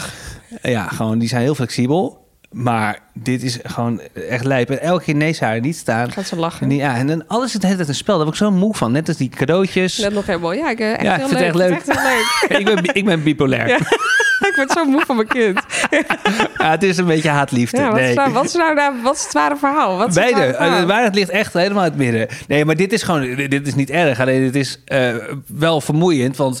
Ja, 0.62 0.88
gewoon, 0.88 1.18
die 1.18 1.28
zijn 1.28 1.42
heel 1.42 1.54
flexibel. 1.54 2.25
Maar 2.56 2.98
dit 3.14 3.42
is 3.42 3.58
gewoon 3.62 4.00
echt 4.28 4.44
lijp. 4.44 4.70
En 4.70 4.80
elke 4.80 5.04
keer 5.04 5.14
nee, 5.14 5.32
ze 5.32 5.44
haar 5.44 5.60
niet 5.60 5.76
staan. 5.76 6.12
Gaat 6.12 6.26
ze 6.26 6.36
lachen. 6.36 6.70
En, 6.70 6.76
ja, 6.76 6.94
en 6.96 7.06
dan 7.06 7.24
alles 7.26 7.54
is 7.54 7.60
de 7.60 7.66
hele 7.66 7.76
tijd 7.78 7.88
een 7.88 7.94
spel. 7.94 8.14
Daar 8.16 8.24
word 8.24 8.36
ik 8.38 8.42
zo 8.44 8.50
moe 8.50 8.74
van. 8.74 8.92
Net 8.92 9.08
als 9.08 9.16
die 9.16 9.28
cadeautjes. 9.28 9.98
Net 9.98 10.12
nog 10.12 10.26
helemaal. 10.26 10.52
Ja, 10.52 10.70
ik, 10.70 10.78
eh, 10.80 10.92
echt 10.92 11.02
Ja, 11.02 11.12
ik 11.14 11.18
heel 11.18 11.28
vind 11.28 11.40
leuk. 11.40 11.48
het 11.48 11.54
echt 11.54 11.62
leuk. 11.66 11.76
Echt 11.76 12.48
heel 12.48 12.58
leuk. 12.58 12.78
ik, 12.78 12.82
ben, 12.82 12.94
ik 12.94 13.04
ben 13.04 13.22
bipolair. 13.22 13.68
Ja. 13.68 13.76
ik 14.48 14.52
word 14.56 14.70
zo 14.70 14.84
moe 14.84 15.02
van 15.06 15.16
mijn 15.16 15.28
kind. 15.28 15.60
Ja, 16.58 16.70
het 16.70 16.82
is 16.82 16.96
een 16.96 17.06
beetje 17.06 17.28
haatliefde. 17.28 17.76
Ja, 17.76 17.86
wat, 17.90 17.94
nee. 18.00 18.08
is 18.10 18.14
nou, 18.16 18.32
wat, 18.32 18.44
is 18.44 18.54
nou, 18.54 18.74
nou- 18.74 19.02
wat 19.02 19.14
is 19.16 19.22
het 19.22 19.32
ware 19.32 19.56
verhaal? 19.56 19.96
Wat 19.96 20.08
is 20.08 20.14
het 20.14 20.24
Beide. 20.34 20.52
verhaal? 20.54 20.72
Eh, 20.74 20.80
De 20.80 20.86
waarheid 20.86 21.14
ligt 21.14 21.30
echt 21.30 21.52
helemaal 21.52 21.84
in 21.84 21.90
het 21.90 21.98
midden. 21.98 22.28
Nee, 22.48 22.64
maar 22.64 22.76
dit 22.76 22.92
is 22.92 23.02
gewoon... 23.02 23.34
Dit 23.48 23.66
is 23.66 23.74
niet 23.74 23.90
erg. 23.90 24.20
Alleen 24.20 24.42
het 24.42 24.54
is 24.54 24.82
eh, 24.84 25.14
wel 25.46 25.80
vermoeiend. 25.80 26.36
Want 26.36 26.60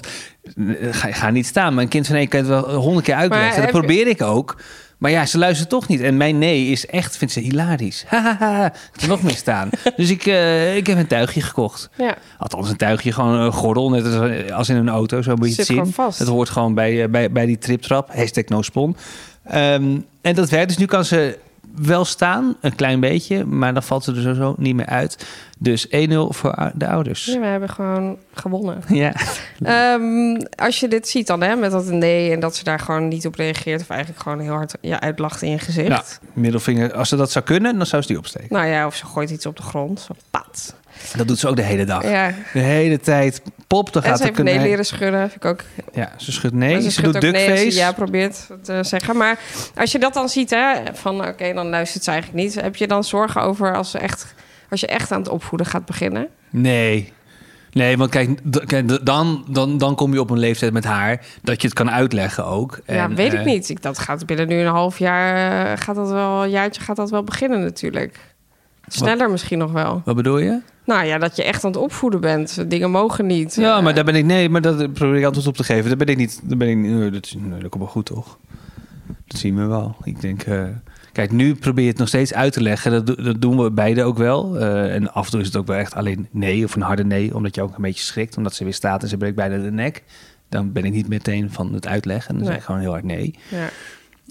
ga, 0.90 1.12
ga 1.12 1.30
niet 1.30 1.46
staan. 1.46 1.74
Mijn 1.74 1.88
kind 1.88 2.06
van 2.06 2.16
één 2.16 2.28
kan 2.28 2.38
het 2.40 2.48
wel 2.48 2.74
honderd 2.74 3.04
keer 3.04 3.14
uitleggen. 3.14 3.62
Maar 3.62 3.72
Dat 3.72 3.80
probeer 3.80 4.06
ik 4.06 4.22
ook. 4.22 4.56
Maar 4.98 5.10
ja, 5.10 5.26
ze 5.26 5.38
luistert 5.38 5.68
toch 5.68 5.88
niet. 5.88 6.00
En 6.00 6.16
mijn 6.16 6.38
nee 6.38 6.66
is 6.66 6.86
echt, 6.86 7.16
vindt 7.16 7.32
ze 7.34 7.40
hilarisch. 7.40 8.04
Hahaha, 8.08 8.72
er 9.00 9.08
nog 9.08 9.22
meer 9.22 9.36
staan. 9.36 9.70
dus 9.96 10.10
ik, 10.10 10.26
eh, 10.26 10.76
ik 10.76 10.86
heb 10.86 10.98
een 10.98 11.06
tuigje 11.06 11.40
gekocht. 11.40 11.90
Ja. 11.96 12.16
Althans, 12.38 12.70
een 12.70 12.76
tuigje, 12.76 13.12
gewoon 13.12 13.34
een 13.34 13.52
gordel, 13.52 13.90
net 13.90 14.04
als, 14.04 14.50
als 14.50 14.68
in 14.68 14.76
een 14.76 14.88
auto. 14.88 15.22
Zo 15.22 15.36
moet 15.36 15.48
je 15.48 15.54
Zit 15.54 15.68
het 15.68 15.76
zien. 15.76 15.92
vast. 15.92 16.18
Het 16.18 16.28
hoort 16.28 16.48
gewoon 16.50 16.74
bij, 16.74 17.02
eh, 17.02 17.08
bij, 17.08 17.32
bij 17.32 17.46
die 17.46 17.58
triptrap. 17.58 18.14
Hashtag 18.14 18.44
no 18.44 18.62
spon. 18.62 18.96
Ehm, 19.44 19.98
en 20.20 20.34
dat 20.34 20.50
werkt. 20.50 20.68
Dus 20.68 20.76
nu 20.78 20.86
kan 20.86 21.04
ze 21.04 21.38
wel 21.74 22.04
staan, 22.04 22.56
een 22.60 22.74
klein 22.74 23.00
beetje. 23.00 23.44
Maar 23.44 23.74
dan 23.74 23.82
valt 23.82 24.04
ze 24.04 24.14
er 24.14 24.22
sowieso 24.22 24.54
niet 24.58 24.74
meer 24.74 24.86
uit. 24.86 25.26
Dus 25.58 25.86
1-0 25.86 25.90
voor 26.28 26.72
de 26.74 26.88
ouders. 26.88 27.24
Ja, 27.24 27.40
we 27.40 27.46
hebben 27.46 27.68
gewoon 27.68 28.18
gewonnen. 28.32 28.82
Ja. 28.96 29.12
Ehm, 29.62 30.40
als 30.54 30.80
je 30.80 30.88
dit 30.88 31.08
ziet 31.08 31.26
dan, 31.26 31.42
hè, 31.42 31.56
met 31.56 31.70
dat 31.70 31.86
nee 31.86 32.32
en 32.32 32.40
dat 32.40 32.56
ze 32.56 32.64
daar 32.64 32.78
gewoon 32.78 33.08
niet 33.08 33.26
op 33.26 33.34
reageert... 33.34 33.80
of 33.80 33.90
eigenlijk 33.90 34.22
gewoon 34.22 34.40
heel 34.40 34.52
hard 34.52 34.74
ja, 34.80 35.00
uitlacht 35.00 35.42
in 35.42 35.50
je 35.50 35.58
gezicht. 35.58 35.88
ja, 35.88 36.04
middelvinger. 36.32 36.92
Als 36.94 37.08
ze 37.08 37.16
dat 37.16 37.30
zou 37.30 37.44
kunnen, 37.44 37.76
dan 37.76 37.86
zou 37.86 38.02
ze 38.02 38.08
die 38.08 38.18
opsteken. 38.18 38.48
Nou 38.50 38.66
ja, 38.66 38.86
of 38.86 38.94
ze 38.94 39.06
gooit 39.06 39.30
iets 39.30 39.46
op 39.46 39.56
de 39.56 39.62
grond. 39.62 40.00
Zo 40.00 40.14
pat. 40.30 40.74
Dat 41.16 41.28
doet 41.28 41.38
ze 41.38 41.48
ook 41.48 41.56
de 41.56 41.62
hele 41.62 41.84
dag. 41.84 42.02
Ja. 42.02 42.32
De 42.52 42.58
hele 42.58 43.00
tijd. 43.00 43.42
Pop, 43.66 43.92
dan 43.92 44.02
En 44.02 44.08
gaat 44.08 44.18
ze 44.18 44.24
heeft 44.24 44.42
nee 44.42 44.58
leren 44.58 44.84
schudden. 44.84 45.20
Vind 45.20 45.44
ik 45.44 45.44
ook 45.44 45.60
Ja, 45.92 46.12
ze 46.16 46.32
schudt 46.32 46.54
nee. 46.54 46.72
Maar 46.72 46.90
Ze, 46.90 47.02
doet 47.02 47.12
nee 47.12 47.32
duckface. 47.32 47.76
Ja, 47.76 47.92
probeert 47.92 48.46
te 48.62 48.78
zeggen. 48.82 49.16
Maar 49.16 49.38
als 49.74 49.92
je 49.92 49.98
dat 49.98 50.14
dan 50.14 50.28
ziet, 50.28 50.50
hè, 50.50 50.74
van 50.92 51.26
oké, 51.26 51.52
dan 51.52 51.68
luistert 51.68 52.04
ze 52.04 52.10
eigenlijk 52.10 52.42
niet. 52.42 52.54
Heb 52.54 52.76
je 52.76 52.86
dan 52.86 53.04
zorgen 53.04 53.42
over 53.42 53.76
als, 53.76 53.90
ze 53.90 53.98
echt, 53.98 54.34
als 54.70 54.80
je 54.80 54.86
echt 54.86 55.12
aan 55.12 55.18
het 55.20 55.28
opvoeden 55.28 55.66
gaat 55.66 55.86
beginnen? 55.86 56.28
Nee. 56.50 57.12
Nee, 57.76 57.96
want 57.96 58.10
kijk, 58.10 58.40
dan, 59.06 59.44
dan, 59.48 59.78
dan 59.78 59.94
kom 59.94 60.12
je 60.12 60.20
op 60.20 60.30
een 60.30 60.38
leeftijd 60.38 60.72
met 60.72 60.84
haar 60.84 61.20
dat 61.42 61.60
je 61.60 61.68
het 61.68 61.76
kan 61.76 61.90
uitleggen 61.90 62.46
ook. 62.46 62.80
ja, 62.86 63.04
En, 63.04 63.14
weet 63.14 63.32
ik 63.32 63.38
eh, 63.38 63.44
niet. 63.44 63.68
Ik, 63.68 63.82
dat 63.82 63.98
gaat 63.98 64.26
binnen 64.26 64.48
nu 64.48 64.60
een 64.60 64.66
half 64.66 64.98
jaar, 64.98 65.66
eh, 65.66 65.80
gaat 65.80 65.96
dat 65.96 66.10
wel, 66.10 66.42
een 66.42 66.50
jaartje 66.50 66.82
gaat 66.82 66.96
dat 66.96 67.10
wel 67.10 67.24
beginnen 67.24 67.60
natuurlijk. 67.60 68.18
Sneller 68.88 69.30
misschien 69.30 69.58
nog 69.58 69.72
wel. 69.72 70.02
Wat 70.04 70.16
bedoel 70.16 70.38
je? 70.38 70.60
Nou 70.84 71.04
ja, 71.06 71.18
dat 71.18 71.36
je 71.36 71.42
echt 71.44 71.64
aan 71.64 71.70
het 71.70 71.80
opvoeden 71.80 72.20
bent. 72.20 72.70
Dingen 72.70 72.90
mogen 72.90 73.26
niet. 73.26 73.54
Ja, 73.54 73.76
Eh, 73.76 73.82
maar 73.82 73.94
daar 73.94 74.04
ben 74.04 74.14
ik... 74.14 74.24
Nee, 74.24 74.48
maar 74.48 74.60
dat 74.60 74.92
probeer 74.92 75.18
ik 75.18 75.24
antwoord 75.24 75.46
op 75.46 75.56
te 75.56 75.64
geven. 75.64 75.86
Daar 75.88 75.96
ben 75.96 76.06
ik 76.06 76.16
niet... 76.16 76.40
Daar 76.44 76.56
ben 76.58 76.68
ik, 76.68 76.76
nee, 76.76 77.10
dat, 77.10 77.24
is- 77.24 77.36
nee, 77.38 77.60
dat 77.60 77.70
komt 77.70 77.82
wel 77.82 77.92
goed, 77.92 78.06
toch? 78.06 78.38
Dat 79.26 79.38
zien 79.40 79.56
we 79.56 79.64
wel. 79.64 79.96
Ik 80.04 80.20
denk... 80.20 80.42
eh, 80.42 80.64
kijk, 81.12 81.32
nu 81.32 81.54
probeer 81.54 81.84
je 81.84 81.90
het 81.90 81.98
nog 81.98 82.08
steeds 82.08 82.34
uit 82.34 82.52
te 82.52 82.62
leggen. 82.62 82.90
Dat, 83.06 83.24
dat 83.24 83.40
doen 83.40 83.62
we 83.62 83.70
beide 83.70 84.02
ook 84.04 84.18
wel. 84.18 84.58
Eh, 84.58 84.94
en 84.94 85.12
af 85.12 85.24
en 85.24 85.30
toe 85.30 85.40
is 85.40 85.46
het 85.46 85.56
ook 85.56 85.66
wel 85.66 85.76
echt 85.76 85.94
alleen 85.94 86.28
nee 86.30 86.64
of 86.64 86.74
een 86.74 86.82
harde 86.82 87.04
nee. 87.04 87.34
Omdat 87.34 87.54
je 87.54 87.62
ook 87.62 87.76
een 87.76 87.82
beetje 87.82 88.04
schrikt. 88.04 88.36
Omdat 88.36 88.54
ze 88.54 88.64
weer 88.64 88.74
staat 88.74 89.02
en 89.02 89.08
ze 89.08 89.16
breekt 89.16 89.36
bijna 89.36 89.58
de 89.58 89.70
nek. 89.72 90.02
Dan 90.48 90.72
ben 90.72 90.84
ik 90.84 90.92
niet 90.92 91.08
meteen 91.08 91.50
van 91.50 91.72
het 91.72 91.86
uitleggen. 91.86 92.36
Dan 92.36 92.46
zeg 92.46 92.56
ik 92.56 92.62
gewoon 92.62 92.80
heel 92.80 92.90
hard 92.90 93.04
nee. 93.04 93.34
Ja. 93.48 93.68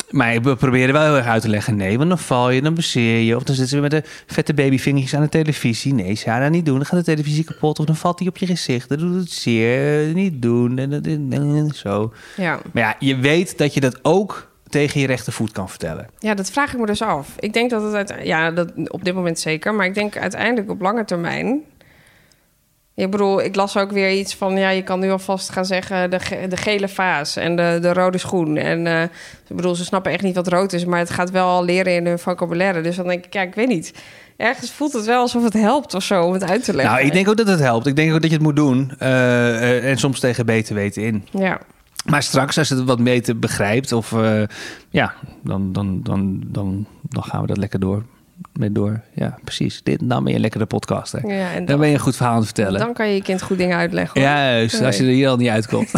Maar 0.10 0.42
we 0.42 0.56
proberen 0.56 0.94
wel 0.94 1.04
heel 1.04 1.16
erg 1.16 1.26
uit 1.26 1.42
te 1.42 1.50
leggen. 1.50 1.76
Nee, 1.76 1.98
want 1.98 2.10
dan 2.10 2.20
val 2.20 2.50
je, 2.50 2.62
dan 2.62 2.74
bezeer 2.74 3.20
je. 3.20 3.36
Of 3.36 3.44
dan 3.44 3.56
zitten 3.56 3.76
ze 3.76 3.82
met 3.82 3.92
de 3.92 4.04
vette 4.28 4.54
babyvingertjes 4.54 5.16
aan 5.16 5.22
de 5.22 5.30
televisie. 5.30 5.94
Nee, 5.94 6.16
Sarah, 6.16 6.52
niet 6.52 6.66
doen. 6.66 6.76
Dan 6.76 6.86
gaat 6.86 7.00
de 7.00 7.06
televisie 7.16 7.44
kapot. 7.44 7.80
Of 7.80 7.86
dan 7.86 7.96
valt 7.96 8.18
die 8.18 8.28
op 8.28 8.38
je 8.38 8.46
gezicht. 8.46 8.90
Dan 8.90 8.98
doet 8.98 9.16
het 9.22 9.32
zeer. 9.32 10.14
Niet 10.14 10.42
doen. 10.42 10.78
En, 10.78 10.92
en, 10.94 11.04
en- 11.04 11.32
en- 11.56 11.72
zo. 11.76 12.14
Ja. 12.38 12.60
Maar 12.74 12.84
ja, 12.84 12.96
je 13.00 13.16
weet 13.16 13.58
dat 13.58 13.74
je 13.74 13.80
dat 13.80 14.00
ook 14.02 14.52
tegen 14.70 15.00
je 15.02 15.08
rechtervoet 15.08 15.52
kan 15.52 15.70
vertellen. 15.70 16.08
ja, 16.20 16.34
dat 16.34 16.52
vraag 16.52 16.74
ik 16.74 16.80
me 16.80 16.86
dus 16.86 17.02
af. 17.02 17.30
Ik 17.40 17.54
denk 17.54 17.70
dat 17.70 17.84
het 17.84 17.94
uit, 17.94 18.26
ja, 18.26 18.52
dat, 18.52 18.72
op 18.88 19.04
dit 19.04 19.14
moment 19.16 19.40
zeker. 19.40 19.74
Maar 19.74 19.86
ik 19.86 19.94
denk 19.94 20.18
uiteindelijk 20.18 20.70
op 20.70 20.82
lange 20.82 21.06
termijn. 21.06 21.62
Ik 22.96 23.12
bedoel, 23.12 23.42
ik 23.44 23.56
las 23.56 23.78
ook 23.78 23.92
weer 23.92 24.12
iets 24.12 24.36
van... 24.36 24.58
ja, 24.58 24.70
je 24.70 24.82
kan 24.84 25.00
nu 25.00 25.12
alvast 25.12 25.50
gaan 25.50 25.66
zeggen 25.66 26.10
de, 26.10 26.20
ge- 26.20 26.46
de 26.50 26.58
gele 26.58 26.88
vaas 26.88 27.36
en 27.36 27.56
de, 27.56 27.78
de 27.82 27.94
rode 27.94 28.18
schoen. 28.18 28.58
En 28.58 28.88
eh, 28.88 29.02
ik 29.50 29.56
bedoel, 29.56 29.76
ze 29.76 29.84
snappen 29.86 30.12
echt 30.12 30.22
niet 30.24 30.36
wat 30.36 30.48
rood 30.48 30.74
is... 30.74 30.86
maar 30.86 31.00
het 31.00 31.10
gaat 31.10 31.32
wel 31.32 31.48
al 31.48 31.64
leren 31.66 31.96
in 31.96 32.06
hun 32.06 32.20
vocabulaire. 32.20 32.82
Dus 32.82 32.96
dan 32.96 33.08
denk 33.08 33.26
ik, 33.26 33.34
ja, 33.34 33.42
ik 33.42 33.56
weet 33.56 33.68
niet. 33.68 33.94
Ergens 34.38 34.72
voelt 34.72 34.94
het 34.94 35.06
wel 35.06 35.20
alsof 35.22 35.44
het 35.44 35.54
helpt 35.54 35.94
of 35.94 36.04
zo 36.04 36.24
om 36.24 36.34
het 36.34 36.44
uit 36.44 36.64
te 36.64 36.74
leggen. 36.74 36.94
Nou, 36.96 37.06
ik 37.06 37.14
denk 37.14 37.28
ook 37.28 37.38
dat 37.38 37.48
het 37.48 37.60
helpt. 37.60 37.86
Ik 37.88 37.96
denk 37.96 38.14
ook 38.14 38.22
dat 38.22 38.30
je 38.30 38.36
het 38.36 38.46
moet 38.46 38.56
doen. 38.56 38.92
Eh, 39.00 39.78
eh, 39.78 39.90
en 39.90 39.98
soms 39.98 40.20
tegen 40.20 40.46
beter 40.46 40.76
weten 40.76 41.04
in. 41.04 41.28
Ja, 41.32 41.60
Maar 42.06 42.24
straks, 42.24 42.58
als 42.58 42.68
je 42.68 42.76
het 42.76 42.84
wat 42.84 43.04
beter 43.04 43.40
begrijpt, 43.40 43.92
of 43.92 44.14
ja, 44.90 45.14
dan, 45.44 45.74
dan, 45.74 46.00
dan, 46.04 46.44
dan, 46.48 46.86
dan 47.02 47.24
gaan 47.24 47.42
we 47.42 47.48
dat 47.48 47.58
lekker 47.58 47.80
door. 47.80 48.04
Met 48.60 48.76
door. 48.76 49.00
Ja, 49.14 49.38
precies. 49.44 49.82
Dit, 49.84 50.00
dan 50.04 50.20
ben 50.24 50.30
je 50.30 50.36
een 50.36 50.42
lekkere 50.42 50.66
podcaster. 50.66 51.28
ja 51.28 51.48
en 51.50 51.56
Dan 51.56 51.66
dan, 51.66 51.80
ben 51.80 51.88
je 51.88 51.94
een 51.94 52.00
goed 52.00 52.16
verhaal 52.16 52.34
aan 52.34 52.40
het 52.40 52.48
vertellen. 52.54 52.80
dan 52.80 52.94
kan 52.94 53.08
je 53.08 53.16
je 53.16 53.22
kind 53.22 53.42
goed 53.42 53.58
dingen 53.58 53.78
uitleggen. 53.78 54.22
hoor. 54.22 54.30
Juist, 54.30 54.82
als 54.82 54.98
je 54.98 55.04
er 55.04 55.10
hier 55.10 55.30
al 55.30 55.38
niet 55.38 55.50
uitkomt. 55.50 55.92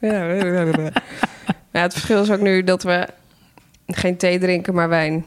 Ja, 0.00 0.24
ja, 1.72 1.80
het 1.82 1.92
verschil 1.92 2.22
is 2.22 2.30
ook 2.30 2.40
nu 2.40 2.64
dat 2.64 2.82
we 2.82 3.06
geen 3.86 4.16
thee 4.16 4.38
drinken, 4.38 4.74
maar 4.74 4.88
wijn. 4.88 5.24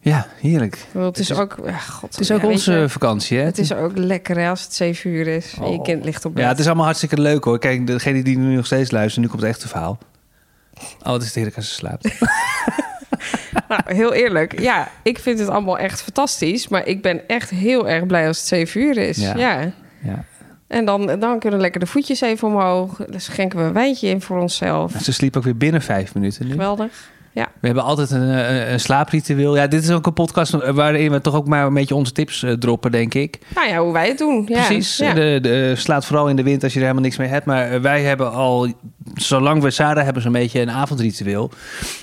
ja, 0.00 0.26
heerlijk. 0.40 0.86
Bedoel, 0.92 1.08
Het 1.08 1.18
is 1.18 1.32
ook... 1.32 1.56
ja, 1.64 1.76
God, 1.78 2.10
Het 2.10 2.20
is 2.20 2.30
ook 2.30 2.40
ja, 2.40 2.46
onze 2.46 2.72
je, 2.72 2.88
vakantie, 2.88 3.38
hè? 3.38 3.44
Het 3.44 3.58
is 3.58 3.72
ook 3.72 3.92
lekker 3.98 4.38
hè, 4.38 4.48
als 4.48 4.62
het 4.62 4.74
zeven 4.74 5.10
uur 5.10 5.26
is 5.26 5.54
en 5.60 5.70
je 5.72 5.78
Oh. 5.78 5.84
kind 5.84 6.04
ligt 6.04 6.24
op 6.24 6.34
bed. 6.34 6.42
Ja, 6.42 6.48
het 6.48 6.58
is 6.58 6.66
allemaal 6.66 6.84
hartstikke 6.84 7.20
leuk 7.20 7.44
hoor. 7.44 7.58
Kijk, 7.58 7.86
degene 7.86 8.22
die 8.22 8.38
nu 8.38 8.54
nog 8.54 8.66
steeds 8.66 8.90
luistert, 8.90 9.24
nu 9.24 9.30
komt 9.30 9.42
het 9.42 9.50
echte 9.50 9.68
verhaal. 9.68 9.98
Oh, 11.02 11.12
het 11.12 11.22
is 11.22 11.34
heerlijk 11.34 11.56
als 11.56 11.68
ze 11.68 11.74
slaapt. 11.74 12.08
Nou, 13.68 13.82
heel 13.84 14.12
eerlijk. 14.12 14.60
Ja, 14.60 14.88
ik 15.02 15.18
vind 15.18 15.38
het 15.38 15.48
allemaal 15.48 15.78
echt 15.78 16.02
fantastisch. 16.02 16.68
Maar 16.68 16.86
ik 16.86 17.02
ben 17.02 17.28
echt 17.28 17.50
heel 17.50 17.88
erg 17.88 18.06
blij 18.06 18.26
als 18.26 18.38
het 18.38 18.46
zeven 18.46 18.80
uur 18.80 18.96
is. 18.96 19.16
Ja. 19.16 19.36
Ja. 19.36 19.72
Ja. 20.02 20.24
En 20.66 20.84
dan, 20.84 21.18
dan 21.18 21.38
kunnen 21.38 21.60
lekker 21.60 21.80
de 21.80 21.86
voetjes 21.86 22.20
even 22.20 22.48
omhoog. 22.48 22.96
Dan 22.96 23.20
schenken 23.20 23.58
we 23.58 23.64
een 23.64 23.72
wijntje 23.72 24.08
in 24.08 24.20
voor 24.20 24.40
onszelf. 24.40 24.92
Ze 25.02 25.12
sliep 25.12 25.36
ook 25.36 25.42
weer 25.42 25.56
binnen 25.56 25.82
vijf 25.82 26.14
minuten 26.14 26.46
nu. 26.46 26.52
Geweldig. 26.52 27.10
We 27.60 27.66
hebben 27.66 27.84
altijd 27.84 28.10
een, 28.10 28.20
een, 28.20 28.72
een 28.72 28.80
slaapritueel. 28.80 29.56
Ja, 29.56 29.66
dit 29.66 29.82
is 29.82 29.90
ook 29.90 30.06
een 30.06 30.12
podcast 30.12 30.52
waarin 30.52 31.10
we 31.10 31.20
toch 31.20 31.34
ook 31.34 31.46
maar 31.46 31.66
een 31.66 31.74
beetje 31.74 31.94
onze 31.94 32.12
tips 32.12 32.42
eh, 32.42 32.52
droppen, 32.52 32.90
denk 32.90 33.14
ik. 33.14 33.38
Nou 33.54 33.68
ja, 33.68 33.78
hoe 33.78 33.92
wij 33.92 34.08
het 34.08 34.18
doen. 34.18 34.44
Ja. 34.48 34.66
Precies. 34.66 34.96
Ja. 34.96 35.14
De, 35.14 35.38
de, 35.42 35.74
slaat 35.76 36.06
vooral 36.06 36.28
in 36.28 36.36
de 36.36 36.42
wind 36.42 36.62
als 36.62 36.72
je 36.72 36.78
er 36.78 36.84
helemaal 36.84 37.04
niks 37.04 37.18
mee 37.18 37.28
hebt. 37.28 37.46
Maar 37.46 37.70
eh, 37.70 37.80
wij 37.80 38.02
hebben 38.02 38.32
al, 38.32 38.72
zolang 39.22 39.62
we 39.62 39.70
Sarah 39.70 40.04
hebben, 40.04 40.22
zo'n 40.22 40.32
beetje 40.32 40.60
een 40.60 40.70
avondritueel. 40.70 41.50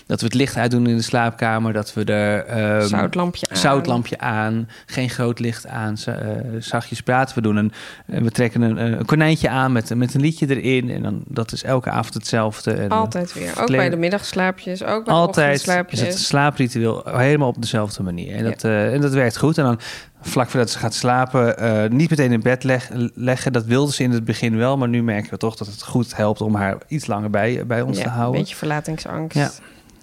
Dat 0.06 0.20
we 0.20 0.26
het 0.26 0.36
licht 0.36 0.56
uitdoen 0.58 0.88
in 0.88 0.96
de 0.96 1.02
slaapkamer. 1.02 1.74
Dat 1.74 1.94
we 1.94 2.04
er... 2.04 2.46
ehm, 2.46 2.88
Zoutlampje 2.88 3.48
aan. 3.50 3.58
Zoutlampje 3.58 4.20
aan, 4.20 4.70
geen 4.86 5.10
groot 5.10 5.40
licht 5.40 5.68
aan, 5.68 5.96
eh, 6.06 6.16
zachtjes 6.60 7.02
praten. 7.02 7.36
We, 7.36 7.42
doen 7.42 7.56
een, 7.56 7.72
eh, 8.06 8.22
we 8.22 8.32
trekken 8.32 8.62
een, 8.62 8.78
een 9.00 9.06
konijntje 9.06 9.50
aan 9.50 9.72
met, 9.72 9.96
met 9.96 10.14
een 10.14 10.22
liedje 10.22 10.62
erin. 10.62 10.90
En 10.90 11.02
dan, 11.02 11.24
dat 11.28 11.52
is 11.52 11.64
elke 11.64 11.90
avond 11.90 12.14
hetzelfde. 12.14 12.72
En, 12.72 12.90
eh, 12.90 12.98
Altijd 12.98 13.34
weer. 13.34 13.52
Ook 13.60 13.68
bij 13.68 13.90
de 13.90 13.98
middagslaapjes. 13.98 14.84
Ook 14.84 15.06
bij 15.06 15.14
altijd 15.14 15.36
de 15.46 15.52
is 15.54 15.58
ochtendslaapjes. 15.60 16.00
het 16.00 16.20
slaapritueel 16.20 17.02
helemaal 17.06 17.48
op 17.48 17.62
dezelfde 17.62 18.04
manier. 18.04 18.32
En, 18.36 18.44
Ja. 18.44 18.50
dat, 18.50 18.64
eh, 18.64 18.94
en 18.94 19.02
dat 19.02 19.14
werkt 19.14 19.38
goed. 19.38 19.58
En 19.58 19.64
dan 19.64 19.80
vlak 20.28 20.50
voordat 20.50 20.70
ze 20.70 20.78
gaat 20.80 20.94
slapen, 20.94 21.58
eh, 21.58 21.90
niet 21.90 22.10
meteen 22.10 22.32
in 22.32 22.42
bed 22.42 22.64
leg- 22.64 22.90
leggen. 23.14 23.54
Dat 23.54 23.66
wilde 23.66 23.92
ze 23.94 24.04
in 24.04 24.12
het 24.12 24.26
begin 24.26 24.58
wel, 24.58 24.78
maar 24.78 24.88
nu 24.90 25.04
merken 25.04 25.30
we 25.30 25.38
toch 25.38 25.56
dat 25.56 25.68
het 25.68 25.84
goed 25.84 26.16
helpt 26.16 26.42
om 26.42 26.56
haar 26.56 26.78
iets 26.88 27.08
langer 27.08 27.30
bij, 27.30 27.64
bij 27.66 27.82
ons 27.82 27.98
Ja, 27.98 28.04
te 28.04 28.10
Een 28.10 28.16
houden. 28.16 28.40
beetje 28.40 28.56
verlatingsangst. 28.56 29.38
Ja. 29.38 29.50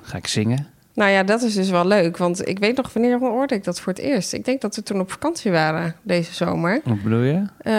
Ga 0.02 0.16
ik 0.16 0.26
zingen? 0.26 0.66
Nou 0.94 1.10
ja, 1.10 1.22
dat 1.22 1.42
is 1.42 1.54
dus 1.54 1.70
wel 1.70 1.86
leuk. 1.86 2.16
Want 2.16 2.48
ik 2.48 2.58
weet 2.58 2.76
nog 2.76 2.92
wanneer 2.92 3.18
hoorde 3.18 3.54
ik 3.54 3.64
dat 3.64 3.80
voor 3.80 3.92
het 3.92 4.02
eerst. 4.02 4.32
Ik 4.32 4.44
denk 4.44 4.60
dat 4.60 4.76
we 4.76 4.82
toen 4.82 5.00
op 5.00 5.10
vakantie 5.10 5.50
waren 5.50 5.94
deze 6.02 6.34
zomer. 6.34 6.80
Wat 6.84 7.02
bedoel 7.02 7.20
je? 7.22 7.42
Eh, 7.58 7.72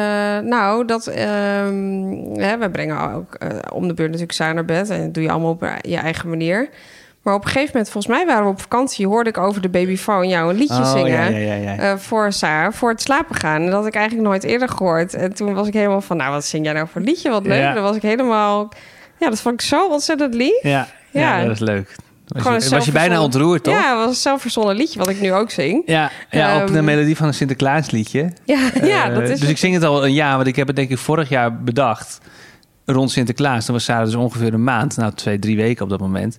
nou, 0.50 0.86
dat, 0.86 1.06
hè, 1.06 2.58
we 2.58 2.70
brengen 2.72 3.12
ook 3.14 3.34
eh, 3.36 3.50
om 3.74 3.88
de 3.88 3.94
beurt 3.94 4.08
natuurlijk 4.10 4.38
Saar 4.38 4.54
naar 4.54 4.66
bed. 4.66 4.90
En 4.90 5.02
dat 5.04 5.14
doe 5.14 5.24
je 5.24 5.32
allemaal 5.32 5.52
op 5.52 5.70
je 5.82 5.98
eigen 5.98 6.30
manier. 6.30 6.70
Maar 7.26 7.34
op 7.34 7.44
een 7.44 7.50
gegeven 7.50 7.72
moment, 7.72 7.92
volgens 7.92 8.14
mij 8.16 8.26
waren 8.26 8.44
we 8.44 8.50
op 8.50 8.62
vakantie... 8.62 9.08
hoorde 9.08 9.30
ik 9.30 9.38
over 9.38 9.62
de 9.62 9.70
babyfoon 9.70 10.28
jou 10.28 10.50
een 10.50 10.58
liedje 10.58 10.86
zingen... 10.86 11.04
Oh, 11.04 11.32
ja, 11.32 11.38
ja, 11.38 11.54
ja. 11.54 11.74
ja. 11.74 11.78
eh, 11.78 11.98
voor 11.98 12.32
Saar, 12.32 12.74
voor 12.74 12.90
het 12.90 13.02
slapen 13.02 13.36
gaan. 13.36 13.62
En 13.62 13.66
dat 13.66 13.74
had 13.74 13.86
ik 13.86 13.96
eigenlijk 13.96 14.28
nooit 14.28 14.44
eerder 14.44 14.70
gehoord. 14.70 15.14
En 15.14 15.34
toen 15.34 15.54
was 15.54 15.68
ik 15.68 15.74
helemaal 15.74 16.02
van, 16.02 16.18
nou, 16.18 16.32
wat 16.32 16.46
zing 16.46 16.66
jij 16.66 16.74
nou 16.74 16.88
voor 16.88 17.02
een 17.02 17.08
liedje? 17.08 17.30
Wat 17.30 17.46
leuk. 17.46 17.62
Ja. 17.62 17.74
Dan 17.74 17.84
was 17.84 17.96
ik 17.96 18.02
helemaal... 18.02 18.70
Ja, 19.20 19.30
dat 19.30 19.42
vond 19.42 19.62
ik 19.62 19.68
zo 19.68 19.88
ontzettend 19.88 20.34
lief. 20.34 20.62
ja, 20.62 20.88
ja. 21.12 21.38
ja. 21.40 21.44
dat 21.44 21.52
is 21.52 21.60
leuk. 21.60 21.96
Was, 22.28 22.64
je, 22.64 22.70
was 22.70 22.86
je 22.86 22.92
bijna 22.92 23.22
ontroerd, 23.22 23.64
toch? 23.64 23.74
Ja, 23.74 23.90
het 23.90 23.98
was 23.98 24.08
een 24.08 24.16
zelfverzonnen 24.16 24.76
liedje, 24.76 25.00
wat 25.00 25.10
ik 25.10 25.22
nu 25.22 25.34
ook 25.34 25.52
zing. 25.52 25.84
Ja, 25.86 26.12
ja 26.30 26.62
op 26.62 26.68
de 26.68 26.74
Ehm, 26.74 26.84
melodie 26.86 27.16
van 27.18 27.28
een 27.28 27.34
Sinterklaasliedje. 27.34 28.32
Ja, 28.44 28.70
ja 28.84 29.10
Eh, 29.10 29.16
dat 29.16 29.30
is 29.30 29.40
dus 29.40 29.50
ik 29.50 29.58
zing 29.58 29.74
het 29.74 29.84
al 29.84 30.06
een 30.06 30.14
jaar, 30.14 30.36
want 30.36 30.48
ik 30.48 30.56
heb 30.56 30.68
het 30.68 30.76
denk 30.76 30.90
ik 30.90 30.98
vorig 30.98 31.30
jaar 31.30 31.62
bedacht. 31.62 32.20
Rond 32.86 33.12
Sinterklaas. 33.12 33.66
Dan 33.66 33.76
was 33.76 33.84
Sarah 33.84 34.06
dus 34.06 34.16
ongeveer 34.16 34.54
een 34.54 34.64
maand. 34.64 34.98
Nou, 34.98 35.14
twee, 35.14 35.40
drie 35.40 35.56
weken 35.56 35.84
op 35.84 35.90
dat 35.90 36.00
moment. 36.00 36.38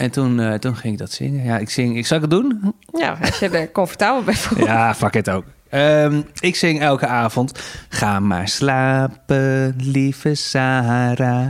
En 0.00 0.10
toen, 0.10 0.40
eh, 0.40 0.54
toen 0.54 0.76
ging 0.76 0.92
ik 0.92 0.98
dat 0.98 1.12
zingen. 1.12 1.44
Ja, 1.44 1.58
ik 1.58 1.70
zing... 1.70 1.96
Ik, 1.96 2.06
zal 2.06 2.16
ik 2.16 2.22
het 2.22 2.30
doen? 2.30 2.74
Ja, 2.92 3.18
als 3.22 3.38
je 3.38 3.48
er 3.48 3.70
comfortabel 3.72 4.22
bent 4.22 4.38
voor. 4.38 4.66
Ja, 4.66 4.94
fuck 4.94 5.14
it 5.14 5.30
ook. 5.30 5.44
Ehm, 5.68 6.22
ik 6.38 6.56
zing 6.56 6.80
elke 6.80 7.06
avond. 7.06 7.60
Ga 7.88 8.20
maar 8.20 8.48
slapen, 8.48 9.74
lieve 9.76 10.34
Sarah. 10.34 11.48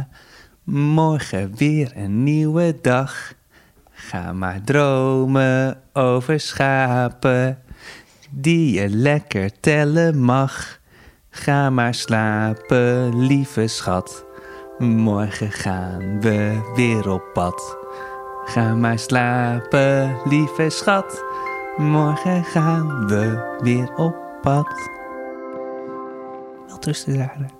Morgen 0.64 1.52
weer 1.56 1.92
een 1.94 2.22
nieuwe 2.22 2.78
dag. 2.82 3.32
Ga 3.90 4.32
maar 4.32 4.60
dromen 4.64 5.80
over 5.92 6.40
schapen 6.40 7.58
die 8.30 8.80
je 8.80 8.88
lekker 8.88 9.60
tellen 9.60 10.20
mag. 10.20 10.78
Ga 11.30 11.70
maar 11.70 11.94
slapen, 11.94 13.26
lieve 13.26 13.66
schat. 13.66 14.24
Morgen 14.78 15.52
gaan 15.52 16.20
we 16.20 16.70
weer 16.74 17.10
op 17.10 17.22
pad. 17.32 17.79
Ga 18.44 18.74
maar 18.74 18.98
slapen, 18.98 20.16
lieve 20.24 20.70
schat. 20.70 21.24
Morgen 21.76 22.44
gaan 22.44 23.06
we 23.06 23.56
weer 23.62 23.94
op 23.96 24.16
pad. 24.42 24.90
Wel 26.66 26.94
Zara. 26.94 27.59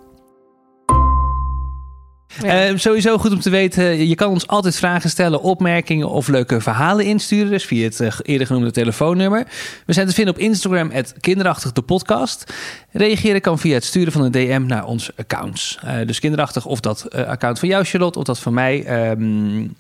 Ja. 2.38 2.66
Eh, 2.66 2.76
sowieso 2.76 3.18
goed 3.18 3.32
om 3.32 3.40
te 3.40 3.50
weten, 3.50 4.08
je 4.08 4.14
kan 4.14 4.30
ons 4.30 4.46
altijd 4.46 4.76
vragen 4.76 5.10
stellen, 5.10 5.42
opmerkingen 5.42 6.08
of 6.08 6.28
leuke 6.28 6.60
verhalen 6.60 7.04
insturen. 7.04 7.50
Dus 7.50 7.64
via 7.64 7.84
het 7.84 8.00
eh, 8.00 8.12
eerder 8.22 8.46
genoemde 8.46 8.70
telefoonnummer. 8.70 9.46
We 9.86 9.92
zijn 9.92 10.06
te 10.06 10.14
vinden 10.14 10.34
op 10.34 10.40
Instagram, 10.40 10.92
kinderachtig 11.20 11.72
de 11.72 11.82
podcast. 11.82 12.52
Reageren 12.90 13.40
kan 13.40 13.58
via 13.58 13.74
het 13.74 13.84
sturen 13.84 14.12
van 14.12 14.22
een 14.22 14.30
DM 14.30 14.62
naar 14.66 14.84
onze 14.84 15.12
accounts. 15.16 15.78
Eh, 15.82 16.06
dus 16.06 16.18
kinderachtig 16.18 16.66
of 16.66 16.80
dat 16.80 17.04
eh, 17.04 17.26
account 17.26 17.58
van 17.58 17.68
jou, 17.68 17.84
Charlotte, 17.84 18.18
of 18.18 18.24
dat 18.24 18.38
van 18.38 18.54
mij. 18.54 18.84
Ehm, 18.84 18.96
en 19.02 19.72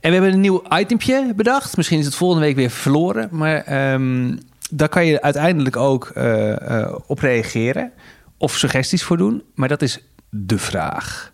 we 0.00 0.12
hebben 0.12 0.32
een 0.32 0.40
nieuw 0.40 0.62
itempje 0.78 1.32
bedacht. 1.36 1.76
Misschien 1.76 1.98
is 1.98 2.04
het 2.04 2.14
volgende 2.14 2.44
week 2.44 2.56
weer 2.56 2.70
verloren. 2.70 3.28
Maar 3.30 3.62
ehm, 3.64 4.36
daar 4.70 4.88
kan 4.88 5.06
je 5.06 5.22
uiteindelijk 5.22 5.76
ook 5.76 6.12
op 7.06 7.18
reageren. 7.18 7.92
Of 8.36 8.56
suggesties 8.56 9.02
voor 9.02 9.16
doen. 9.16 9.42
Maar 9.54 9.68
dat 9.68 9.82
is 9.82 10.00
de 10.30 10.58
vraag. 10.58 11.32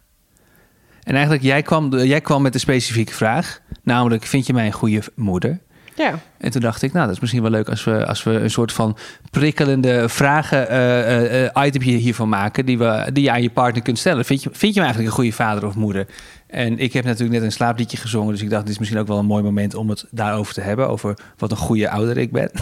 En 1.05 1.15
eigenlijk, 1.15 1.43
jij 1.43 1.63
kwam, 1.63 1.97
jij 1.97 2.21
kwam 2.21 2.43
met 2.43 2.55
een 2.55 2.61
specifieke 2.61 3.13
vraag. 3.13 3.61
Namelijk, 3.83 4.25
vind 4.25 4.47
je 4.47 4.53
mij 4.53 4.67
een 4.67 4.73
goede 4.73 5.03
moeder? 5.15 5.61
Ja. 5.95 6.19
En 6.39 6.51
toen 6.51 6.61
dacht 6.61 6.83
ik, 6.83 6.93
nou, 6.93 7.07
dat 7.07 7.15
is 7.15 7.21
misschien 7.21 7.43
wel 7.43 7.51
leuk 7.51 7.69
als 7.69 7.85
we, 7.85 8.07
als 8.07 8.23
we 8.23 8.31
een 8.31 8.51
soort 8.51 8.73
van 8.73 8.97
prikkelende 9.31 10.09
vragen 10.09 10.69
eh, 10.69 11.45
eh, 11.45 11.67
itempje 11.67 11.91
hiervan 11.91 12.29
maken. 12.29 12.67
Die, 12.67 12.79
we, 12.79 13.11
die 13.13 13.23
je 13.23 13.31
aan 13.31 13.43
je 13.43 13.51
partner 13.51 13.83
kunt 13.83 13.99
stellen. 13.99 14.25
Vind 14.25 14.43
je, 14.43 14.49
vind 14.53 14.75
je 14.75 14.81
me 14.81 14.87
eigenlijk 14.87 15.15
een 15.15 15.23
goede 15.23 15.37
vader 15.37 15.67
of 15.67 15.75
moeder? 15.75 16.07
En 16.47 16.79
ik 16.79 16.93
heb 16.93 17.05
natuurlijk 17.05 17.33
net 17.33 17.43
een 17.43 17.53
slaapliedje 17.53 17.97
gezongen. 17.97 18.33
Dus 18.33 18.43
ik 18.43 18.51
dacht, 18.51 18.63
dit 18.63 18.73
is 18.73 18.79
misschien 18.79 19.01
ook 19.01 19.07
wel 19.07 19.19
een 19.19 19.27
mooi 19.27 19.43
moment 19.43 19.75
om 19.75 19.89
het 19.89 20.05
daarover 20.11 20.55
te 20.55 20.61
hebben. 20.61 20.89
Over 20.89 21.19
wat 21.37 21.51
een 21.51 21.57
goede 21.57 21.91
ouder 21.91 22.19
ik 22.19 22.33
ben. 22.33 22.51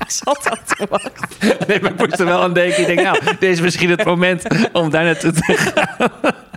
Ik 0.00 0.16
zat 0.16 0.40
dat 0.42 0.76
te 0.76 0.86
wachten. 0.90 1.28
Nee, 1.68 1.80
maar 1.80 1.90
ik 1.90 1.98
moest 1.98 2.18
er 2.18 2.26
wel 2.26 2.42
aan 2.42 2.52
denken. 2.52 2.80
Ik 2.80 2.86
denk, 2.86 3.00
nou, 3.00 3.24
dit 3.24 3.50
is 3.50 3.60
misschien 3.60 3.90
het 3.90 4.04
moment 4.04 4.44
om 4.72 4.90
daar 4.90 5.04
naartoe 5.04 5.32
te 5.32 5.42
gaan. 5.56 6.48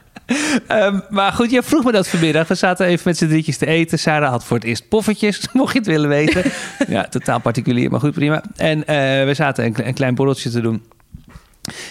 Ehm, 0.68 1.00
maar 1.10 1.32
goed, 1.32 1.52
jij 1.52 1.64
vroeg 1.64 1.84
me 1.84 1.92
dat 1.92 2.08
vanmiddag. 2.08 2.48
We 2.48 2.56
zaten 2.56 2.86
even 2.86 3.02
met 3.06 3.18
z'n 3.18 3.28
drietjes 3.28 3.58
te 3.58 3.66
eten. 3.66 4.00
Sarah 4.00 4.30
had 4.30 4.46
voor 4.46 4.58
het 4.58 4.66
eerst 4.66 4.88
poffertjes, 4.90 5.48
mocht 5.54 5.74
je 5.74 5.80
het 5.80 5.88
willen 5.88 6.10
weten. 6.10 6.44
ja, 6.88 7.04
totaal 7.04 7.40
particulier, 7.40 7.92
maar 7.92 8.00
goed, 8.00 8.14
prima. 8.14 8.44
En 8.56 8.86
eh, 8.88 8.96
we 9.26 9.32
zaten 9.34 9.66
een, 9.66 9.74
kle- 9.74 9.86
een 9.86 9.94
klein 9.94 10.16
borreltje 10.16 10.50
te 10.50 10.62
doen. 10.62 10.84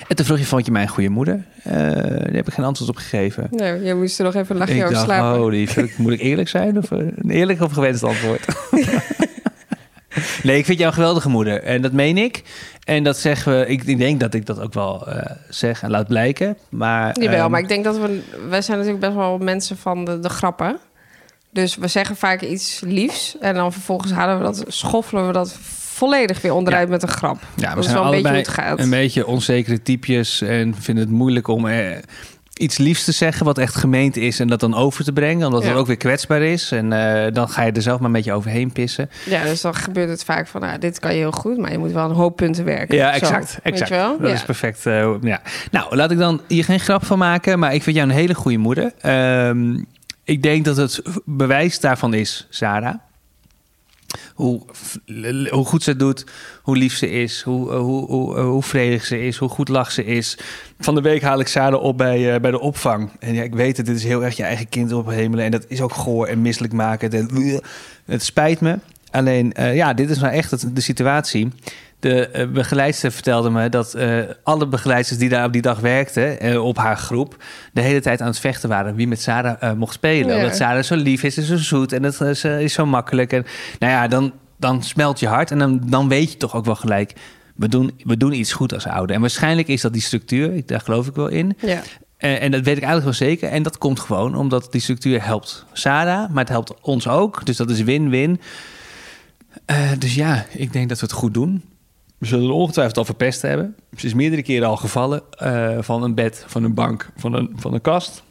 En 0.08 0.16
toen 0.16 0.26
vroeg 0.26 0.38
je, 0.38 0.44
vond 0.44 0.66
je 0.66 0.72
mij 0.72 0.82
een 0.82 0.88
goede 0.88 1.08
moeder? 1.08 1.44
Eh, 1.62 1.72
daar 1.74 2.28
heb 2.32 2.46
ik 2.48 2.54
geen 2.54 2.64
antwoord 2.64 2.90
op 2.90 2.96
gegeven. 2.96 3.46
Nee, 3.50 3.82
je 3.82 3.94
moest 3.94 4.18
er 4.18 4.24
nog 4.24 4.34
even 4.34 4.50
een 4.54 4.58
lachje 4.58 4.74
ik 4.74 4.80
over 4.82 4.94
dacht, 4.94 5.04
slapen. 5.06 5.38
holy 5.38 5.66
fuck, 5.68 5.98
moet 5.98 6.12
ik 6.12 6.20
eerlijk 6.20 6.48
zijn? 6.48 6.78
Of 6.78 6.90
eh, 6.90 6.98
een 6.98 7.30
eerlijk 7.30 7.60
of 7.60 7.72
gewenst 7.72 8.02
antwoord? 8.02 8.44
nee, 10.42 10.58
ik 10.58 10.64
vind 10.64 10.78
jou 10.78 10.90
een 10.90 10.96
geweldige 10.96 11.28
moeder. 11.28 11.62
En 11.62 11.82
dat 11.82 11.92
meen 11.92 12.18
ik. 12.18 12.42
En 12.84 13.02
dat 13.02 13.18
zeggen 13.18 13.58
we, 13.58 13.66
ik, 13.66 13.82
ik 13.84 13.98
denk 13.98 14.20
dat 14.20 14.34
ik 14.34 14.46
dat 14.46 14.60
ook 14.60 14.74
wel 14.74 15.06
eh, 15.06 15.36
zeg 15.48 15.82
en 15.82 15.90
laat 15.90 16.08
blijken. 16.08 16.56
Maar, 16.68 17.20
Jawel, 17.20 17.40
ehm, 17.40 17.50
maar 17.50 17.60
ik 17.60 17.68
denk 17.68 17.84
dat 17.84 17.98
we... 17.98 18.22
Wij 18.48 18.62
zijn 18.62 18.78
natuurlijk 18.78 19.04
best 19.04 19.16
wel 19.16 19.38
mensen 19.38 19.76
van 19.76 20.04
de, 20.04 20.18
de 20.18 20.28
grappen. 20.28 20.78
Dus 21.50 21.76
we 21.76 21.88
zeggen 21.88 22.16
vaak 22.16 22.40
iets 22.40 22.80
liefs. 22.84 23.36
En 23.40 23.54
dan 23.54 23.72
vervolgens 23.72 24.12
halen 24.12 24.38
we 24.38 24.44
dat, 24.44 24.64
schoffelen 24.66 25.26
we 25.26 25.32
dat 25.32 25.56
volledig 25.92 26.40
weer 26.40 26.54
onderuit 26.54 26.88
met 26.88 27.02
een 27.02 27.08
grap. 27.08 27.38
ja, 27.56 27.68
we 27.68 27.74
dat 27.74 27.84
zijn 27.84 27.96
wel 27.96 28.04
een 28.04 28.10
beetje 28.10 28.28
hoe 28.28 28.36
het 28.36 28.48
gaat. 28.48 28.78
een 28.78 28.90
beetje 28.90 29.26
onzekere 29.26 29.82
typjes. 29.82 30.40
En 30.40 30.74
vinden 30.74 31.04
het 31.04 31.12
moeilijk 31.12 31.48
om 31.48 31.66
eh, 31.66 31.96
iets 32.52 32.78
liefs 32.78 33.04
te 33.04 33.12
zeggen 33.12 33.44
wat 33.46 33.58
echt 33.58 33.74
gemeend 33.74 34.16
is. 34.16 34.40
En 34.40 34.48
dat 34.48 34.60
dan 34.60 34.74
over 34.74 35.04
te 35.04 35.12
brengen. 35.12 35.46
Omdat 35.46 35.62
Ja. 35.62 35.68
het 35.68 35.76
ook 35.78 35.86
weer 35.86 35.96
kwetsbaar 35.96 36.42
is. 36.42 36.72
En 36.72 36.92
eh, 36.92 37.32
dan 37.32 37.48
ga 37.48 37.62
je 37.62 37.72
er 37.72 37.82
zelf 37.82 37.96
maar 37.98 38.06
een 38.06 38.12
beetje 38.12 38.32
overheen 38.32 38.72
pissen. 38.72 39.10
Ja, 39.26 39.42
dus 39.44 39.60
dan 39.60 39.74
gebeurt 39.74 40.08
het 40.08 40.24
vaak 40.24 40.46
van... 40.46 40.60
Nou, 40.60 40.78
dit 40.78 40.98
kan 40.98 41.12
je 41.12 41.18
heel 41.18 41.30
goed, 41.32 41.58
maar 41.58 41.72
je 41.72 41.78
moet 41.78 41.92
wel 41.92 42.04
een 42.10 42.16
hoop 42.16 42.36
punten 42.36 42.64
werken. 42.64 42.96
Ja, 42.96 43.08
Zo, 43.08 43.14
exact. 43.18 43.58
Weet 43.62 43.72
exact. 43.72 43.90
je 43.90 43.96
wel? 43.96 44.18
Dat 44.18 44.28
ja. 44.28 44.34
is 44.34 44.42
perfect. 44.42 44.86
eh, 44.86 45.14
ja. 45.22 45.40
Nou, 45.70 45.96
laat 45.96 46.10
ik 46.10 46.18
dan 46.18 46.40
hier 46.48 46.64
geen 46.64 46.80
grap 46.80 47.04
van 47.06 47.18
maken, 47.18 47.58
maar 47.58 47.74
ik 47.74 47.82
vind 47.82 47.96
jou 47.96 48.08
een 48.08 48.14
hele 48.14 48.34
goede 48.34 48.58
moeder. 48.58 48.92
Ehm, 49.00 49.78
ik 50.24 50.42
denk 50.42 50.64
dat 50.64 50.76
het 50.76 51.02
bewijs 51.24 51.80
daarvan 51.80 52.14
is, 52.14 52.46
Sarah. 52.50 52.94
Hoe, 54.34 54.62
hoe 55.50 55.64
goed 55.64 55.82
ze 55.82 55.90
het 55.90 55.98
doet, 55.98 56.24
hoe 56.62 56.76
lief 56.76 56.96
ze 56.96 57.10
is, 57.10 57.42
hoe, 57.42 57.70
eh, 57.70 57.78
hoe, 57.78 58.36
eh, 58.36 58.44
hoe 58.44 58.62
vredig 58.62 59.04
ze 59.04 59.26
is, 59.26 59.36
hoe 59.36 59.48
goed 59.48 59.68
lach 59.68 59.92
ze 59.92 60.04
is. 60.04 60.38
Van 60.78 60.94
de 60.94 61.00
week 61.00 61.22
haal 61.22 61.40
ik 61.40 61.48
Sarah 61.48 61.82
op 61.82 61.98
bij, 61.98 62.34
eh, 62.34 62.40
bij 62.40 62.50
de 62.50 62.60
opvang. 62.60 63.10
En 63.18 63.34
ja, 63.34 63.42
ik 63.42 63.54
weet 63.54 63.76
het, 63.76 63.86
dit 63.86 63.96
is 63.96 64.04
heel 64.04 64.24
erg 64.24 64.36
je 64.36 64.42
eigen 64.42 64.68
kind 64.68 64.92
ophemelen. 64.92 65.44
En 65.44 65.50
dat 65.50 65.64
is 65.68 65.80
ook 65.80 65.92
goor 65.92 66.26
en 66.26 66.42
misselijk 66.42 66.72
maken. 66.72 67.30
Het, 68.06 68.22
spijt 68.22 68.60
me. 68.60 68.78
Alleen, 69.10 69.52
ja, 69.56 69.94
dit 69.94 70.10
is 70.10 70.18
nou 70.18 70.32
echt 70.32 70.74
de 70.74 70.80
situatie. 70.80 71.52
De 72.02 72.28
eh, 72.28 72.48
begeleidster 72.48 73.12
vertelde 73.12 73.50
me 73.50 73.68
dat 73.68 73.94
eh, 73.94 74.18
alle 74.42 74.66
begeleidsters 74.66 75.18
die 75.18 75.28
daar 75.28 75.44
op 75.46 75.52
die 75.52 75.62
dag 75.62 75.80
werkten, 75.80 76.40
eh, 76.40 76.64
op 76.64 76.76
haar 76.76 76.96
groep, 76.96 77.44
de 77.72 77.80
hele 77.80 78.00
tijd 78.00 78.20
aan 78.20 78.26
het 78.26 78.38
vechten 78.38 78.68
waren 78.68 78.94
wie 78.94 79.06
met 79.08 79.20
Sarah 79.20 79.76
mocht 79.76 79.94
spelen. 79.94 80.34
Ja. 80.34 80.36
Omdat 80.42 80.56
Sarah 80.56 80.82
zo 80.82 80.94
lief 80.94 81.22
is 81.22 81.36
en 81.36 81.42
zo 81.42 81.56
zoet 81.56 81.92
en 81.92 82.02
het 82.02 82.20
is, 82.20 82.44
eh, 82.44 82.60
is 82.60 82.72
zo 82.72 82.86
makkelijk. 82.86 83.32
En 83.32 83.44
nou 83.78 83.92
ja, 83.92 84.08
dan, 84.08 84.32
dan 84.58 84.82
smelt 84.82 85.20
je 85.20 85.26
hart 85.26 85.50
en 85.50 85.58
dan, 85.58 85.80
dan 85.86 86.08
weet 86.08 86.32
je 86.32 86.36
toch 86.38 86.54
ook 86.54 86.64
wel 86.64 86.74
gelijk, 86.74 87.12
we 87.56 87.68
doen, 87.68 87.90
we 88.04 88.16
doen 88.16 88.32
iets 88.32 88.52
goed 88.52 88.74
als 88.74 88.86
ouder. 88.86 89.14
En 89.14 89.20
waarschijnlijk 89.20 89.68
is 89.68 89.80
dat 89.80 89.92
die 89.92 90.02
structuur, 90.02 90.54
ik- 90.54 90.68
daar 90.68 90.80
geloof 90.80 91.06
ik 91.06 91.14
wel 91.14 91.28
in. 91.28 91.56
Ja. 91.60 91.82
En, 92.16 92.40
en 92.40 92.50
dat 92.50 92.64
weet 92.64 92.76
ik 92.76 92.82
eigenlijk 92.82 93.18
wel 93.18 93.28
zeker. 93.28 93.48
En 93.48 93.62
dat 93.62 93.78
komt 93.78 94.00
gewoon 94.00 94.34
omdat 94.36 94.68
die 94.70 94.80
structuur 94.80 95.24
helpt 95.24 95.64
Sarah, 95.72 96.30
maar 96.30 96.40
het 96.44 96.48
helpt 96.52 96.80
ons 96.80 97.08
ook. 97.08 97.46
Dus 97.46 97.56
dat 97.56 97.70
is 97.70 97.80
win-win. 97.82 98.40
Dus 99.98 100.14
ja, 100.14 100.44
ik 100.52 100.72
denk 100.72 100.88
dat 100.88 101.00
we 101.00 101.06
het 101.06 101.14
goed 101.14 101.34
doen. 101.34 101.62
We 102.22 102.28
zullen 102.28 102.54
ongetwijfeld 102.54 102.96
al 102.96 103.04
verpest 103.04 103.42
hebben. 103.42 103.76
Ze 103.96 104.06
is 104.06 104.14
meerdere 104.14 104.42
keren 104.42 104.68
al 104.68 104.76
gevallen 104.76 105.22
eh, 105.30 105.76
van 105.80 106.02
een 106.02 106.14
bed, 106.14 106.44
van 106.46 106.64
een 106.64 106.74
bank, 106.74 107.10
van 107.16 107.32
een, 107.34 107.52
van 107.56 107.74
een 107.74 107.80
kast. 107.80 108.22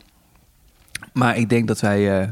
Maar 1.14 1.38
ik 1.38 1.50
denk 1.50 1.68
dat 1.68 1.80
wij 1.80 2.22
eh, 2.22 2.28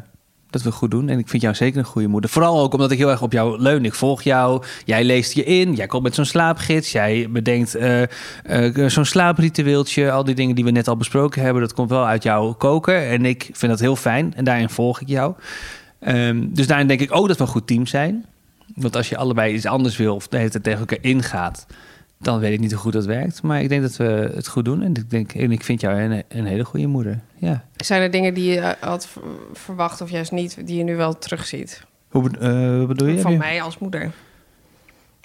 dat 0.49 0.61
we 0.61 0.71
goed 0.71 0.91
doen. 0.91 1.09
En 1.09 1.19
ik 1.19 1.27
vind 1.27 1.41
jou 1.41 1.55
zeker 1.55 1.79
een 1.79 1.85
goede 1.85 2.07
moeder. 2.07 2.29
Vooral 2.29 2.59
ook 2.59 2.73
omdat 2.73 2.91
ik 2.91 2.97
heel 2.97 3.09
erg 3.09 3.21
op 3.21 3.31
jou 3.31 3.61
leun. 3.61 3.85
Ik 3.85 3.93
volg 3.93 4.21
jou. 4.21 4.63
Jij 4.85 5.03
leest 5.03 5.33
je 5.33 5.43
in. 5.43 5.75
Jij 5.75 5.87
komt 5.87 6.03
met 6.03 6.15
zo'n 6.15 6.25
slaapgids. 6.25 6.91
Jij 6.91 7.27
bedenkt 7.29 7.75
eh, 7.75 8.87
zo'n 8.87 9.05
slaapritueeltje. 9.05 10.11
Al 10.11 10.23
die 10.23 10.35
dingen 10.35 10.55
die 10.55 10.63
we 10.63 10.71
net 10.71 10.87
al 10.87 10.97
besproken 10.97 11.41
hebben. 11.41 11.61
Dat 11.61 11.73
komt 11.73 11.89
wel 11.89 12.05
uit 12.05 12.23
jouw 12.23 12.53
koker. 12.53 13.07
En 13.07 13.25
ik 13.25 13.49
vind 13.51 13.71
dat 13.71 13.79
heel 13.79 13.95
fijn. 13.95 14.33
En 14.35 14.43
daarin 14.43 14.69
volg 14.69 15.01
ik 15.01 15.07
jou. 15.07 15.33
Ehm, 15.99 16.47
dus 16.49 16.67
daarin 16.67 16.87
denk 16.87 17.01
ik 17.01 17.15
ook 17.15 17.27
dat 17.27 17.37
we 17.37 17.43
een 17.43 17.49
goed 17.49 17.67
team 17.67 17.85
zijn. 17.85 18.25
Want 18.75 18.95
als 18.95 19.09
je 19.09 19.17
allebei 19.17 19.53
iets 19.53 19.65
anders 19.65 19.97
wil 19.97 20.15
of 20.15 20.27
de 20.27 20.37
hele 20.37 20.49
tijd 20.49 20.63
tegen 20.63 20.79
elkaar 20.79 20.97
ingaat, 21.01 21.65
dan 22.17 22.39
weet 22.39 22.53
ik 22.53 22.59
niet 22.59 22.71
hoe 22.71 22.79
goed 22.79 22.93
dat 22.93 23.05
werkt. 23.05 23.41
Maar 23.41 23.61
ik 23.61 23.69
denk 23.69 23.81
dat 23.81 23.95
we 23.95 24.31
het 24.35 24.47
goed 24.47 24.65
doen. 24.65 24.81
En 24.83 24.93
ik, 24.93 25.09
denk, 25.09 25.33
en 25.33 25.51
ik 25.51 25.63
vind 25.63 25.81
jou 25.81 26.01
een, 26.01 26.23
een 26.27 26.45
hele 26.45 26.65
goede 26.65 26.87
moeder. 26.87 27.19
Ja. 27.37 27.63
Zijn 27.75 28.01
er 28.01 28.11
dingen 28.11 28.33
die 28.33 28.51
je 28.51 28.59
eh, 28.59 28.89
had 28.89 29.07
ver- 29.07 29.21
verwacht 29.53 30.01
of 30.01 30.09
juist 30.09 30.31
niet, 30.31 30.67
die 30.67 30.77
je 30.77 30.83
nu 30.83 30.95
wel 30.95 31.17
terugziet? 31.17 31.83
Hoe 32.09 32.29
eh, 32.39 32.77
wat 32.77 32.87
bedoel 32.87 33.07
je? 33.07 33.19
Van 33.19 33.37
mij 33.37 33.61
als 33.61 33.77
moeder. 33.77 34.11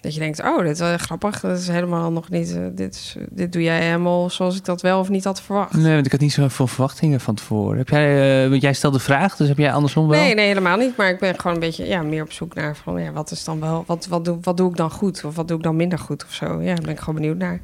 Dat 0.04 0.14
je 0.14 0.20
denkt, 0.20 0.42
oh, 0.42 0.58
dit 0.58 0.70
is 0.70 0.78
wel 0.78 0.96
grappig. 0.96 1.40
Dat 1.40 1.58
is 1.58 1.68
helemaal 1.68 2.12
nog 2.12 2.30
niet... 2.30 2.56
eh, 2.56 2.62
dit, 2.72 2.94
is, 2.94 3.16
dit 3.30 3.52
doe 3.52 3.62
jij 3.62 3.84
helemaal 3.84 4.30
zoals 4.30 4.56
ik 4.56 4.64
dat 4.64 4.82
wel 4.82 4.98
of 4.98 5.08
niet 5.08 5.24
had 5.24 5.42
verwacht. 5.42 5.72
Nee, 5.72 5.94
want 5.94 6.06
ik 6.06 6.12
had 6.12 6.20
niet 6.20 6.32
zoveel 6.32 6.66
verwachtingen 6.66 7.20
van 7.20 7.34
tevoren. 7.34 7.78
Heb 7.78 7.88
jij, 7.88 8.42
eh, 8.44 8.50
want 8.50 8.62
jij 8.62 8.72
stelde 8.72 8.96
de 8.96 9.02
vraag, 9.02 9.36
dus 9.36 9.48
heb 9.48 9.58
jij 9.58 9.72
andersom 9.72 10.08
wel? 10.08 10.20
Nee, 10.20 10.34
nee, 10.34 10.46
helemaal 10.46 10.76
niet. 10.76 10.96
Maar 10.96 11.10
ik 11.10 11.18
ben 11.18 11.38
gewoon 11.40 11.54
een 11.54 11.60
beetje 11.60 11.86
ja, 11.86 12.02
meer 12.02 12.22
op 12.22 12.32
zoek 12.32 12.54
naar 12.54 12.76
van 12.76 13.02
ja, 13.02 13.12
wat 13.12 13.30
is 13.30 13.44
dan 13.44 13.60
wel, 13.60 13.84
wat, 13.86 14.06
wat, 14.06 14.24
doe, 14.24 14.38
wat 14.42 14.56
doe 14.56 14.70
ik 14.70 14.76
dan 14.76 14.90
goed? 14.90 15.24
Of 15.24 15.36
wat 15.36 15.48
doe 15.48 15.56
ik 15.56 15.62
dan 15.62 15.76
minder 15.76 15.98
goed 15.98 16.24
of 16.24 16.32
zo? 16.32 16.60
Ja, 16.60 16.74
daar 16.74 16.84
ben 16.84 16.92
ik 16.92 16.98
gewoon 16.98 17.14
benieuwd 17.14 17.38
naar. 17.38 17.60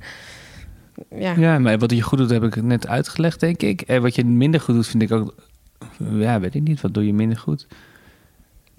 Ja, 1.15 1.35
Ja, 1.37 1.59
maar 1.59 1.79
wat 1.79 1.91
je 1.91 2.03
goed 2.03 2.19
doet 2.19 2.31
heb 2.31 2.43
ik 2.43 2.63
net 2.63 2.87
uitgelegd, 2.87 3.41
denk 3.41 3.63
ik. 3.63 3.81
En 3.81 4.03
wat 4.03 4.15
je 4.15 4.25
minder 4.25 4.61
goed 4.61 4.75
doet, 4.75 4.87
vind 4.87 5.03
ik 5.03 5.13
ook... 5.13 5.35
Ja, 5.99 6.41
weet 6.41 6.55
ik 6.55 6.63
niet. 6.63 6.81
Wat 6.81 6.95
doe 6.95 7.07
je 7.07 7.15
minder 7.15 7.39
goed? 7.39 7.67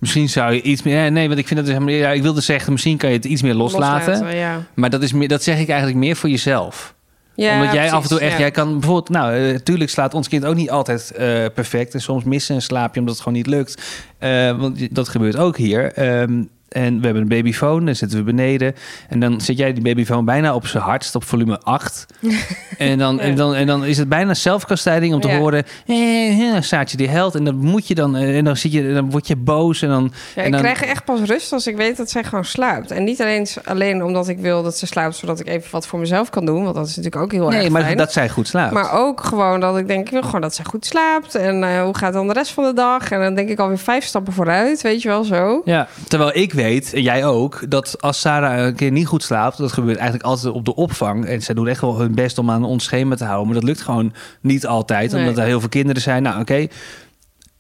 Misschien 0.02 0.30
zou 0.30 0.54
je 0.54 0.62
iets 0.62 0.84
meer... 0.84 1.04
ja, 1.04 1.10
Nee, 1.10 1.28
want 1.28 1.40
ik 1.40 1.48
vind 1.48 1.68
het 1.68 1.86
dus. 1.86 1.96
Ja, 1.96 2.12
ik 2.12 2.22
wilde 2.22 2.42
zeggen, 2.42 2.72
misschien 2.72 2.98
kan 2.98 3.10
je 3.10 3.16
het 3.16 3.26
iets 3.26 3.42
meer 3.42 3.54
loslaten. 3.54 4.36
ja. 4.36 4.64
Maar 4.74 4.90
dat, 4.90 5.02
is 5.02 5.14
meer, 5.14 5.28
dat 5.28 5.44
zeg 5.44 5.60
ik 5.60 5.68
eigenlijk 5.70 6.00
meer 6.00 6.16
voor 6.16 6.30
jezelf. 6.30 6.96
ja 7.36 7.54
Omdat 7.54 7.74
jij 7.74 7.88
precies, 7.88 7.98
af 7.98 8.04
en 8.04 8.10
toe 8.10 8.20
echt... 8.20 8.32
ja. 8.32 8.40
Jij 8.40 8.52
kan 8.52 8.72
bijvoorbeeld... 8.72 9.10
Nou, 9.10 9.36
eh, 9.36 9.56
tuurlijk 9.56 9.90
slaat 9.90 10.14
ons 10.14 10.28
kind 10.28 10.46
ook 10.46 10.56
niet 10.56 10.70
altijd 10.70 11.12
eh, 11.12 11.46
perfect. 11.54 11.94
En 11.94 12.02
soms 12.02 12.24
missen 12.24 12.56
een 12.56 12.62
slaapje 12.62 13.00
omdat 13.00 13.16
het 13.16 13.24
gewoon 13.24 13.38
niet 13.38 13.48
lukt. 13.48 13.82
Eh, 14.18 14.60
want 14.60 14.96
dat 14.96 15.10
gebeurt 15.10 15.38
ook 15.38 15.58
hier. 15.58 15.94
Ehm, 15.94 16.44
En 16.72 16.98
we 17.00 17.06
hebben 17.06 17.22
een 17.22 17.28
babyfoon, 17.28 17.86
dan 17.86 17.96
zitten 17.96 18.18
we 18.18 18.24
beneden. 18.24 18.76
En 19.10 19.20
dan 19.20 19.42
zit 19.42 19.58
jij 19.58 19.74
die 19.74 19.84
babyfoon 19.84 20.26
bijna 20.26 20.56
op 20.56 20.68
zijn 20.68 20.84
hardst, 20.84 21.16
op 21.16 21.24
volume 21.24 21.60
8. 21.64 22.06
en, 22.78 22.98
dan, 22.98 23.20
en, 23.20 23.36
dan, 23.36 23.56
en 23.56 23.68
dan 23.68 23.86
is 23.86 23.98
het 23.98 24.10
bijna 24.10 24.34
zelfkastijding 24.34 25.14
om 25.14 25.22
te 25.22 25.28
Ja. 25.28 25.38
horen... 25.38 25.64
Eh, 25.88 26.56
eh, 26.56 26.62
Saatje 26.62 26.98
die 26.98 27.10
huilt. 27.10 27.36
En 27.36 27.44
dan 27.44 27.56
moet 27.56 27.88
je 27.88 27.96
dan... 27.96 28.16
En 28.16 28.44
dan, 28.44 28.58
zit 28.58 28.72
je, 28.72 28.94
dan 28.94 29.10
word 29.12 29.28
je 29.28 29.36
boos. 29.36 29.82
En 29.82 29.90
dan, 29.90 30.12
Ja, 30.36 30.42
en 30.42 30.46
ik 30.46 30.52
dan, 30.52 30.62
krijg 30.62 30.82
echt 30.84 31.06
pas 31.06 31.20
rust 31.22 31.52
als 31.54 31.68
ik 31.68 31.76
weet 31.76 31.98
dat 31.98 32.10
zij 32.10 32.24
gewoon 32.24 32.46
slaapt. 32.46 32.92
En 32.92 33.04
niet 33.04 33.22
alleen, 33.22 33.48
alleen 33.64 34.04
omdat 34.04 34.28
ik 34.28 34.40
wil 34.40 34.64
dat 34.64 34.78
ze 34.78 34.86
slaapt... 34.86 35.16
zodat 35.16 35.40
ik 35.40 35.48
even 35.48 35.72
wat 35.72 35.88
voor 35.88 36.00
mezelf 36.00 36.30
kan 36.30 36.46
doen. 36.46 36.64
Want 36.64 36.76
dat 36.76 36.88
is 36.88 36.96
natuurlijk 36.96 37.24
ook 37.24 37.32
heel 37.32 37.48
Nee, 37.50 37.60
erg 37.62 37.70
maar 37.70 37.82
fijn. 37.84 37.98
dat 37.98 38.12
zij 38.14 38.30
goed 38.30 38.48
slaapt. 38.48 38.74
Maar 38.74 38.92
ook 38.94 39.24
gewoon 39.24 39.60
dat 39.60 39.78
ik 39.78 39.88
denk, 39.88 40.06
ik 40.06 40.12
wil 40.12 40.24
gewoon 40.24 40.42
dat 40.42 40.56
zij 40.56 40.66
goed 40.66 40.86
slaapt. 40.86 41.36
En 41.36 41.64
eh, 41.64 41.82
hoe 41.84 41.98
gaat 41.98 42.14
dan 42.14 42.28
de 42.28 42.34
rest 42.34 42.52
van 42.52 42.64
de 42.64 42.74
dag? 42.74 43.12
En 43.12 43.20
dan 43.22 43.36
denk 43.36 43.50
ik 43.50 43.60
alweer 43.60 43.78
vijf 43.78 44.04
stappen 44.06 44.34
vooruit, 44.34 44.82
weet 44.82 45.02
je 45.02 45.08
wel 45.08 45.24
zo. 45.24 45.62
Ja, 45.66 45.88
terwijl 46.08 46.32
ik 46.38 46.54
weet, 46.54 46.60
en 46.62 47.02
jij 47.02 47.26
ook, 47.26 47.70
dat 47.70 48.02
als 48.02 48.20
Sarah 48.20 48.66
een 48.66 48.76
keer 48.76 48.92
niet 48.92 49.08
goed 49.08 49.24
slaapt, 49.24 49.58
dat 49.58 49.72
gebeurt 49.72 49.98
eigenlijk 49.98 50.28
altijd 50.28 50.54
op 50.54 50.66
de 50.66 50.76
opvang. 50.76 51.26
En 51.26 51.42
zij 51.42 51.56
doen 51.56 51.68
echt 51.68 51.82
wel 51.82 52.00
hun 52.00 52.16
best 52.16 52.38
om 52.38 52.52
aan 52.52 52.64
ons 52.64 52.84
schema 52.84 53.16
te 53.16 53.24
houden. 53.24 53.46
Maar 53.46 53.56
dat 53.56 53.64
lukt 53.64 53.82
gewoon 53.82 54.14
niet 54.42 54.66
altijd, 54.66 55.12
Nee. 55.12 55.22
omdat 55.22 55.38
er 55.38 55.44
heel 55.44 55.60
veel 55.60 55.70
kinderen 55.70 56.02
zijn. 56.02 56.24
Nou, 56.24 56.40
oké. 56.40 56.68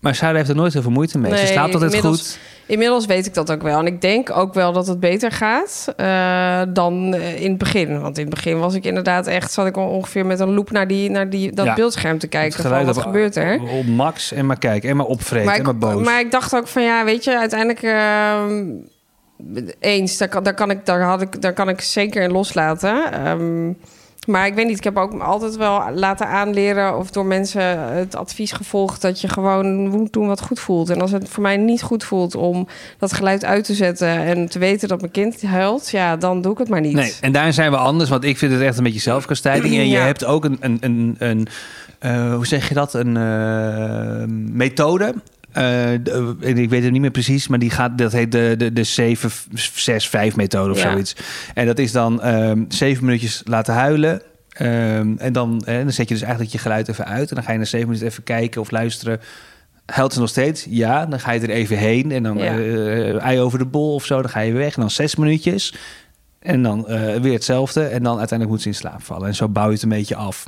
Maar 0.01 0.15
Sarah 0.15 0.35
heeft 0.35 0.49
er 0.49 0.55
nooit 0.55 0.73
heel 0.73 0.81
veel 0.81 0.91
moeite 0.91 1.17
mee. 1.17 1.37
Ze 1.37 1.45
slaapt 1.47 1.73
altijd 1.73 1.93
inmiddels- 1.93 2.19
goed. 2.31 2.39
Inmiddels 2.65 3.05
weet 3.05 3.25
ik 3.25 3.33
dat 3.33 3.51
ook 3.51 3.61
wel. 3.61 3.79
En 3.79 3.85
ik 3.85 4.01
denk 4.01 4.29
ook 4.37 4.53
wel 4.53 4.71
dat 4.73 4.87
het 4.87 4.99
beter 4.99 5.31
gaat 5.31 5.93
eh, 5.97 6.61
dan 6.69 7.13
eh, 7.13 7.41
in 7.41 7.49
het 7.49 7.57
begin. 7.57 8.01
Want 8.01 8.17
in 8.17 8.25
het 8.25 8.33
begin 8.33 8.59
was 8.59 8.73
ik 8.73 8.83
inderdaad 8.85 9.27
echt... 9.27 9.51
zat 9.51 9.65
ik 9.65 9.77
al 9.77 9.87
ongeveer 9.87 10.25
met 10.25 10.39
een 10.39 10.53
loop 10.53 10.71
naar, 10.71 10.87
die, 10.87 11.09
naar 11.09 11.29
die, 11.29 11.51
dat 11.53 11.65
Ja. 11.65 11.73
beeldscherm 11.73 12.17
te 12.19 12.27
kijken. 12.27 12.63
Van, 12.63 12.85
wat 12.85 12.97
op- 12.97 13.03
gebeurt 13.03 13.35
er? 13.35 13.61
Op 13.61 13.85
max 13.85 14.31
en 14.31 14.45
maar 14.45 14.57
kijken 14.57 14.89
en 14.89 14.95
maar 14.95 15.05
opvreten 15.05 15.45
Maar 15.45 15.55
en 15.55 15.63
maar 15.63 15.73
ik, 15.73 15.79
boos. 15.79 16.03
maar 16.05 16.19
ik 16.19 16.31
dacht 16.31 16.55
ook 16.55 16.67
van 16.67 16.83
ja, 16.83 17.05
weet 17.05 17.23
je, 17.23 17.37
uiteindelijk 17.37 17.81
ehm, 17.83 18.63
eens, 19.79 20.17
daar 20.17 20.27
kan, 20.27 20.43
daar, 20.43 20.53
kan 20.53 20.69
ik, 20.71 20.85
daar, 20.85 21.01
had 21.01 21.21
ik, 21.21 21.41
daar 21.41 21.53
kan 21.53 21.69
ik 21.69 21.81
zeker 21.81 22.21
in 22.23 22.31
loslaten. 22.31 23.11
Ehm, 23.13 23.71
maar 24.27 24.45
ik 24.47 24.53
weet 24.53 24.67
niet, 24.67 24.77
ik 24.77 24.83
heb 24.83 24.97
ook 24.97 25.19
altijd 25.21 25.55
wel 25.55 25.83
laten 25.93 26.27
aanleren 26.27 26.97
of 26.97 27.11
door 27.11 27.25
mensen 27.25 27.79
het 27.79 28.15
advies 28.15 28.51
gevolgd 28.51 29.01
dat 29.01 29.21
je 29.21 29.27
gewoon 29.27 29.87
moet 29.87 30.13
doen 30.13 30.27
wat 30.27 30.41
goed 30.41 30.59
voelt. 30.59 30.89
En 30.89 31.01
als 31.01 31.11
het 31.11 31.29
voor 31.29 31.43
mij 31.43 31.57
niet 31.57 31.81
goed 31.81 32.03
voelt 32.03 32.35
om 32.35 32.67
dat 32.97 33.13
geluid 33.13 33.45
uit 33.45 33.63
te 33.63 33.73
zetten 33.73 34.07
en 34.07 34.49
te 34.49 34.59
weten 34.59 34.87
dat 34.87 34.99
mijn 34.99 35.11
kind 35.11 35.41
huilt, 35.41 35.89
ja, 35.89 36.17
dan 36.17 36.41
doe 36.41 36.51
ik 36.51 36.57
het 36.57 36.69
maar 36.69 36.81
niet. 36.81 36.93
Nee, 36.93 37.13
en 37.21 37.31
daar 37.31 37.53
zijn 37.53 37.71
we 37.71 37.77
anders, 37.77 38.09
want 38.09 38.23
ik 38.23 38.37
vind 38.37 38.51
het 38.51 38.61
echt 38.61 38.77
een 38.77 38.83
beetje 38.83 38.99
zelfkastijding. 38.99 39.73
En 39.75 39.87
je 39.87 39.95
Ja. 39.97 40.05
hebt 40.05 40.25
ook 40.25 40.45
een, 40.45 40.57
een, 40.59 40.77
een, 40.81 41.15
een 41.19 41.47
eh, 41.99 42.33
hoe 42.33 42.47
zeg 42.47 42.67
je 42.67 42.73
dat, 42.73 42.93
een 42.93 43.17
eh, 43.17 44.27
methode. 44.53 45.13
Eh, 45.53 45.63
de- 46.03 46.35
ik 46.39 46.69
weet 46.69 46.83
het 46.83 46.91
niet 46.91 47.01
meer 47.01 47.11
precies, 47.11 47.47
maar 47.47 47.59
die 47.59 47.69
gaat, 47.69 47.97
dat 47.97 48.11
heet 48.11 48.31
de, 48.31 48.55
de, 48.57 48.73
de 48.73 48.83
7-6-5 50.31 50.35
methode 50.35 50.71
of 50.71 50.81
Ja. 50.81 50.91
zoiets. 50.91 51.15
En 51.53 51.65
dat 51.65 51.79
is 51.79 51.91
dan 51.91 52.21
ehm 52.21 52.63
zeven 52.67 53.05
minuutjes 53.05 53.41
laten 53.45 53.73
huilen. 53.73 54.21
Ehm, 54.51 55.13
en 55.17 55.33
dan, 55.33 55.61
eh, 55.65 55.75
dan 55.77 55.91
zet 55.91 56.07
je 56.07 56.13
dus 56.13 56.23
eigenlijk 56.23 56.51
je 56.51 56.57
geluid 56.57 56.87
even 56.87 57.05
uit. 57.05 57.29
En 57.29 57.35
dan 57.35 57.43
ga 57.43 57.51
je 57.51 57.57
na 57.57 57.65
zeven 57.65 57.87
minuten 57.87 58.07
even 58.07 58.23
kijken 58.23 58.61
of 58.61 58.71
luisteren. 58.71 59.19
Huilt 59.85 60.13
ze 60.13 60.19
nog 60.19 60.29
steeds? 60.29 60.65
Ja. 60.69 61.05
Dan 61.05 61.19
ga 61.19 61.31
je 61.31 61.39
er 61.39 61.49
even 61.49 61.77
heen. 61.77 62.11
En 62.11 62.23
dan 62.23 62.37
Ja. 62.37 62.57
eh, 62.57 63.21
ei 63.21 63.39
over 63.39 63.59
de 63.59 63.65
bol 63.65 63.93
of 63.93 64.05
zo. 64.05 64.21
Dan 64.21 64.31
ga 64.31 64.39
je 64.39 64.51
weer 64.51 64.61
weg. 64.61 64.75
En 64.75 64.81
dan 64.81 64.91
zes 64.91 65.15
minuutjes. 65.15 65.73
En 66.39 66.63
dan 66.63 66.87
eh, 66.87 67.15
weer 67.21 67.33
hetzelfde. 67.33 67.83
En 67.83 68.03
dan 68.03 68.17
uiteindelijk 68.17 68.49
moet 68.49 68.61
ze 68.61 68.67
in 68.67 68.75
slaap 68.75 69.03
vallen. 69.03 69.27
En 69.27 69.35
zo 69.35 69.47
bouw 69.49 69.67
je 69.67 69.73
het 69.73 69.83
een 69.83 69.89
beetje 69.89 70.15
af. 70.15 70.47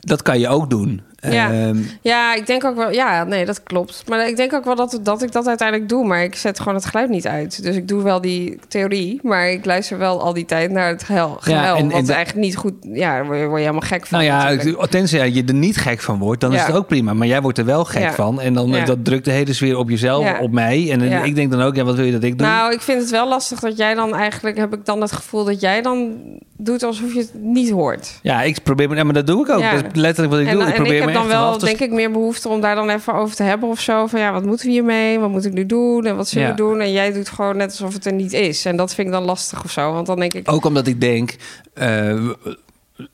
Dat 0.00 0.22
kan 0.22 0.38
je 0.40 0.48
ook 0.48 0.70
doen. 0.70 1.00
Ja. 1.20 1.50
Ehm, 1.52 1.76
Ja, 2.02 2.34
ik 2.34 2.46
denk 2.46 2.64
ook 2.64 2.76
wel. 2.76 2.90
Ja, 2.92 3.24
nee, 3.24 3.44
dat 3.44 3.62
klopt. 3.62 4.02
Maar 4.08 4.28
ik 4.28 4.36
denk 4.36 4.52
ook 4.52 4.64
wel 4.64 4.74
dat, 4.74 4.98
dat 5.02 5.22
ik 5.22 5.32
dat 5.32 5.46
uiteindelijk 5.46 5.88
doe. 5.88 6.06
Maar 6.06 6.22
ik 6.22 6.34
zet 6.34 6.58
gewoon 6.58 6.74
het 6.74 6.84
geluid 6.84 7.08
niet 7.08 7.26
uit. 7.26 7.62
Dus 7.62 7.76
ik 7.76 7.88
doe 7.88 8.02
wel 8.02 8.20
die 8.20 8.58
theorie. 8.68 9.20
Maar 9.22 9.50
ik 9.50 9.64
luister 9.64 9.98
wel 9.98 10.22
al 10.22 10.32
die 10.32 10.44
tijd 10.44 10.70
naar 10.70 10.88
het 10.88 11.02
gehuil. 11.02 11.36
gehuil 11.40 11.76
en- 11.76 11.82
en 11.82 11.90
wat 11.90 12.06
de- 12.06 12.12
eigenlijk 12.12 12.46
niet 12.46 12.56
goed. 12.56 12.72
Ja, 12.92 13.12
daar 13.14 13.26
word 13.26 13.38
je, 13.38 13.56
helemaal 13.58 13.80
gek 13.80 14.06
van. 14.06 14.18
nou 14.18 14.30
ja, 14.30 14.50
natuurlijk. 14.50 14.90
tenzij 14.90 15.30
je 15.30 15.44
er 15.44 15.54
niet 15.54 15.76
gek 15.76 16.00
van 16.00 16.18
wordt, 16.18 16.40
dan 16.40 16.52
is 16.52 16.60
Ja. 16.60 16.66
het 16.66 16.76
ook 16.76 16.86
prima. 16.86 17.12
Maar 17.14 17.26
jij 17.26 17.42
wordt 17.42 17.58
er 17.58 17.64
wel 17.64 17.84
gek 17.84 18.02
Ja. 18.02 18.12
van. 18.12 18.40
En 18.40 18.54
dan 18.54 18.68
Ja. 18.68 18.84
dat 18.84 19.04
drukt 19.04 19.24
de 19.24 19.30
hele 19.30 19.52
sfeer 19.52 19.76
op 19.76 19.88
jezelf, 19.90 20.24
Ja. 20.24 20.38
op 20.40 20.52
mij. 20.52 20.90
En 20.90 21.08
Ja. 21.08 21.22
ik 21.22 21.34
denk 21.34 21.50
dan 21.50 21.62
ook, 21.62 21.74
ja, 21.76 21.84
wat 21.84 21.94
wil 21.94 22.04
je 22.04 22.12
dat 22.12 22.22
ik 22.22 22.38
doe? 22.38 22.46
Nou, 22.46 22.72
ik 22.72 22.80
vind 22.80 23.00
het 23.00 23.10
wel 23.10 23.28
lastig 23.28 23.60
dat 23.60 23.76
jij 23.76 23.94
dan 23.94 24.14
eigenlijk... 24.14 24.56
heb 24.56 24.74
ik 24.74 24.84
dan 24.84 25.00
het 25.00 25.12
gevoel 25.12 25.44
dat 25.44 25.60
jij 25.60 25.82
dan 25.82 26.12
doet 26.56 26.82
alsof 26.82 27.12
je 27.12 27.18
het 27.18 27.30
niet 27.34 27.70
hoort. 27.70 28.18
Ja, 28.22 28.42
ik 28.42 28.62
probeer, 28.62 28.96
ja, 28.96 29.04
maar 29.04 29.14
dat 29.14 29.26
doe 29.26 29.44
ik 29.44 29.50
ook. 29.52 29.60
Ja. 29.60 29.70
Dat 29.74 29.84
is 29.84 30.00
letterlijk 30.00 30.34
wat 30.34 30.42
ik 30.42 30.50
doe. 30.50 30.66
Ik 30.68 30.74
probeer 30.74 31.07
heb 31.12 31.22
dan 31.22 31.26
wel, 31.30 31.46
af 31.52 31.56
denk 31.58 31.78
ik, 31.80 31.90
meer 31.90 32.10
behoefte 32.10 32.48
om 32.48 32.60
daar 32.60 32.74
dan 32.74 32.90
even 32.90 33.14
over 33.14 33.36
te 33.36 33.42
hebben 33.42 33.68
of 33.68 33.80
zo. 33.80 34.06
Van 34.06 34.20
ja, 34.20 34.32
wat 34.32 34.44
moeten 34.44 34.66
we 34.66 34.72
hiermee? 34.72 35.18
Wat 35.18 35.30
moet 35.30 35.44
ik 35.44 35.52
nu 35.52 35.66
doen? 35.66 36.06
En 36.06 36.16
wat 36.16 36.28
zullen 36.28 36.46
Ja. 36.48 36.54
we 36.54 36.56
doen? 36.56 36.80
En 36.80 36.92
jij 36.92 37.12
doet 37.12 37.28
gewoon 37.28 37.56
net 37.56 37.70
alsof 37.70 37.92
het 37.92 38.06
er 38.06 38.12
niet 38.12 38.32
is. 38.32 38.64
En 38.64 38.76
dat 38.76 38.94
vind 38.94 39.06
ik 39.06 39.12
dan 39.12 39.24
lastig 39.24 39.64
of 39.64 39.70
zo. 39.70 39.92
Want 39.92 40.06
dan 40.06 40.18
denk 40.18 40.34
ik... 40.34 40.52
Ook 40.52 40.64
omdat 40.64 40.86
ik 40.86 41.00
denk, 41.00 41.36
eh, 41.74 42.14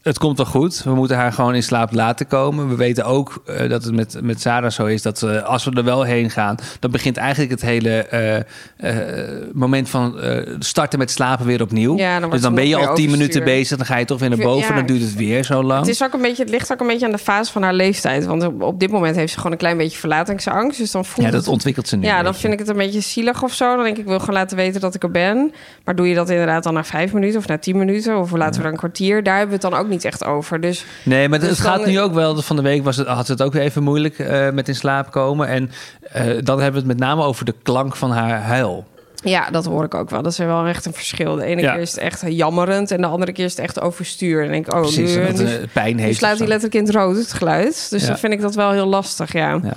het 0.02 0.18
komt 0.18 0.36
wel 0.36 0.46
goed. 0.46 0.82
We 0.82 0.94
moeten 0.94 1.16
haar 1.16 1.32
gewoon 1.32 1.54
in 1.54 1.62
slaap 1.62 1.92
laten 1.92 2.26
komen. 2.26 2.68
We 2.68 2.76
weten 2.76 3.04
ook 3.04 3.42
eh, 3.46 3.68
dat 3.68 3.84
het 3.84 3.94
met, 3.94 4.18
met 4.22 4.40
Sarah 4.40 4.70
zo 4.70 4.86
is 4.86 5.02
dat 5.02 5.22
eh, 5.22 5.42
als 5.42 5.64
we 5.64 5.70
er 5.70 5.84
wel 5.84 6.02
heen 6.02 6.30
gaan, 6.30 6.56
dan 6.80 6.90
begint 6.90 7.16
eigenlijk 7.16 7.50
het 7.50 7.62
hele 7.62 7.90
eh, 8.76 8.92
moment 9.52 9.88
van 9.88 10.18
starten 10.58 10.98
met 10.98 11.10
slapen 11.10 11.46
weer 11.46 11.62
opnieuw. 11.62 11.96
Ja, 11.96 12.20
dan 12.20 12.30
dus 12.30 12.40
dan 12.40 12.54
ben 12.54 12.68
je 12.68 12.76
al 12.76 12.94
tien 12.94 13.10
minuten 13.10 13.44
bezig, 13.44 13.76
dan 13.76 13.86
ga 13.86 13.96
je 13.96 14.04
toch 14.04 14.18
weer 14.18 14.28
naar 14.28 14.38
boven, 14.38 14.68
ja. 14.68 14.74
dan 14.74 14.86
duurt 14.86 15.00
het 15.00 15.14
weer 15.14 15.44
zo 15.44 15.62
lang. 15.62 15.80
Het, 15.80 15.88
is 15.88 16.02
ook 16.02 16.12
een 16.12 16.22
beetje, 16.22 16.42
het 16.42 16.52
ligt 16.52 16.72
ook 16.72 16.80
een 16.80 16.86
beetje 16.86 17.06
aan 17.06 17.12
de 17.12 17.18
fase 17.18 17.52
van 17.52 17.62
haar 17.62 17.74
leeftijd. 17.74 18.26
Want 18.26 18.46
op, 18.58 18.80
dit 18.80 18.90
moment 18.90 19.16
heeft 19.16 19.30
ze 19.30 19.36
gewoon 19.36 19.52
een 19.52 19.58
klein 19.58 19.76
beetje 19.76 19.98
verlatingsangst. 19.98 20.78
Dus 20.78 20.90
dan 20.90 21.04
voelt 21.04 21.26
ja, 21.26 21.32
dat 21.32 21.48
ontwikkelt 21.48 21.88
ze 21.88 21.96
nu. 21.96 22.06
ja, 22.06 22.22
dan 22.22 22.34
vind 22.34 22.52
ik 22.52 22.58
het 22.58 22.68
een 22.68 22.76
beetje 22.76 23.00
zielig 23.00 23.42
of 23.42 23.54
zo. 23.54 23.74
Dan 23.74 23.84
denk 23.84 23.96
ik, 23.96 24.02
ik 24.02 24.08
wil 24.08 24.20
gewoon 24.20 24.34
laten 24.34 24.56
weten 24.56 24.80
dat 24.80 24.94
ik 24.94 25.02
er 25.02 25.10
ben. 25.10 25.52
Maar 25.84 25.94
doe 25.96 26.08
je 26.08 26.14
dat 26.14 26.30
inderdaad 26.30 26.62
dan 26.62 26.74
na 26.74 26.84
vijf 26.84 27.12
minuten 27.12 27.38
of 27.38 27.46
na 27.46 27.58
tien 27.58 27.78
minuten? 27.78 28.18
Of 28.18 28.30
laten 28.30 28.60
we 28.60 28.66
er 28.66 28.72
een 28.72 28.78
kwartier? 28.78 29.22
Daar 29.22 29.36
hebben 29.38 29.56
we 29.56 29.62
het 29.62 29.70
dan 29.70 29.73
ook 29.76 29.88
niet 29.88 30.04
echt 30.04 30.24
over. 30.24 30.60
Dus 30.60 30.84
Nee, 31.02 31.28
maar 31.28 31.38
Dus 31.40 31.48
het 31.48 31.58
gaat 31.60 31.78
dan- 31.80 31.88
nu 31.88 32.00
ook 32.00 32.12
wel. 32.14 32.42
Van 32.42 32.56
de 32.56 32.62
week 32.62 32.84
was 32.84 32.96
het, 32.96 33.06
had 33.06 33.28
het 33.28 33.42
ook 33.42 33.54
even 33.54 33.82
moeilijk 33.82 34.18
eh, 34.18 34.50
met 34.50 34.68
in 34.68 34.74
slaap 34.74 35.10
komen. 35.10 35.48
En 35.48 35.70
eh, 36.02 36.24
dan 36.24 36.60
hebben 36.60 36.82
we 36.82 36.88
het 36.88 36.98
met 36.98 37.08
name 37.08 37.22
over 37.22 37.44
de 37.44 37.54
klank 37.62 37.96
van 37.96 38.10
haar 38.10 38.40
huil. 38.42 38.86
ja, 39.24 39.50
dat 39.50 39.64
hoor 39.64 39.84
ik 39.84 39.94
ook 39.94 40.10
wel. 40.10 40.22
Dat 40.22 40.32
is 40.32 40.38
wel 40.38 40.66
echt 40.66 40.86
een 40.86 40.92
verschil. 40.92 41.34
De 41.36 41.44
ene 41.44 41.60
Ja. 41.60 41.72
keer 41.72 41.80
is 41.80 41.90
het 41.90 42.00
echt 42.00 42.22
jammerend. 42.26 42.90
En 42.90 43.00
de 43.00 43.06
andere 43.06 43.32
keer 43.32 43.44
is 43.44 43.50
het 43.50 43.60
echt 43.60 43.80
overstuur. 43.80 44.42
En 44.44 44.50
denk 44.50 44.66
ik, 44.66 44.74
oh, 44.74 44.80
Precies, 44.80 45.14
nu, 45.14 45.32
nu, 45.32 45.44
eh, 45.54 45.62
pijn 45.72 45.96
nu 45.96 46.02
heeft. 46.02 46.18
slaat 46.18 46.32
of 46.32 46.38
hij 46.38 46.46
letterlijk 46.48 46.78
in 46.80 46.84
het 46.86 46.94
rood, 46.94 47.16
het 47.16 47.32
geluid. 47.32 47.86
Dus 47.90 48.02
Ja. 48.02 48.08
dan 48.08 48.18
vind 48.18 48.32
ik 48.32 48.40
dat 48.40 48.54
wel 48.54 48.70
heel 48.70 48.86
lastig, 48.86 49.32
ja. 49.32 49.58
Ja. 49.62 49.76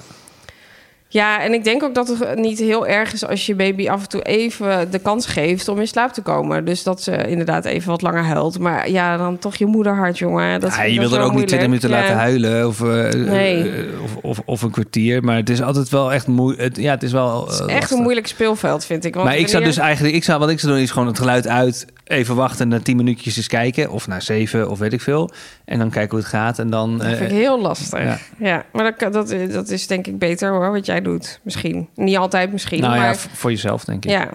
Ja, 1.09 1.41
en 1.41 1.53
ik 1.53 1.63
denk 1.63 1.83
ook 1.83 1.95
dat 1.95 2.07
het 2.07 2.35
niet 2.35 2.59
heel 2.59 2.87
erg 2.87 3.13
is 3.13 3.25
als 3.25 3.45
je 3.45 3.55
baby 3.55 3.89
af 3.89 4.01
en 4.01 4.09
toe 4.09 4.21
even 4.21 4.91
de 4.91 4.99
kans 4.99 5.25
geeft 5.25 5.67
om 5.67 5.79
in 5.79 5.87
slaap 5.87 6.13
te 6.13 6.21
komen. 6.21 6.65
Dus 6.65 6.83
dat 6.83 7.01
ze 7.01 7.27
inderdaad 7.27 7.65
even 7.65 7.89
wat 7.89 8.01
langer 8.01 8.23
huilt. 8.23 8.59
Maar 8.59 8.89
ja, 8.89 9.17
dan 9.17 9.37
toch 9.39 9.55
je 9.55 9.65
moederhart, 9.65 10.17
jongen. 10.17 10.59
Dat 10.59 10.75
Ja, 10.75 10.83
je 10.83 10.99
wil 10.99 11.13
er 11.13 11.21
ook 11.21 11.33
niet 11.33 11.47
20 11.47 11.67
minuten 11.67 11.89
laten 11.89 12.15
huilen 12.15 12.67
of, 12.67 12.81
eh, 12.81 13.09
Nee. 13.13 13.71
eh, 13.71 14.03
of, 14.03 14.15
of, 14.21 14.41
of 14.45 14.61
een 14.61 14.71
kwartier. 14.71 15.23
Maar 15.23 15.35
het 15.35 15.49
is 15.49 15.61
altijd 15.61 15.89
wel 15.89 16.13
echt 16.13 16.27
moeilijk. 16.27 16.77
Ja, 16.77 16.91
het 16.91 17.03
is 17.03 17.11
wel. 17.11 17.45
Het 17.45 17.53
is 17.53 17.59
eh, 17.59 17.75
echt 17.75 17.91
een 17.91 18.01
moeilijk 18.01 18.27
speelveld, 18.27 18.85
vind 18.85 19.05
ik. 19.05 19.13
Want 19.13 19.25
Maar 19.25 19.37
ik 19.37 19.47
zou 19.47 19.63
dus 19.63 19.77
eigenlijk, 19.77 20.15
ik 20.15 20.23
zou, 20.23 20.39
wat 20.39 20.49
ik 20.49 20.59
zou 20.59 20.73
doen 20.73 20.81
is 20.81 20.91
gewoon 20.91 21.07
het 21.07 21.17
geluid 21.17 21.47
uit, 21.47 21.85
even 22.07 22.35
wachten, 22.35 22.67
na 22.67 22.79
10 22.79 22.95
minuutjes 22.97 23.37
eens 23.37 23.47
kijken. 23.47 23.89
Of 23.89 24.07
na 24.07 24.19
7 24.19 24.69
of 24.69 24.79
weet 24.79 24.93
ik 24.93 25.01
veel. 25.01 25.31
En 25.65 25.79
dan 25.79 25.89
kijken 25.89 26.09
hoe 26.11 26.19
het 26.19 26.27
gaat. 26.27 26.59
En 26.59 26.69
dan. 26.69 26.97
Dat 26.97 27.07
eh, 27.07 27.15
vind 27.17 27.31
ik 27.31 27.37
heel 27.37 27.61
lastig. 27.61 28.03
ja. 28.03 28.17
Ja, 28.37 28.63
maar 28.71 28.95
dat, 28.97 29.13
dat, 29.13 29.35
dat 29.51 29.69
is 29.69 29.87
denk 29.87 30.07
ik 30.07 30.17
beter 30.19 30.51
hoor, 30.51 30.71
wat 30.71 30.85
jij 30.85 31.01
doet. 31.01 31.39
Misschien. 31.43 31.87
Niet 31.95 32.17
altijd 32.17 32.51
misschien, 32.51 32.81
nou 32.81 32.95
ja, 32.95 33.01
maar 33.01 33.17
v- 33.17 33.25
voor 33.33 33.51
jezelf 33.51 33.83
denk 33.85 34.05
ik. 34.05 34.11
ja. 34.11 34.29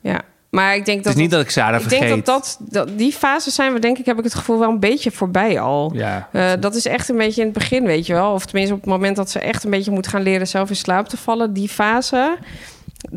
ja. 0.00 0.20
Maar 0.50 0.76
ik 0.76 0.84
denk 0.84 0.96
het 0.96 1.06
dat... 1.06 1.14
is 1.14 1.20
niet 1.20 1.30
dat 1.30 1.40
ik 1.40 1.50
Sarah 1.50 1.74
ik 1.80 1.88
vergeet. 1.88 2.08
denk 2.08 2.26
dat, 2.26 2.56
dat, 2.60 2.86
dat 2.86 2.98
die 2.98 3.12
fase 3.12 3.50
zijn 3.50 3.72
we, 3.72 3.78
denk 3.78 3.98
ik, 3.98 4.06
heb 4.06 4.18
ik 4.18 4.24
het 4.24 4.34
gevoel 4.34 4.58
wel 4.58 4.70
een 4.70 4.80
beetje 4.80 5.10
voorbij 5.10 5.60
al. 5.60 5.90
Ja. 5.94 6.28
Eh, 6.32 6.50
dat 6.60 6.74
is 6.74 6.86
echt 6.86 7.08
een 7.08 7.16
beetje 7.16 7.40
in 7.40 7.46
het 7.46 7.56
begin, 7.58 7.84
weet 7.84 8.06
je 8.06 8.12
wel. 8.12 8.32
Of 8.32 8.44
tenminste 8.46 8.74
op 8.74 8.80
het 8.80 8.90
moment 8.90 9.16
dat 9.16 9.30
ze 9.30 9.38
echt 9.38 9.64
een 9.64 9.70
beetje 9.70 9.90
moet 9.90 10.06
gaan 10.06 10.22
leren 10.22 10.46
zelf 10.48 10.68
in 10.68 10.76
slaap 10.76 11.08
te 11.08 11.16
vallen. 11.16 11.52
Die 11.52 11.68
fase. 11.68 12.36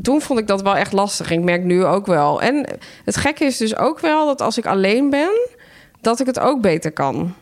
Toen 0.01 0.21
vond 0.21 0.39
ik 0.39 0.47
dat 0.47 0.61
wel 0.61 0.75
echt 0.75 0.91
lastig. 0.93 1.31
Ik 1.31 1.41
merk 1.41 1.63
nu 1.63 1.85
ook 1.85 2.05
wel. 2.05 2.41
En 2.41 2.65
het 3.05 3.17
gekke 3.17 3.45
is 3.45 3.57
dus 3.57 3.77
ook 3.77 3.99
wel 3.99 4.25
dat 4.25 4.41
als 4.41 4.57
ik 4.57 4.65
alleen 4.65 5.09
ben, 5.09 5.49
dat 6.01 6.19
ik 6.19 6.25
het 6.25 6.39
ook 6.39 6.61
beter 6.61 6.91
kan. 6.91 7.33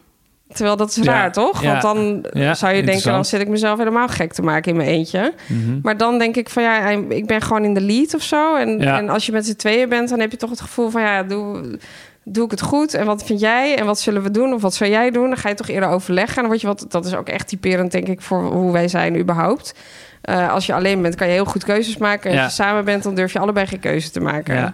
Terwijl 0.53 0.75
dat 0.77 0.89
is 0.89 0.95
Ja, 0.95 1.03
raar, 1.03 1.31
toch? 1.31 1.61
ja, 1.61 1.71
Want 1.71 1.81
dan 1.81 2.25
ja, 2.41 2.53
zou 2.53 2.73
je 2.73 2.83
denken, 2.83 3.11
dan 3.11 3.25
zit 3.25 3.41
ik 3.41 3.47
mezelf 3.47 3.77
helemaal 3.77 4.07
gek 4.07 4.33
te 4.33 4.41
maken 4.41 4.71
in 4.71 4.77
mijn 4.77 4.89
eentje. 4.89 5.33
Mhm. 5.47 5.79
Maar 5.81 5.97
dan 5.97 6.17
denk 6.17 6.35
ik 6.35 6.49
van 6.49 6.63
ja, 6.63 6.89
ik 6.89 7.27
ben 7.27 7.41
gewoon 7.41 7.63
in 7.63 7.73
de 7.73 7.81
lead 7.81 8.13
of 8.13 8.21
zo. 8.21 8.55
En, 8.55 8.81
en 8.81 9.09
als 9.09 9.25
je 9.25 9.31
met 9.31 9.45
z'n 9.45 9.55
tweeën 9.55 9.89
bent, 9.89 10.09
dan 10.09 10.19
heb 10.19 10.31
je 10.31 10.37
toch 10.37 10.49
het 10.49 10.61
gevoel 10.61 10.89
van 10.89 11.01
ja, 11.01 11.23
doe, 11.23 11.77
doe 12.23 12.45
ik 12.45 12.51
het 12.51 12.61
goed? 12.61 12.93
En 12.93 13.05
wat 13.05 13.23
vind 13.23 13.39
jij? 13.39 13.75
En 13.75 13.85
wat 13.85 13.99
zullen 13.99 14.21
we 14.23 14.31
doen? 14.31 14.53
Of 14.53 14.61
wat 14.61 14.73
zou 14.73 14.89
jij 14.89 15.11
doen? 15.11 15.27
Dan 15.27 15.37
ga 15.37 15.49
je 15.49 15.55
toch 15.55 15.67
eerder 15.69 15.89
overleggen. 15.89 16.35
En 16.35 16.41
dan 16.41 16.49
word 16.49 16.61
je 16.61 16.67
wat, 16.67 16.85
dat 16.89 17.05
is 17.05 17.15
ook 17.15 17.29
echt 17.29 17.47
typerend, 17.47 17.91
denk 17.91 18.07
ik, 18.07 18.21
voor 18.21 18.43
hoe 18.43 18.71
wij 18.71 18.87
zijn 18.87 19.19
überhaupt. 19.19 19.73
Eh, 20.21 20.51
als 20.51 20.65
je 20.65 20.73
alleen 20.73 21.01
bent, 21.01 21.15
kan 21.15 21.27
je 21.27 21.33
heel 21.33 21.45
goed 21.45 21.63
keuzes 21.63 21.97
maken. 21.97 22.31
En 22.31 22.37
als 22.43 22.55
je 22.55 22.61
samen 22.63 22.85
bent, 22.85 23.03
dan 23.03 23.15
durf 23.15 23.33
je 23.33 23.39
allebei 23.39 23.67
geen 23.67 23.79
keuze 23.79 24.11
te 24.11 24.19
maken. 24.19 24.55
Ja. 24.55 24.73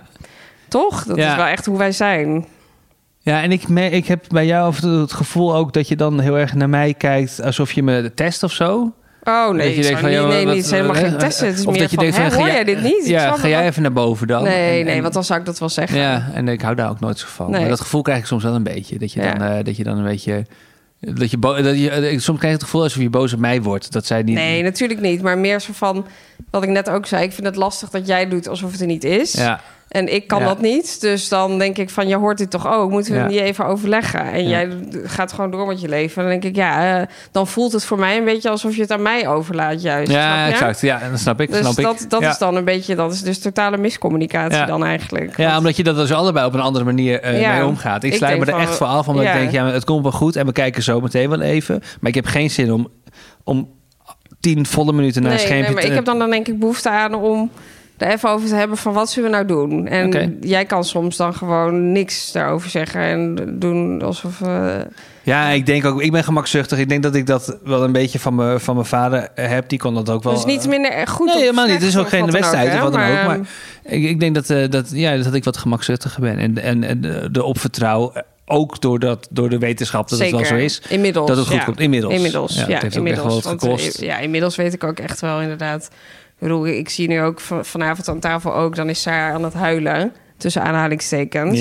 Toch? 0.69 1.03
Dat 1.03 1.17
is 1.17 1.35
wel 1.35 1.45
echt 1.45 1.65
hoe 1.65 1.77
wij 1.77 1.91
zijn. 1.91 2.45
Ja, 3.19 3.41
en 3.41 3.51
ik, 3.51 3.67
me- 3.67 3.89
ik 3.89 4.05
heb 4.07 4.25
bij 4.27 4.45
jou 4.45 4.73
het 4.99 5.13
gevoel 5.13 5.55
ook 5.55 5.73
dat 5.73 5.87
je 5.87 5.95
dan 5.95 6.19
heel 6.19 6.37
erg 6.39 6.53
naar 6.53 6.69
mij 6.69 6.93
kijkt 6.93 7.41
alsof 7.41 7.71
je 7.71 7.83
me 7.83 8.11
test 8.13 8.43
of 8.43 8.51
zo. 8.51 8.93
Oh 9.23 9.49
nee, 9.49 9.67
Dat 9.67 9.75
je 9.75 9.81
denkt 9.81 9.99
van, 9.99 10.09
niet, 10.09 10.19
nee, 10.19 10.27
wat- 10.27 10.37
niet. 10.37 10.47
Het 10.55 10.65
is 10.65 10.71
helemaal 10.71 10.95
geen 10.95 11.17
testen. 11.17 11.47
Het 11.47 11.57
is 11.59 11.65
of 11.65 11.71
meer 11.71 11.81
dat 11.81 11.89
je 11.91 11.95
van, 11.95 12.05
denkt 12.11 12.33
van, 12.33 12.33
hoor 12.41 12.47
jij 12.47 12.63
dit 12.63 12.81
niet? 12.81 13.07
Ja, 13.07 13.31
ga 13.37 13.47
jij 13.47 13.65
even 13.67 13.81
naar 13.81 13.93
boven 13.93 14.27
dan? 14.27 14.43
Nee, 14.43 14.79
En- 14.79 14.85
nee, 14.85 14.95
en- 14.95 15.01
want 15.01 15.13
dan 15.13 15.23
zou 15.23 15.39
ik 15.39 15.45
dat 15.45 15.59
wel 15.59 15.69
zeggen. 15.69 15.97
Ja, 15.99 16.29
en 16.33 16.47
ik 16.47 16.61
hou 16.61 16.75
daar 16.75 16.89
ook 16.89 16.99
nooit 16.99 17.19
zo 17.19 17.27
van. 17.29 17.51
Nee. 17.51 17.59
Maar 17.59 17.69
dat 17.69 17.81
gevoel 17.81 18.01
krijg 18.01 18.19
ik 18.19 18.25
soms 18.25 18.43
wel 18.43 18.55
een 18.55 18.63
beetje. 18.63 18.99
Dat 18.99 19.11
je, 19.13 19.21
Ja. 19.21 19.33
dan, 19.33 19.47
eh, 19.47 19.63
dat 19.63 19.77
je 19.77 19.83
dan 19.83 19.97
een 19.97 20.03
beetje... 20.03 20.45
Dat 21.14 21.32
je, 21.32 21.39
dat 21.39 21.80
je, 21.80 21.89
eh, 21.89 22.20
soms 22.20 22.38
krijg 22.38 22.41
je 22.41 22.60
het 22.60 22.64
gevoel 22.64 22.84
alsof 22.84 23.01
je 23.01 23.10
boos 23.10 23.34
op 23.34 23.39
mij 23.39 23.62
wordt. 23.62 23.91
Dat 23.91 24.06
zij 24.06 24.24
niet... 24.24 24.36
Nee, 24.36 24.64
natuurlijk 24.64 25.01
niet. 25.01 25.22
Maar 25.22 25.38
meer 25.38 25.60
zo 25.60 25.74
van, 25.74 26.08
wat 26.49 26.64
ik 26.64 26.70
net 26.70 26.89
ook 26.89 27.06
zei... 27.06 27.24
ik 27.24 27.32
vind 27.32 27.47
het 27.47 27.56
lastig 27.56 27.89
dat 27.89 28.08
jij 28.08 28.28
doet 28.28 28.47
alsof 28.47 28.72
het 28.72 28.82
er 28.82 28.88
niet 28.88 29.03
is. 29.03 29.32
Ja, 29.32 29.62
En 29.95 30.13
ik 30.13 30.27
kan 30.27 30.39
Ja. 30.39 30.45
dat 30.45 30.61
niet. 30.61 31.01
Dus 31.01 31.29
dan 31.29 31.57
denk 31.59 31.77
ik 31.77 31.89
van, 31.89 32.07
je 32.07 32.15
hoort 32.15 32.37
dit 32.37 32.49
toch 32.49 32.67
ook? 32.67 32.89
Moeten 32.89 33.13
we 33.13 33.19
Ja. 33.19 33.27
niet 33.27 33.39
even 33.39 33.65
overleggen? 33.65 34.31
En 34.31 34.43
Ja. 34.43 34.49
jij 34.49 34.69
gaat 35.03 35.33
gewoon 35.33 35.51
door 35.51 35.67
met 35.67 35.81
je 35.81 35.87
leven. 35.89 36.15
En 36.23 36.29
dan 36.29 36.39
denk 36.39 36.53
ik, 36.53 36.55
ja, 36.55 36.99
eh, 36.99 37.07
dan 37.31 37.47
voelt 37.47 37.71
het 37.71 37.85
voor 37.85 37.99
mij 37.99 38.17
een 38.17 38.25
beetje... 38.25 38.49
alsof 38.49 38.75
je 38.75 38.81
het 38.81 38.91
aan 38.91 39.01
mij 39.01 39.27
overlaat 39.27 39.81
juist. 39.81 40.11
ja 40.11 40.47
exact. 40.47 40.81
Ja, 40.81 41.09
dat 41.09 41.19
snap 41.19 41.41
ik. 41.41 41.51
Dus 41.51 41.59
snap 41.59 41.75
dat, 41.75 42.01
ik. 42.01 42.09
dat 42.09 42.21
is 42.21 42.37
dan 42.37 42.55
een 42.55 42.65
beetje... 42.65 42.95
dat 42.95 43.13
is 43.13 43.21
dus 43.21 43.39
totale 43.39 43.77
miscommunicatie 43.77 44.65
dan 44.65 44.85
eigenlijk. 44.85 45.37
Ja, 45.37 45.57
omdat 45.57 45.75
je 45.75 45.83
dat 45.83 45.95
dus 45.95 46.11
allebei 46.13 46.45
op 46.45 46.53
een 46.53 46.59
andere 46.59 46.85
manier 46.85 47.21
eh, 47.21 47.53
mee 47.53 47.65
omgaat. 47.65 48.03
Ik 48.03 48.11
Ik 48.11 48.17
sluit 48.17 48.39
me 48.39 48.45
er 48.45 48.51
van, 48.51 48.61
echt 48.61 48.75
voor 48.75 48.87
af, 48.87 49.07
omdat 49.07 49.25
ik 49.25 49.33
denk, 49.33 49.51
ja, 49.51 49.65
het 49.65 49.83
komt 49.83 50.03
wel 50.03 50.11
goed. 50.11 50.35
En 50.35 50.45
we 50.45 50.51
kijken 50.51 50.83
zo 50.83 50.99
meteen 50.99 51.29
wel 51.29 51.41
even. 51.41 51.79
Maar 51.99 52.09
ik 52.09 52.15
heb 52.15 52.25
geen 52.25 52.49
zin 52.49 52.73
om, 52.73 52.87
om 53.43 53.69
tien 54.39 54.65
volle 54.65 54.93
minuten 54.93 55.21
naar 55.21 55.31
een 55.31 55.37
nee, 55.37 55.45
schermpje 55.45 55.73
nee, 55.73 55.75
maar 55.75 55.83
te... 55.83 55.89
ik 55.89 55.95
heb 55.95 56.05
dan, 56.05 56.19
dan 56.19 56.29
denk 56.29 56.47
ik 56.47 56.59
behoefte 56.59 56.89
aan 56.89 57.13
om 57.13 57.51
er 57.97 58.07
even 58.11 58.29
over 58.29 58.47
te 58.47 58.55
hebben 58.55 58.77
van 58.77 58.93
wat 58.93 59.09
zullen 59.09 59.29
we 59.29 59.35
nou 59.35 59.47
doen. 59.47 59.87
En 59.87 60.37
jij 60.41 60.65
kan 60.65 60.83
soms 60.83 61.17
dan 61.17 61.33
gewoon 61.33 61.91
niks 61.91 62.31
daarover 62.31 62.69
zeggen 62.69 63.01
en 63.01 63.35
doen 63.59 64.01
alsof. 64.01 64.41
eh, 64.41 64.75
Ja, 65.23 65.49
ik 65.49 65.65
denk 65.65 65.85
ook, 65.85 66.01
ik 66.01 66.11
ben 66.11 66.23
gemakzuchtig. 66.23 66.77
Ik 66.79 66.89
denk 66.89 67.03
dat 67.03 67.15
ik 67.15 67.25
dat 67.27 67.57
wel 67.63 67.83
een 67.83 67.91
beetje 67.91 68.19
van 68.19 68.35
mijn, 68.35 68.59
van 68.59 68.75
mijn 68.75 68.87
vader 68.87 69.27
eh, 69.35 69.47
heb. 69.47 69.69
Die 69.69 69.79
kon 69.79 69.93
dat 69.93 70.09
ook 70.09 70.23
wel. 70.23 70.33
dus 70.33 70.45
niet 70.45 70.63
eh, 70.63 70.69
minder 70.69 71.07
goed. 71.07 71.27
Nee, 71.27 71.37
helemaal 71.37 71.65
niet. 71.65 71.73
Het 71.73 71.83
is 71.83 71.97
ook 71.97 72.09
geen 72.09 72.31
wedstrijd 72.31 72.73
of 72.73 72.79
wat 72.79 72.93
dan 72.93 73.01
ook. 73.01 73.07
ehm, 73.15 73.25
Maar 73.25 73.39
ik, 73.83 74.03
ik 74.03 74.19
denk 74.19 74.35
dat, 74.35 74.49
eh, 74.49 74.69
dat, 74.69 74.89
ja, 74.91 75.17
dat 75.17 75.33
ik 75.33 75.43
wat 75.43 75.57
gemakzuchtiger 75.57 76.21
ben. 76.21 76.37
En, 76.37 76.57
en, 76.61 76.83
en 76.83 77.01
de, 77.31 77.43
opvertrouw, 77.43 78.13
ook 78.45 78.81
door, 78.81 78.99
dat, 78.99 79.27
door 79.31 79.49
de 79.49 79.57
wetenschap 79.57 80.09
dat 80.09 80.19
Zeker. 80.19 80.39
het 80.39 80.49
wel 80.49 80.59
zo 80.59 80.65
is. 80.65 80.81
Inmiddels. 80.89 81.27
Dat 81.27 81.37
het 81.37 81.47
goed 81.47 81.55
ja. 81.55 81.63
komt. 81.63 81.79
Inmiddels. 81.79 82.13
Inmiddels. 82.13 82.55
Ja, 82.55 82.67
Ja, 82.67 82.73
het 82.73 82.81
heeft 82.81 82.83
ook 82.83 82.85
echt 82.85 82.95
inmiddels. 82.95 83.25
wel 83.27 83.35
wat 83.35 83.43
Want, 83.43 83.61
gekost. 83.81 84.01
ja, 84.01 84.17
inmiddels 84.17 84.55
weet 84.55 84.73
ik 84.73 84.83
ook 84.83 84.99
echt 84.99 85.21
wel 85.21 85.41
inderdaad. 85.41 85.89
Ik 86.39 86.41
bedoel, 86.51 86.67
ik 86.67 86.89
zie 86.89 87.07
nu 87.07 87.21
ook 87.21 87.39
van- 87.39 87.65
vanavond 87.65 88.09
aan 88.09 88.19
tafel 88.19 88.55
ook, 88.55 88.75
dan 88.75 88.89
is 88.89 89.01
ze 89.01 89.09
aan 89.09 89.43
het 89.43 89.53
huilen. 89.53 90.11
Tussen 90.38 90.61
aanhalingstekens. 90.63 91.59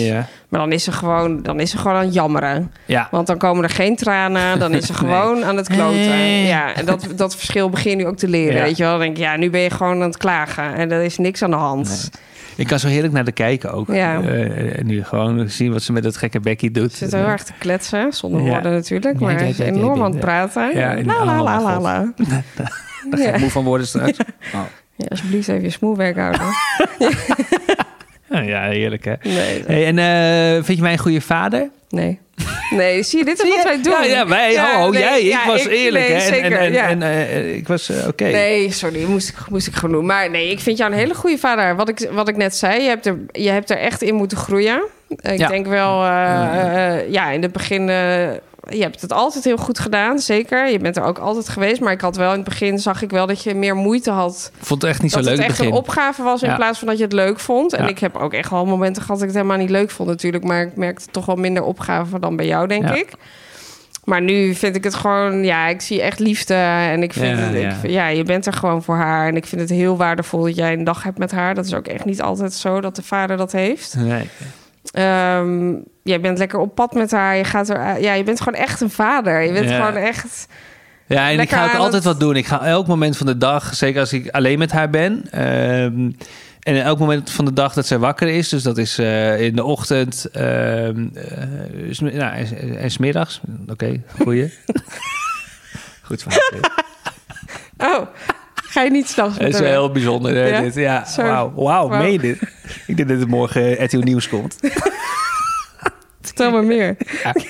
Maar 0.48 0.60
dan 0.60 0.72
is 0.72 0.84
ze 0.84 0.92
gewoon, 0.92 1.42
dan 1.42 1.60
is 1.60 1.70
ze 1.70 1.78
gewoon 1.78 1.96
aan 1.96 2.04
het 2.04 2.14
jammeren. 2.14 2.72
Ja. 2.86 3.08
Want 3.10 3.26
dan 3.26 3.38
komen 3.38 3.64
er 3.64 3.70
geen 3.70 3.96
tranen, 3.96 4.58
dan 4.58 4.72
is 4.74 4.86
ze 4.86 4.94
gewoon 5.04 5.44
aan 5.44 5.56
het 5.56 5.68
kloten. 5.68 6.18
Ja, 6.44 6.74
en 6.74 6.84
dat, 6.84 7.06
dat 7.16 7.36
verschil 7.36 7.70
begin 7.70 7.90
je 7.90 7.96
nu 7.96 8.06
ook 8.06 8.16
te 8.16 8.28
leren, 8.28 8.56
Ja. 8.56 8.62
weet 8.62 8.76
je 8.76 8.82
wel. 8.82 8.92
Dan 8.92 9.00
denk 9.00 9.16
ja, 9.16 9.36
nu 9.36 9.50
ben 9.50 9.60
je 9.60 9.70
gewoon 9.70 9.94
aan 9.94 10.08
het 10.08 10.16
klagen 10.16 10.74
en 10.74 10.90
er 10.92 11.02
is 11.02 11.18
niks 11.18 11.42
aan 11.42 11.50
de 11.50 11.56
hand. 11.56 12.10
Ik 12.56 12.66
kan 12.66 12.78
zo 12.78 12.88
heerlijk 12.88 13.12
naar 13.12 13.24
de 13.24 13.32
kijken 13.32 13.72
ook. 13.72 13.88
Ja. 13.88 14.22
En 14.22 14.86
nu 14.86 15.04
gewoon 15.04 15.48
zien 15.48 15.72
wat 15.72 15.82
ze 15.82 15.92
met 15.92 16.02
dat 16.02 16.16
gekke 16.16 16.40
Becky 16.40 16.70
doet. 16.70 16.92
Ze 16.92 16.96
zit 17.04 17.12
heel 17.12 17.26
erg 17.26 17.42
te 17.44 17.52
kletsen, 17.58 18.12
zonder 18.12 18.42
Ja. 18.42 18.48
woorden 18.50 18.72
natuurlijk. 18.72 19.20
Maar 19.20 19.46
ja, 19.46 19.64
enorm 19.64 20.02
aan 20.02 20.10
het 20.10 20.20
praten. 20.20 20.76
Ja, 20.76 20.94
la, 21.04 21.24
la, 21.24 21.42
la, 21.42 21.60
la, 21.62 21.80
la. 21.80 22.12
Daar 23.10 23.20
ga 23.20 23.26
ik 23.26 23.34
Ja. 23.34 23.40
moe 23.40 23.50
van 23.50 23.64
worden 23.64 23.86
straks. 23.86 24.18
Oh. 24.54 24.60
Ja, 24.96 25.06
alsjeblieft 25.08 25.48
even 25.48 25.62
je 25.62 25.70
smoelwerk 25.70 26.16
houden. 26.16 26.40
Ja, 28.44 28.62
heerlijk 28.68 29.04
hè. 29.04 29.12
Nee, 29.22 29.62
Hey, 29.66 29.86
en 29.86 29.98
eh, 29.98 30.64
vind 30.64 30.76
je 30.78 30.82
mij 30.82 30.92
een 30.92 30.98
goede 30.98 31.20
vader? 31.20 31.68
nee. 31.88 32.22
Nee, 32.70 33.02
zie 33.02 33.18
je, 33.18 33.24
dit 33.24 33.34
is 33.38 33.40
Zie 33.46 33.54
wat 33.56 33.64
wij 33.64 33.82
doen. 33.82 33.92
Ja, 33.92 34.04
ja 34.04 34.26
wij, 34.26 34.52
Ja, 34.52 34.72
hallo, 34.72 34.90
nee, 34.90 35.00
jij. 35.00 35.20
Ik 35.20 35.26
ja, 35.26 35.46
was 35.46 35.64
ik- 35.66 35.70
eerlijk 35.72 36.08
nee, 36.08 36.16
hè. 36.16 36.22
En, 36.22 36.28
zeker, 36.34 36.52
en, 36.52 36.58
en, 36.66 36.72
ja. 36.72 36.88
en, 36.88 37.02
eh, 37.02 37.54
ik 37.56 37.68
was 37.68 37.88
eh, 37.90 38.06
oké. 38.08 38.24
Nee, 38.24 38.70
sorry, 38.72 39.04
moest 39.04 39.28
ik, 39.28 39.36
moest 39.48 39.66
ik 39.66 39.74
gewoon 39.74 39.94
doen. 39.94 40.06
Maar 40.06 40.30
nee, 40.30 40.50
ik 40.50 40.60
vind 40.60 40.78
jou 40.78 40.92
een 40.92 40.98
hele 40.98 41.14
goede 41.14 41.38
vader. 41.38 41.76
Wat 41.76 41.88
ik, 41.88 42.08
wat 42.12 42.28
ik 42.28 42.36
net 42.36 42.56
zei, 42.56 42.82
je 42.82 42.88
hebt, 42.88 43.06
er, 43.06 43.18
je 43.32 43.50
hebt 43.50 43.70
er 43.70 43.76
echt 43.78 44.02
in 44.02 44.14
moeten 44.14 44.36
groeien. 44.38 44.82
Ik 45.08 45.38
Ja. 45.38 45.48
denk 45.48 45.66
wel, 45.66 46.02
eh, 46.04 46.94
eh, 46.98 47.10
ja, 47.12 47.30
in 47.30 47.42
het 47.42 47.52
begin... 47.52 47.88
je 48.68 48.82
hebt 48.82 49.00
het 49.00 49.12
altijd 49.12 49.44
heel 49.44 49.56
goed 49.56 49.78
gedaan, 49.78 50.18
zeker. 50.18 50.70
Je 50.70 50.78
bent 50.78 50.96
er 50.96 51.02
ook 51.04 51.18
altijd 51.18 51.48
geweest. 51.48 51.80
Maar 51.80 51.92
ik 51.92 52.00
had 52.00 52.16
wel 52.16 52.30
in 52.30 52.36
het 52.36 52.44
begin, 52.48 52.78
zag 52.78 53.02
ik 53.02 53.10
wel 53.10 53.26
dat 53.26 53.42
je 53.42 53.54
meer 53.54 53.76
moeite 53.76 54.10
had... 54.10 54.50
Vond 54.60 54.82
het 54.82 54.90
echt 54.90 55.02
niet 55.02 55.10
zo 55.10 55.16
dat 55.16 55.26
leuk 55.26 55.36
het 55.36 55.44
echt 55.44 55.50
het 55.58 55.66
begin. 55.66 55.72
een 55.72 55.82
opgave 55.86 56.22
was 56.22 56.42
in 56.42 56.48
Ja. 56.48 56.56
plaats 56.56 56.78
van 56.78 56.88
dat 56.88 56.96
je 56.98 57.04
het 57.04 57.12
leuk 57.12 57.38
vond. 57.40 57.72
En 57.72 57.82
Ja. 57.82 57.88
ik 57.88 57.98
heb 57.98 58.16
ook 58.16 58.32
echt 58.32 58.50
wel 58.50 58.66
momenten 58.66 59.02
gehad 59.02 59.18
dat 59.20 59.28
ik 59.28 59.34
het 59.34 59.42
helemaal 59.42 59.62
niet 59.64 59.70
leuk 59.76 59.90
vond 59.90 60.08
natuurlijk. 60.08 60.44
Maar 60.44 60.62
ik 60.62 60.76
merkte 60.76 61.04
toch 61.10 61.26
wel 61.26 61.36
minder 61.36 61.62
opgave 61.62 62.18
dan 62.18 62.36
bij 62.36 62.46
jou, 62.46 62.66
denk 62.68 62.82
Ja. 62.88 62.94
ik. 62.94 63.08
Maar 64.04 64.22
nu 64.22 64.54
vind 64.54 64.76
ik 64.76 64.84
het 64.84 64.94
gewoon, 64.94 65.44
ja, 65.44 65.66
ik 65.66 65.80
zie 65.80 66.02
echt 66.02 66.18
liefde. 66.18 66.54
En 66.54 67.02
ik 67.02 67.12
vind, 67.12 67.38
Ja, 67.38 67.44
het, 67.44 67.54
ik 67.54 67.62
ja. 67.62 67.74
vind- 67.74 67.92
ja, 67.92 68.06
je 68.08 68.22
bent 68.22 68.46
er 68.46 68.52
gewoon 68.52 68.82
voor 68.82 68.96
haar. 68.96 69.28
En 69.28 69.36
ik 69.36 69.46
vind 69.46 69.60
het 69.60 69.70
heel 69.70 69.96
waardevol 69.96 70.42
dat 70.42 70.56
jij 70.56 70.72
een 70.72 70.84
dag 70.84 71.02
hebt 71.02 71.18
met 71.18 71.30
haar. 71.32 71.54
Dat 71.54 71.64
is 71.64 71.74
ook 71.74 71.86
echt 71.86 72.04
niet 72.04 72.22
altijd 72.22 72.52
zo 72.52 72.80
dat 72.80 72.96
de 72.96 73.02
vader 73.02 73.36
dat 73.36 73.52
heeft. 73.52 73.94
Nee. 73.98 74.28
Ehm, 74.92 75.72
jij 76.02 76.20
bent 76.20 76.38
lekker 76.38 76.58
op 76.58 76.74
pad 76.74 76.92
met 76.94 77.10
haar. 77.10 77.36
Je, 77.36 77.44
gaat 77.44 77.68
er, 77.68 78.00
ja, 78.00 78.12
je 78.12 78.24
bent 78.24 78.40
gewoon 78.40 78.60
echt 78.60 78.80
een 78.80 78.90
vader. 78.90 79.40
Je 79.40 79.52
bent 79.52 79.68
Ja. 79.68 79.86
gewoon 79.86 80.02
echt... 80.02 80.46
Ja, 81.06 81.30
en 81.30 81.40
ik 81.40 81.50
ga 81.50 81.64
ook 81.64 81.74
altijd 81.74 82.04
wat 82.04 82.20
doen. 82.20 82.36
Ik 82.36 82.46
ga 82.46 82.64
elk 82.66 82.86
moment 82.86 83.16
van 83.16 83.26
de 83.26 83.38
dag, 83.38 83.74
zeker 83.74 84.00
als 84.00 84.12
ik 84.12 84.28
alleen 84.30 84.58
met 84.58 84.72
haar 84.72 84.90
ben. 84.90 85.24
ehm, 85.30 86.10
en 86.60 86.82
elk 86.82 86.98
moment 86.98 87.30
van 87.30 87.44
de 87.44 87.52
dag 87.52 87.72
dat 87.74 87.86
zij 87.86 87.98
wakker 87.98 88.28
is. 88.28 88.48
Dus 88.48 88.62
dat 88.62 88.78
is 88.78 88.98
eh, 88.98 89.40
in 89.40 89.56
de 89.56 89.64
ochtend 89.64 90.24
ehm, 90.32 91.06
eh, 91.14 91.98
nou, 91.98 92.34
en, 92.36 92.78
en 92.78 92.90
smiddags. 92.90 93.40
Oké, 93.66 94.02
goeie. 94.22 94.52
Goed 96.02 96.22
verhaal. 96.22 96.60
Oh, 97.78 98.06
ga 98.74 98.82
je 98.82 98.90
niet 98.90 99.08
s'nachts 99.08 99.38
Het 99.38 99.54
is 99.54 99.60
wel 99.60 99.68
heel 99.70 99.90
bijzonder. 99.92 100.34
hè, 100.34 100.46
Ja? 100.46 100.60
dit. 100.60 100.74
Ja, 100.74 101.06
wauw. 101.16 101.52
Wauw, 101.54 101.88
Wauw. 101.88 102.02
meen 102.02 102.12
je 102.12 102.18
dit? 102.18 102.40
Ik 102.86 102.96
denk 102.96 103.08
dat 103.08 103.18
het 103.18 103.28
morgen 103.28 103.84
RTL 103.84 103.98
Nieuws 103.98 104.28
komt. 104.28 104.56
Vertel 106.20 106.50
me 106.50 106.62
meer. 106.62 106.96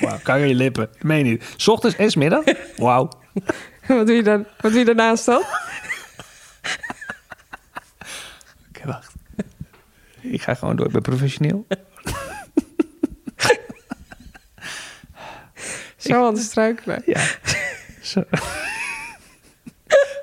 Ja, 0.01 0.18
kan 0.22 0.41
je 0.49 0.55
lippen. 0.55 0.89
Meen 1.01 1.18
je 1.18 1.25
niet. 1.25 1.45
's 1.57 1.68
ochtends 1.68 1.97
en 1.97 2.11
's 2.11 2.14
middag? 2.16 2.45
Wauw. 2.77 3.09
Wat 3.87 4.07
doe 4.07 4.16
je, 4.16 4.22
dan, 4.22 4.47
wat 4.61 4.70
doe 4.70 4.81
je 4.81 4.85
daarnaast 4.87 5.25
dan? 5.27 5.43
Oké, 8.68 8.87
wacht. 8.87 9.12
Ik 10.20 10.43
ga 10.43 10.55
gewoon 10.55 10.77
door. 10.77 10.87
Ik 10.87 10.93
ben 10.93 11.03
professioneel. 11.03 11.66
Zo 15.97 16.27
aan 16.27 16.35
het 16.35 16.43
struikelen. 16.43 17.03
Ja. 17.07 17.20
Zo. 18.03 18.22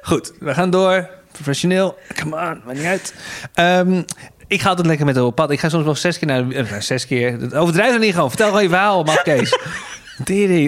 Goed, 0.01 0.33
we 0.39 0.53
gaan 0.53 0.69
door. 0.69 1.09
Professioneel. 1.31 1.97
Come 2.19 2.35
on, 2.35 2.61
maakt 2.65 2.77
niet 2.77 2.85
uit. 2.85 3.13
Ehm, 3.53 4.01
ik 4.47 4.61
ga 4.61 4.69
altijd 4.69 4.87
lekker 4.87 5.05
met 5.05 5.17
op 5.21 5.35
pad. 5.35 5.51
Ik 5.51 5.59
ga 5.59 5.69
soms 5.69 5.83
wel 5.85 5.95
zes 5.95 6.17
keer 6.19 6.27
naar... 6.27 6.47
de- 6.47 6.55
eh, 6.55 6.79
zes 6.79 7.07
keer. 7.07 7.55
Overdrijf 7.57 7.91
dan 7.91 7.99
niet 7.99 8.13
gewoon. 8.13 8.29
Vertel 8.29 8.47
gewoon 8.47 8.63
je 8.63 8.69
verhaal, 8.69 9.03
mag 9.03 9.21
Kees. 9.31 9.57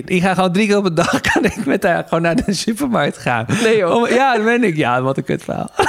Ik 0.06 0.22
ga 0.22 0.34
gewoon 0.34 0.52
drie 0.52 0.68
keer 0.68 0.78
op 0.78 0.86
een 0.86 0.96
dag 0.96 1.22
kan 1.34 1.46
ik 1.46 1.66
met 1.66 1.84
haar 1.84 2.04
gewoon 2.04 2.22
naar 2.22 2.36
de 2.36 2.54
supermarkt 2.54 3.18
gaan. 3.18 3.46
Nee, 3.64 3.78
joh. 3.78 3.96
Om- 3.96 4.08
ja, 4.08 4.36
dat 4.36 4.46
ben 4.46 4.64
ik. 4.64 4.76
Ja, 4.76 5.02
wat 5.02 5.18
een 5.18 5.24
kut 5.24 5.44
verhaal. 5.44 5.72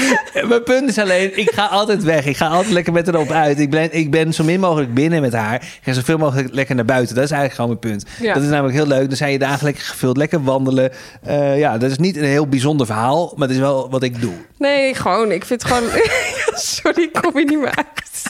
Mijn 0.48 0.62
punt 0.62 0.88
is 0.88 0.98
alleen, 0.98 1.38
ik 1.38 1.50
ga 1.50 1.66
altijd 1.66 2.02
weg. 2.02 2.26
Ik 2.26 2.36
ga 2.36 2.46
altijd 2.46 2.72
lekker 2.72 2.92
met 2.92 3.06
haar 3.06 3.20
op 3.20 3.30
uit. 3.30 3.58
Ik 3.58 3.70
ben, 3.70 3.88
ik 3.92 4.10
ben 4.10 4.32
zo 4.32 4.44
min 4.44 4.60
mogelijk 4.60 4.94
binnen 4.94 5.20
met 5.20 5.32
haar. 5.32 5.54
Ik 5.54 5.80
ga 5.82 5.92
zoveel 5.92 6.18
mogelijk 6.18 6.54
lekker 6.54 6.74
naar 6.74 6.84
buiten. 6.84 7.14
Dat 7.14 7.24
is 7.24 7.30
eigenlijk 7.30 7.60
gewoon 7.60 7.78
mijn 7.80 7.94
punt. 7.94 8.10
Ja. 8.20 8.34
Dat 8.34 8.42
is 8.42 8.48
namelijk 8.48 8.74
heel 8.74 8.86
leuk. 8.86 9.08
Dan 9.08 9.16
zijn 9.16 9.32
je 9.32 9.38
dagen 9.38 9.64
lekker 9.64 9.82
gevuld, 9.82 10.16
lekker 10.16 10.44
wandelen. 10.44 10.92
Eh, 11.22 11.58
ja, 11.58 11.78
dat 11.78 11.90
is 11.90 11.98
niet 11.98 12.16
een 12.16 12.24
heel 12.24 12.46
bijzonder 12.46 12.86
verhaal, 12.86 13.32
maar 13.36 13.48
het 13.48 13.56
is 13.56 13.62
wel 13.62 13.90
wat 13.90 14.02
ik 14.02 14.20
doe. 14.20 14.34
Nee, 14.58 14.94
gewoon. 14.94 15.32
Ik 15.32 15.44
vind 15.44 15.64
gewoon... 15.64 15.82
Sorry, 16.54 17.02
ik 17.02 17.12
kom 17.12 17.36
hier 17.36 17.44
niet 17.44 17.58
meer 17.58 17.74
uit. 17.76 18.22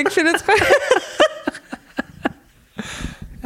ik 0.00 0.10
vind 0.10 0.30
het 0.30 0.42
gewoon... 0.44 0.76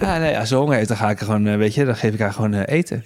Ja, 0.01 0.19
nee, 0.19 0.39
als 0.39 0.49
ze 0.49 0.55
honger 0.55 0.77
heeft, 0.77 0.89
dan 0.89 0.97
ga 0.97 1.11
ik 1.11 1.21
er 1.21 1.25
gewoon, 1.25 1.47
eh, 1.47 1.57
weet 1.57 1.75
je, 1.75 1.85
dan 1.85 1.97
geef 1.97 2.13
ik 2.13 2.21
haar 2.21 2.33
gewoon 2.33 2.55
eh, 2.55 2.77
eten. 2.79 3.05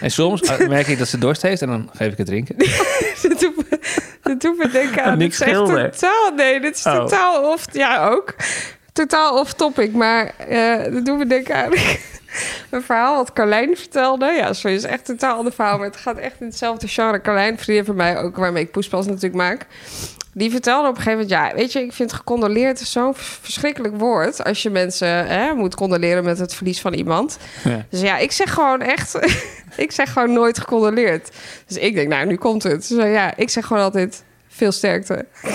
En 0.00 0.10
soms 0.10 0.40
eh, 0.42 0.68
merk 0.68 0.86
ik 0.86 0.98
dat 0.98 1.08
ze 1.08 1.18
dorst 1.18 1.42
heeft 1.42 1.62
en 1.62 1.68
dan 1.68 1.90
geef 1.94 2.12
ik 2.12 2.18
het 2.18 2.26
drinken. 2.26 2.56
dit, 3.22 3.36
doet 3.40 3.56
me, 3.56 3.78
dit 4.22 4.40
doet 4.40 4.56
me 4.58 4.68
denken 4.68 5.04
aan... 5.04 5.18
Niks 5.18 5.36
schilder. 5.36 5.90
totaal... 5.90 6.30
Nee, 6.36 6.60
dit 6.60 6.76
is 6.76 6.86
Oh. 6.86 6.92
totaal 6.94 7.52
off... 7.52 7.64
Ja, 7.72 8.08
ook. 8.08 8.34
Totaal 8.92 9.38
off 9.38 9.52
topic. 9.52 9.92
Maar 9.92 10.32
eh 10.48 10.92
dit 10.92 11.06
doet 11.06 11.18
me 11.18 11.26
denken 11.26 11.54
aan... 11.56 11.72
Een 12.70 12.82
verhaal 12.82 13.16
wat 13.16 13.32
Carlijn 13.32 13.76
vertelde. 13.76 14.26
Ja, 14.26 14.52
sorry, 14.52 14.76
het 14.76 14.84
is 14.84 14.90
echt 14.90 15.08
een 15.08 15.16
totaal 15.16 15.36
ander 15.36 15.52
verhaal. 15.52 15.78
Maar 15.78 15.86
het 15.86 15.96
gaat 15.96 16.16
echt 16.16 16.40
in 16.40 16.46
hetzelfde 16.46 16.88
genre. 16.88 17.20
Carlijn, 17.20 17.58
vriendin 17.58 17.84
van 17.84 17.96
mij, 17.96 18.18
ook 18.18 18.36
waarmee 18.36 18.62
ik 18.62 18.70
poespas 18.70 19.06
natuurlijk 19.06 19.34
maak. 19.34 19.66
Die 20.34 20.50
vertelde 20.50 20.88
op 20.88 20.96
een 20.96 21.02
gegeven 21.02 21.26
moment... 21.26 21.50
Ja, 21.50 21.56
weet 21.56 21.72
je, 21.72 21.80
ik 21.80 21.92
vind 21.92 22.12
gecondoleerd 22.12 22.78
zo'n 22.78 23.14
verschrikkelijk 23.14 23.96
woord. 23.96 24.44
Als 24.44 24.62
je 24.62 24.70
mensen 24.70 25.26
hè, 25.26 25.54
moet 25.54 25.74
condoleren 25.74 26.24
met 26.24 26.38
het 26.38 26.54
verlies 26.54 26.80
van 26.80 26.92
iemand. 26.92 27.38
Ja. 27.64 27.86
Dus 27.90 28.00
ja, 28.00 28.16
ik 28.16 28.32
zeg 28.32 28.52
gewoon 28.52 28.82
echt... 28.82 29.18
ik 29.76 29.92
zeg 29.92 30.12
gewoon 30.12 30.32
nooit 30.32 30.58
gecondoleerd. 30.58 31.30
Dus 31.66 31.76
ik 31.76 31.94
denk, 31.94 32.08
nou, 32.08 32.26
nu 32.26 32.36
komt 32.36 32.62
het. 32.62 32.88
Dus 32.88 33.04
ja, 33.04 33.36
ik 33.36 33.50
zeg 33.50 33.66
gewoon 33.66 33.82
altijd 33.82 34.24
veel 34.48 34.72
sterkte. 34.72 35.26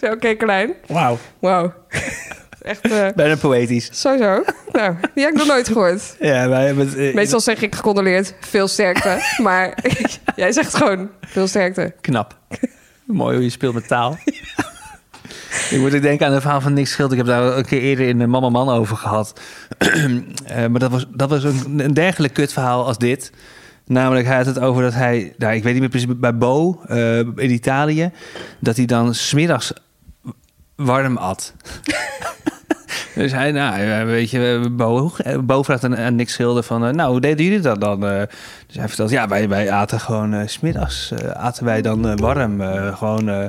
Zo, 0.00 0.12
Oké, 0.12 0.34
klein. 0.34 0.74
Wauw. 0.86 1.18
Wauw. 1.38 1.72
Echt, 2.66 2.80
eh, 2.90 3.06
Bijna 3.16 3.36
poëtisch. 3.36 3.88
sowieso. 3.92 4.42
Nou, 4.72 4.94
die 5.14 5.24
heb 5.24 5.32
ik 5.32 5.38
nog 5.38 5.46
nooit 5.46 5.66
gehoord. 5.68 6.16
Ja, 6.20 6.48
wij 6.48 6.66
hebben 6.66 6.86
het... 6.88 6.96
eh, 6.96 7.14
Meestal 7.14 7.40
zeg 7.40 7.62
ik 7.62 7.74
gecondoleerd, 7.74 8.34
veel 8.40 8.68
sterkte. 8.68 9.18
Maar 9.42 9.78
jij 10.36 10.52
zegt 10.52 10.74
gewoon, 10.74 11.10
veel 11.26 11.46
sterkte. 11.46 11.94
Knap. 12.00 12.38
Mooi 13.04 13.34
hoe 13.34 13.44
je 13.44 13.50
speelt 13.50 13.74
met 13.74 13.88
taal. 13.88 14.18
ik 15.70 15.76
moet 15.78 15.94
ook 15.94 16.02
denken 16.02 16.26
aan 16.26 16.32
het 16.32 16.42
verhaal 16.42 16.60
van 16.60 16.72
Nick 16.72 16.86
Schild. 16.86 17.10
Ik 17.12 17.16
heb 17.18 17.26
daar 17.26 17.56
een 17.56 17.64
keer 17.64 17.80
eerder 17.80 18.08
in 18.08 18.18
de 18.18 18.26
Mama 18.26 18.48
Man 18.48 18.68
over 18.68 18.96
gehad. 18.96 19.40
Eh, 20.46 20.66
maar 20.66 20.80
dat 20.80 20.90
was, 20.90 21.06
dat 21.14 21.30
was 21.30 21.44
een, 21.44 21.80
een 21.84 21.94
dergelijk 21.94 22.34
kutverhaal 22.34 22.86
als 22.86 22.98
dit. 22.98 23.32
Namelijk, 23.86 24.26
hij 24.26 24.36
had 24.36 24.46
het 24.46 24.58
over 24.58 24.82
dat 24.82 24.94
hij... 24.94 25.34
Nou, 25.38 25.54
ik 25.54 25.62
weet 25.62 25.72
niet 25.72 25.80
meer 25.80 25.90
precies, 25.90 26.08
bij 26.16 26.36
Bo 26.36 26.80
eh, 26.86 27.18
in 27.18 27.50
Italië... 27.50 28.10
dat 28.60 28.76
hij 28.76 28.84
dan 28.86 29.14
smiddags 29.14 29.72
warm 30.76 31.16
at. 31.16 31.54
Dus 33.16 33.32
hij, 33.32 33.52
nou, 33.52 34.04
weet 34.06 34.30
je, 34.30 34.68
Bo, 34.72 35.12
Bo 35.44 35.62
vraagt 35.62 35.84
aan, 35.84 35.96
aan 35.96 36.14
Nick 36.14 36.28
Schilder 36.30 36.62
van... 36.62 36.86
eh, 36.86 36.92
nou, 36.92 37.10
hoe 37.10 37.20
deden 37.20 37.44
jullie 37.44 37.60
dat 37.60 37.80
dan? 37.80 38.06
Eh, 38.06 38.22
dus 38.66 38.76
hij 38.76 38.88
vertelt, 38.88 39.10
ja, 39.10 39.28
wij, 39.28 39.48
wij 39.48 39.70
aten 39.70 40.00
gewoon... 40.00 40.34
eh, 40.34 40.46
's 40.46 40.52
smiddags 40.52 41.10
eh, 41.12 41.30
aten 41.30 41.64
wij 41.64 41.82
dan 41.82 42.08
eh, 42.08 42.16
warm. 42.16 42.60
eh, 42.60 42.96
gewoon 42.96 43.28
eh, 43.28 43.44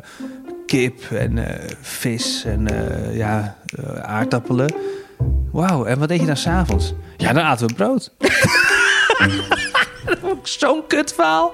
kip 0.66 1.02
en 1.12 1.38
eh, 1.48 1.70
vis 1.82 2.44
en 2.46 2.68
eh, 2.68 3.16
ja, 3.18 3.56
eh, 3.66 4.00
aardappelen. 4.00 4.74
Wauw, 5.52 5.86
en 5.86 6.00
wat 6.00 6.08
deed 6.08 6.20
je 6.20 6.26
dan 6.26 6.38
s'avonds? 6.38 6.94
Ja, 7.18 7.34
dan 7.34 7.44
aten 7.44 7.68
we 7.68 7.74
brood. 7.74 8.12
Zo'n 10.44 10.84
kutverhaal. 10.88 11.54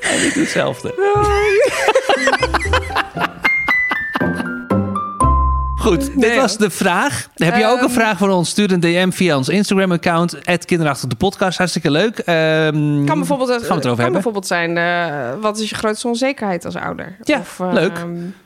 En 0.00 0.26
ik 0.26 0.34
doe 0.34 0.42
hetzelfde. 0.42 0.94
Goed, 5.82 6.20
dit 6.20 6.36
was 6.36 6.56
de 6.56 6.70
vraag. 6.70 7.28
Heb 7.34 7.56
je 7.56 7.66
ook 7.66 7.78
een 7.78 7.84
Ehm. 7.84 7.90
vraag 7.94 8.18
voor 8.18 8.28
ons? 8.28 8.48
Stuur 8.50 8.72
een 8.72 8.80
DM 8.80 9.10
via 9.10 9.36
ons 9.36 9.48
Instagram-account. 9.48 10.38
Kinderachtig 10.64 11.08
de 11.08 11.16
podcast. 11.16 11.58
Hartstikke 11.58 11.90
leuk. 11.90 12.18
Ehm, 12.18 13.04
Kan 13.04 13.18
bijvoorbeeld, 13.18 13.48
gaan 13.50 13.58
we 13.60 13.74
het 13.74 13.84
erover 13.84 13.84
kan 13.84 13.86
hebben? 13.96 14.12
bijvoorbeeld 14.12 14.46
zijn, 14.46 14.76
eh, 14.76 15.40
wat 15.40 15.58
is 15.58 15.68
je 15.68 15.74
grootste 15.74 16.08
onzekerheid 16.08 16.64
als 16.64 16.76
ouder? 16.76 17.16
Ja, 17.22 17.42
eh, 17.58 17.72
leuk. 17.72 17.92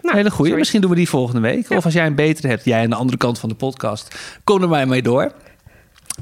nou, 0.02 0.16
Hele 0.16 0.30
goeie. 0.30 0.54
Misschien 0.54 0.80
doen 0.80 0.90
we 0.90 0.96
die 0.96 1.08
volgende 1.08 1.40
week. 1.40 1.68
Ja. 1.68 1.76
Of 1.76 1.84
als 1.84 1.94
jij 1.94 2.06
een 2.06 2.14
betere 2.14 2.48
hebt, 2.48 2.64
jij 2.64 2.82
aan 2.82 2.90
de 2.90 2.96
andere 2.96 3.18
kant 3.18 3.38
van 3.38 3.48
de 3.48 3.54
podcast, 3.54 4.14
kom 4.44 4.62
er 4.62 4.68
maar 4.68 4.88
mee 4.88 5.02
door. 5.02 5.32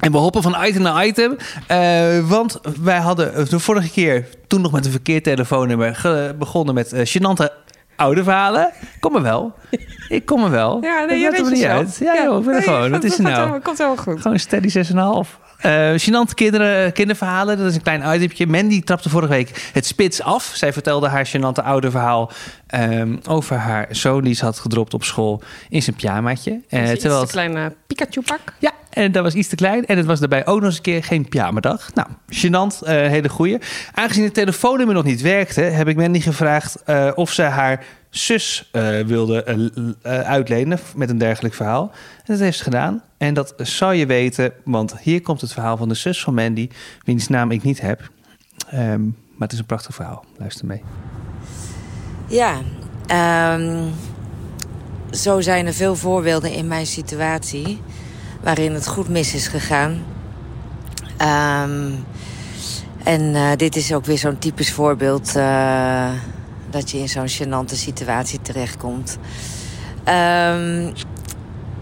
En 0.01 0.13
we 0.13 0.19
hoppen 0.19 0.43
van 0.43 0.57
item 0.65 0.83
naar 0.83 1.07
item. 1.07 1.37
eh, 1.67 2.29
want 2.29 2.61
wij 2.83 2.99
hadden 2.99 3.49
de 3.49 3.59
vorige 3.59 3.91
keer, 3.91 4.27
toen 4.47 4.61
nog 4.61 4.73
met 4.73 4.85
een 4.85 4.91
verkeerd 4.91 5.25
telefoonnummer, 5.25 6.01
begonnen 6.39 6.75
met 6.75 6.93
uh, 6.93 7.05
oude 7.97 8.23
verhalen. 8.23 8.71
Kom 9.01 9.17
er 9.17 9.23
wel. 9.23 9.55
Ik 10.09 10.27
kom 10.27 10.45
er 10.45 10.51
wel. 10.51 10.79
Ja, 10.83 11.01
Dat 11.01 11.09
nee, 11.09 11.19
je 11.19 11.31
er 11.31 11.51
niet 11.51 11.65
uit. 11.65 11.97
Ja, 12.01 12.23
joh, 12.25 12.39
ik 12.39 12.45
ben 12.45 12.55
er 12.55 12.61
nee, 12.61 12.69
gewoon. 12.69 12.91
Wat 12.91 13.03
dat 13.03 13.05
is 13.11 13.19
er 13.19 13.25
gaat 13.25 13.33
nou? 13.33 13.37
helemaal- 13.39 13.61
Komt 13.61 13.79
helemaal 13.79 14.03
goed. 14.03 14.17
Gewoon 14.17 14.33
een 14.33 14.41
steady 14.41 14.69
6,5. 15.29 15.39
Eh 15.59 15.91
gênant 15.99 16.35
kinderen, 16.35 16.93
kinderverhalen, 16.93 17.59
dat 17.59 17.67
is 17.67 17.75
een 17.75 17.83
klein 17.83 18.15
itempje. 18.17 18.47
Mandy 18.47 18.83
trapte 18.83 19.09
vorige 19.09 19.29
week 19.33 19.71
het 19.73 19.87
spits 19.87 20.23
af. 20.23 20.53
Zij 20.55 20.73
vertelde 20.73 21.09
haar 21.09 21.27
gênante 21.29 21.65
oude 21.65 21.91
verhaal 21.91 22.31
ehm, 22.67 23.17
over 23.29 23.57
haar 23.57 23.87
zoon 23.91 24.23
die 24.25 24.35
ze 24.35 24.45
had 24.45 24.59
gedropt 24.59 24.95
op 24.95 25.05
school 25.05 25.43
in 25.69 25.83
zijn 25.83 25.97
pyjamaatje. 25.97 26.51
Uh, 26.51 26.61
terwijl 26.69 27.15
een 27.15 27.21
het, 27.21 27.31
kleine 27.31 27.75
Pikachu-pak. 27.87 28.41
ja, 28.59 28.71
en 28.95 29.13
dat 29.13 29.23
was 29.23 29.35
iets 29.35 29.49
te 29.49 29.57
klein. 29.57 29.87
En 29.87 29.97
het 29.97 30.07
was 30.07 30.19
daarbij 30.19 30.47
ook 30.47 30.57
nog 30.57 30.65
eens 30.65 30.77
een 30.77 30.83
keer 30.83 31.05
geen 31.05 31.29
pyjamadag. 31.29 31.95
Nou, 31.95 32.09
gênant, 32.29 32.83
eh, 32.83 32.95
hele 32.95 33.29
goeie. 33.29 33.59
Aangezien 33.93 34.25
het 34.25 34.35
telefoonnummer 34.35 34.95
nog 34.95 35.05
niet 35.05 35.21
werkte, 35.21 35.61
heb 35.61 35.89
ik 35.89 35.97
Mandy 35.97 36.21
gevraagd 36.21 36.83
eh, 36.85 37.11
of 37.15 37.33
ze 37.33 37.43
haar 37.43 37.85
zus 38.11 38.69
eh, 38.73 39.01
wilde 39.01 39.45
uitlenen 40.03 40.79
met 40.97 41.11
een 41.11 41.19
dergelijk 41.19 41.55
verhaal. 41.55 41.91
En 42.17 42.33
dat 42.33 42.39
heeft 42.39 42.59
ze 42.59 42.65
gedaan. 42.65 43.03
En 43.19 43.35
dat 43.35 43.55
zal 43.57 43.93
je 43.93 44.07
weten, 44.07 44.53
want 44.65 44.99
hier 45.01 45.21
komt 45.21 45.41
het 45.41 45.53
verhaal 45.53 45.77
van 45.77 45.89
de 45.89 45.95
zus 45.95 46.23
van 46.23 46.35
Mandy, 46.35 46.69
wiens 47.05 47.29
naam 47.29 47.51
ik 47.51 47.63
niet 47.63 47.81
heb. 47.81 48.11
Ehm, 48.71 49.03
maar 49.03 49.49
het 49.49 49.53
is 49.53 49.59
een 49.59 49.67
prachtig 49.67 49.95
verhaal. 49.95 50.25
Luister 50.39 50.67
mee. 50.67 50.83
Ja, 52.27 52.61
ehm, 53.07 53.89
zo 55.11 55.41
zijn 55.41 55.67
er 55.67 55.75
veel 55.75 55.97
voorbeelden 55.97 56.53
in 56.53 56.69
mijn 56.69 56.87
situatie 56.87 57.79
waarin 58.45 58.73
het 58.75 58.87
goed 58.87 59.09
mis 59.09 59.35
is 59.35 59.49
gegaan. 59.49 60.05
Ehm, 61.17 61.91
en 63.05 63.35
eh, 63.35 63.51
dit 63.57 63.77
is 63.77 63.93
ook 63.95 64.05
weer 64.05 64.19
zo'n 64.19 64.39
typisch 64.39 64.73
voorbeeld 64.73 65.37
eh, 65.37 66.11
dat 66.71 66.91
je 66.91 66.99
in 66.99 67.09
zo'n 67.09 67.29
gênante 67.29 67.75
situatie 67.75 68.43
terechtkomt. 68.43 69.19
Ehm, 70.05 70.93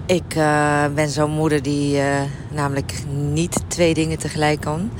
ik 0.06 0.34
eh, 0.34 0.84
ben 0.94 1.08
zo'n 1.08 1.30
moeder 1.30 1.62
die 1.62 2.00
namelijk 2.50 2.92
niet 3.32 3.62
twee 3.66 3.94
dingen 3.94 4.18
tegelijk 4.18 4.60
kan. 4.60 4.90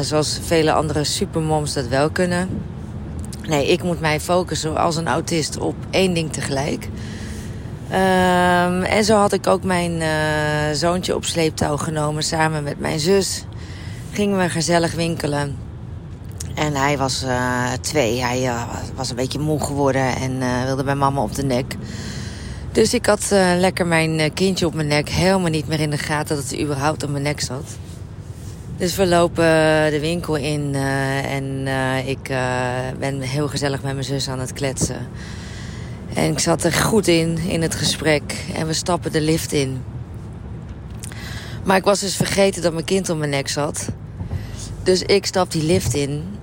Zoals 0.00 0.40
vele 0.42 0.72
andere 0.72 1.04
supermoms 1.04 1.72
dat 1.72 1.88
wel 1.88 2.10
kunnen. 2.10 2.48
Nee, 3.48 3.66
ik 3.66 3.82
moet 3.82 4.00
mij 4.00 4.20
focussen 4.20 4.76
als 4.76 4.96
een 4.96 5.08
autist 5.08 5.58
op 5.58 5.74
één 5.90 6.14
ding 6.14 6.32
tegelijk. 6.32 6.88
Ehm, 7.90 8.82
en 8.82 9.04
zo 9.04 9.16
had 9.16 9.32
ik 9.32 9.46
ook 9.46 9.64
mijn 9.64 10.00
eh, 10.00 10.72
zoontje 10.72 11.14
op 11.14 11.24
sleeptouw 11.24 11.76
genomen 11.76 12.22
samen 12.22 12.62
met 12.62 12.80
mijn 12.80 13.00
zus. 13.00 13.44
Gingen 14.12 14.38
we 14.38 14.48
gezellig 14.48 14.94
winkelen. 14.94 15.56
En 16.54 16.74
hij 16.74 16.98
was 16.98 17.22
eh, 17.22 17.72
twee. 17.80 18.20
Hij 18.22 18.46
eh, 18.46 18.62
was- 18.94 19.10
een 19.10 19.16
beetje 19.16 19.38
moe 19.38 19.60
geworden 19.60 20.16
en 20.16 20.64
wilde 20.64 20.84
bij 20.84 20.94
mama 20.94 21.22
op 21.22 21.34
de 21.34 21.42
nek. 21.44 21.76
Dus 22.72 22.94
ik 22.94 23.06
had 23.06 23.26
lekker 23.58 23.86
mijn 23.86 24.32
kindje 24.34 24.66
op 24.66 24.74
mijn 24.74 24.86
nek. 24.88 25.08
Helemaal 25.08 25.50
niet 25.50 25.68
meer 25.68 25.80
in 25.80 25.90
de 25.90 25.98
gaten 25.98 26.36
dat 26.36 26.44
het 26.50 26.60
überhaupt 26.60 27.02
op 27.02 27.10
mijn 27.10 27.22
nek 27.22 27.40
zat. 27.40 27.64
Dus 28.76 28.96
we 28.96 29.06
lopen 29.06 29.44
de 29.90 29.98
winkel 30.00 30.36
in 30.36 30.74
en 31.24 31.66
ik 32.06 32.30
ben 32.98 33.20
heel 33.20 33.48
gezellig 33.48 33.82
met 33.82 33.92
mijn 33.92 34.04
zus 34.04 34.28
aan 34.28 34.40
het 34.40 34.52
kletsen. 34.52 35.08
En 36.14 36.32
ik 36.32 36.38
zat 36.38 36.64
er 36.64 36.72
goed 36.72 37.08
in, 37.08 37.38
in 37.38 37.62
het 37.62 37.74
gesprek. 37.74 38.44
En 38.54 38.66
we 38.66 38.72
stappen 38.72 39.12
de 39.12 39.20
lift 39.20 39.52
in. 39.52 39.82
Maar 41.64 41.76
ik 41.76 41.84
was 41.84 42.00
dus 42.00 42.16
vergeten 42.16 42.62
dat 42.62 42.72
mijn 42.72 42.84
kind 42.84 43.10
op 43.10 43.18
mijn 43.18 43.30
nek 43.30 43.48
zat. 43.48 43.88
Dus 44.82 45.02
ik 45.02 45.26
stap 45.26 45.52
die 45.52 45.62
lift 45.62 45.94
in. 45.94 46.38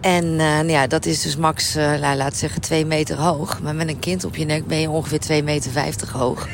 En 0.00 0.24
eh, 0.24 0.38
nou 0.38 0.70
ja, 0.70 0.86
dat 0.86 1.06
is 1.06 1.22
dus 1.22 1.36
max, 1.36 1.74
nou, 1.74 2.16
laat 2.16 2.36
zeggen, 2.36 2.60
twee 2.60 2.86
meter 2.86 3.16
hoog. 3.16 3.60
Maar 3.60 3.74
met 3.74 3.88
een 3.88 3.98
kind 3.98 4.24
op 4.24 4.36
je 4.36 4.44
nek 4.44 4.66
ben 4.66 4.80
je 4.80 4.90
ongeveer 4.90 5.20
2,50 5.40 5.44
meter 5.44 6.10
hoog. 6.12 6.48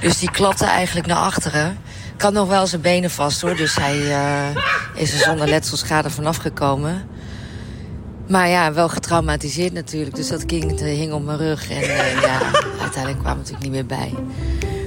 Dus 0.00 0.18
die 0.18 0.30
klapte 0.30 0.64
eigenlijk 0.64 1.06
naar 1.06 1.16
achteren. 1.16 1.78
Had 2.18 2.32
nog 2.32 2.48
wel 2.48 2.66
zijn 2.66 2.80
benen 2.80 3.10
vast 3.10 3.40
hoor. 3.40 3.56
Dus 3.56 3.74
hij 3.74 4.10
eh, 4.10 4.56
is 4.94 5.12
er 5.12 5.18
zonder 5.18 5.48
letselschade 5.48 6.10
vanaf 6.10 6.36
gekomen. 6.36 7.06
Maar 8.28 8.48
ja, 8.48 8.72
wel 8.72 8.88
getraumatiseerd 8.88 9.72
natuurlijk. 9.72 10.16
Dus 10.16 10.28
dat 10.28 10.46
kind 10.46 10.80
eh, 10.80 10.86
hing 10.86 11.12
op 11.12 11.24
mijn 11.24 11.38
rug. 11.38 11.70
En 11.70 11.82
eh, 11.82 12.20
ja, 12.20 12.40
uiteindelijk 12.80 13.18
kwam 13.22 13.38
het 13.38 13.50
natuurlijk 13.50 13.62
niet 13.62 13.72
meer 13.72 13.86
bij. 13.86 14.12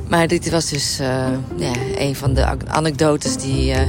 Maar 0.10 0.28
dit 0.28 0.50
was 0.50 0.70
dus 0.70 1.00
eh, 1.00 1.28
ja, 1.56 1.72
een 1.98 2.16
van 2.16 2.34
de 2.34 2.46
anekdotes 2.68 3.38
die 3.38 3.72
eh, 3.74 3.88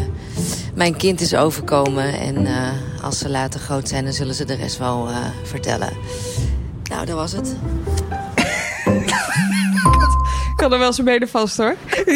mijn 0.74 0.96
kind 0.96 1.20
is 1.20 1.34
overkomen. 1.34 2.18
En 2.18 2.46
eh, 2.46 3.02
als 3.02 3.18
ze 3.18 3.28
later 3.28 3.60
groot 3.60 3.88
zijn, 3.88 4.04
dan 4.04 4.12
zullen 4.12 4.34
ze 4.34 4.44
de 4.44 4.54
rest 4.54 4.78
wel 4.78 5.08
eh, 5.08 5.16
vertellen. 5.42 5.92
Nou, 6.84 7.06
dat 7.06 7.14
was 7.14 7.32
het. 7.32 7.56
Ik 10.50 10.56
kan 10.56 10.72
er 10.72 10.78
wel 10.78 10.92
zijn 10.92 11.06
benen 11.06 11.28
vast 11.28 11.56
hoor. 11.56 11.76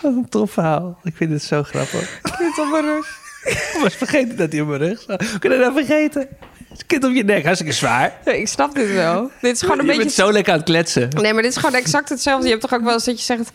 Wat 0.00 0.12
een 0.14 0.28
tof 0.28 0.50
verhaal. 0.50 0.98
Ik 1.02 1.16
vind 1.16 1.32
het 1.32 1.42
zo 1.42 1.62
grappig. 1.62 2.20
Kind 2.38 2.58
op 2.58 2.70
mijn 2.70 2.84
rug. 2.84 3.25
Ik 3.46 3.78
was 3.82 3.94
vergeten 3.94 4.36
dat 4.36 4.52
hij 4.52 4.60
op 4.60 4.68
mijn 4.68 4.80
rug 4.80 5.00
zat. 5.06 5.24
Hoe 5.30 5.38
kun 5.38 5.50
je 5.52 5.58
dat 5.58 5.72
vergeten? 5.74 6.28
Het 6.68 6.86
kind 6.86 7.04
op 7.04 7.12
je 7.14 7.24
nek, 7.24 7.44
hartstikke 7.44 7.72
zwaar. 7.74 8.12
Nee, 8.24 8.40
ik 8.40 8.48
snap 8.48 8.74
dit 8.74 8.92
wel. 8.92 9.30
Dit 9.40 9.54
is 9.54 9.60
gewoon 9.60 9.78
een 9.78 9.82
je 9.84 9.90
beetje... 9.90 10.02
bent 10.04 10.14
zo 10.14 10.32
lekker 10.32 10.52
aan 10.52 10.58
het 10.58 10.68
kletsen. 10.68 11.08
Nee, 11.20 11.32
maar 11.32 11.42
dit 11.42 11.50
is 11.50 11.56
gewoon 11.58 11.74
exact 11.74 12.08
hetzelfde. 12.08 12.44
Je 12.44 12.50
hebt 12.54 12.68
toch 12.68 12.74
ook 12.78 12.84
wel 12.84 12.92
eens 12.92 13.04
dat 13.04 13.18
je 13.18 13.24
zegt... 13.24 13.50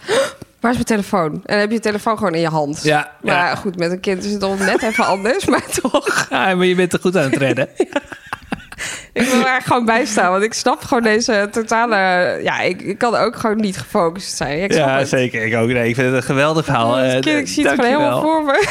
Waar 0.60 0.72
is 0.72 0.78
mijn 0.78 0.84
telefoon? 0.86 1.32
En 1.34 1.42
dan 1.46 1.58
heb 1.58 1.68
je 1.70 1.76
je 1.76 1.82
telefoon 1.82 2.18
gewoon 2.18 2.34
in 2.34 2.42
je 2.42 2.48
hand. 2.48 2.80
Ja, 2.84 3.12
Maar 3.22 3.34
ja. 3.36 3.56
goed, 3.56 3.78
met 3.78 3.92
een 3.92 4.00
kind 4.00 4.24
is 4.26 4.32
het 4.32 4.44
al 4.44 4.56
net 4.56 4.82
even 4.84 5.06
anders. 5.06 5.46
Maar 5.46 5.66
toch, 5.82 6.28
Ja, 6.30 6.56
maar 6.56 6.66
je 6.66 6.76
bent 6.76 6.94
er 6.94 7.00
goed 7.00 7.18
aan 7.18 7.24
het 7.30 7.36
redden. 7.38 7.70
ik 9.14 9.22
wil 9.28 9.46
er 9.48 9.62
gewoon 9.62 9.86
bij 9.86 10.06
staan. 10.06 10.32
Want 10.32 10.44
ik 10.44 10.54
snap 10.54 10.84
gewoon 10.84 11.04
deze 11.04 11.48
totale... 11.52 11.96
Ja, 12.44 12.60
ik, 12.62 12.82
ik 12.82 12.98
kan 12.98 13.16
ook 13.16 13.36
gewoon 13.36 13.58
niet 13.58 13.78
gefocust 13.78 14.38
zijn. 14.38 14.64
Ik 14.64 14.72
snap 14.74 14.88
Ja, 14.88 14.98
het. 14.98 15.10
zeker. 15.10 15.46
Ik 15.46 15.56
ook. 15.56 15.68
Nee, 15.68 15.89
ik 15.89 15.96
vind 15.96 16.08
het 16.08 16.16
een 16.16 16.24
geweldig 16.24 16.66
verhaal. 16.66 16.96
Het 16.96 17.14
Eh, 17.14 17.20
kind, 17.22 17.39
ik 17.39 17.48
zie 17.48 17.64
het 17.68 17.74
gewoon 17.76 17.89
helemaal 17.92 18.22
voor 18.22 18.44
me. 18.44 18.68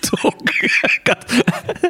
Tonk. 0.00 0.50
Ik 0.50 1.00
had- 1.02 1.24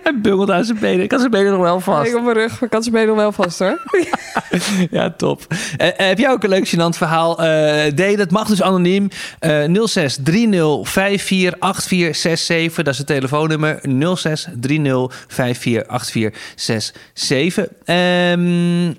Hij 0.03 0.21
bungelt 0.21 0.51
aan 0.51 0.65
zijn 0.65 0.79
benen. 0.79 1.05
Ik 1.05 1.11
had 1.11 1.21
zijn 1.21 1.33
benen 1.33 1.53
nog 1.53 1.61
wel 1.61 1.81
vast. 1.81 2.09
Ik 2.11 2.17
op 2.17 2.23
mijn 2.25 2.37
rug, 2.37 2.51
maar 2.53 2.63
ik 2.63 2.71
kan 2.71 2.83
zijn 2.83 2.95
benen 2.95 3.09
nog 3.09 3.17
wel 3.17 3.33
vast 3.33 3.59
hoor. 3.59 3.81
Ja, 4.91 5.11
top. 5.11 5.47
Eh, 5.77 5.89
eh, 5.89 5.95
heb 5.97 6.19
jij 6.19 6.31
ook 6.31 6.43
een 6.43 6.49
leuk 6.49 6.69
gênant 6.69 6.97
verhaal? 6.97 7.43
Eh 7.43 7.93
deel 7.95 8.17
dat 8.17 8.31
mag 8.31 8.49
dus 8.49 8.63
anoniem. 8.63 9.09
Eh 9.39 9.65
06 9.87 10.17
30 10.17 10.89
54 10.89 11.61
8467. 11.61 12.85
Dat 12.85 12.93
is 12.93 12.99
het 12.99 13.07
telefoonnummer. 13.07 13.81
06 14.17 14.47
30 14.57 15.25
54 15.29 15.87
8467. 15.89 17.67
Ehm, 17.85 18.93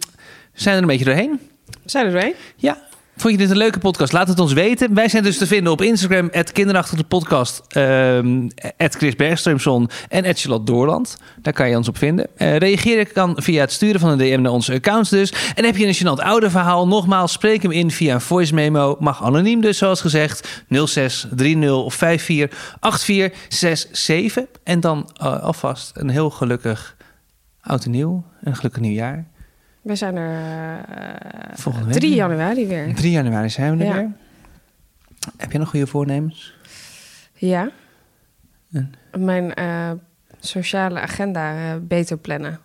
we 0.54 0.62
zijn 0.62 0.76
er 0.76 0.82
een 0.82 0.88
beetje 0.88 1.06
doorheen. 1.06 1.40
Zijn 1.86 2.06
er 2.06 2.12
doorheen? 2.12 2.34
Ja. 2.56 2.78
Vond 3.18 3.34
je 3.34 3.40
dit 3.40 3.50
een 3.50 3.58
leuke 3.58 3.80
podcast? 3.80 4.14
Laat 4.14 4.28
het 4.28 4.40
ons 4.40 4.54
weten. 4.54 4.94
Wij 4.94 5.10
zijn 5.10 5.24
dus 5.24 5.38
te 5.38 5.48
vinden 5.48 5.72
op 5.72 5.82
Instagram, 5.82 6.30
kinderachtige 6.54 7.04
podcast, 7.04 7.62
ehm 7.68 8.48
Chris 8.78 9.16
Bergströmson 9.16 9.90
en 10.10 10.36
Charlotte 10.36 10.72
Doorland. 10.72 11.18
Daar 11.42 11.54
kan 11.54 11.70
je 11.70 11.78
ons 11.78 11.88
op 11.88 11.98
vinden. 11.98 12.28
Eh 12.36 12.58
reageren 12.58 13.12
kan 13.12 13.34
via 13.42 13.62
het 13.62 13.72
sturen 13.72 14.00
van 14.00 14.10
een 14.10 14.18
DM 14.18 14.42
naar 14.42 14.52
onze 14.52 14.74
accounts 14.74 15.10
dus. 15.10 15.34
En 15.56 15.66
heb 15.66 15.78
je 15.78 15.88
een 15.88 15.96
gênant 15.96 16.24
oude 16.24 16.50
verhaal? 16.50 16.88
Nogmaals, 16.88 17.32
spreek 17.32 17.62
hem 17.62 17.72
in 17.72 17.92
via 17.92 18.14
een 18.14 18.22
voice 18.22 18.54
memo. 18.54 18.96
Mag 19.00 19.24
anoniem 19.24 19.62
dus, 19.62 19.78
zoals 19.78 20.02
gezegd. 20.02 20.64
06 20.70 21.28
30 21.36 21.94
54 21.94 22.78
8467. 22.80 24.46
En 24.64 24.80
dan 24.80 25.10
eh, 25.14 25.44
alvast 25.44 25.92
een 25.94 26.10
heel 26.10 26.30
gelukkig 26.30 26.96
oud 27.62 27.86
en 27.86 27.92
nieuw. 27.92 28.24
Een 28.44 28.56
gelukkig 28.56 28.82
nieuwjaar. 28.82 29.34
We 29.86 29.96
zijn 29.96 30.16
er 30.16 30.40
eh, 30.98 31.54
Volgende 31.54 31.88
week. 31.88 31.98
3 31.98 32.16
januari 32.16 32.68
weer. 32.68 32.96
3 32.96 33.12
januari 33.12 33.50
zijn 33.50 33.78
we 33.78 33.84
er 33.84 33.90
Ja. 33.90 33.96
weer. 33.96 34.12
Heb 35.38 35.52
je 35.52 35.58
nog 35.58 35.70
goede 35.70 35.88
voornemens? 35.88 36.54
Ja. 37.34 37.70
En? 38.72 38.94
Mijn 39.18 39.54
eh, 39.54 39.92
sociale 40.40 41.00
agenda 41.00 41.56
eh, 41.56 41.76
beter 41.82 42.18
plannen. 42.18 42.60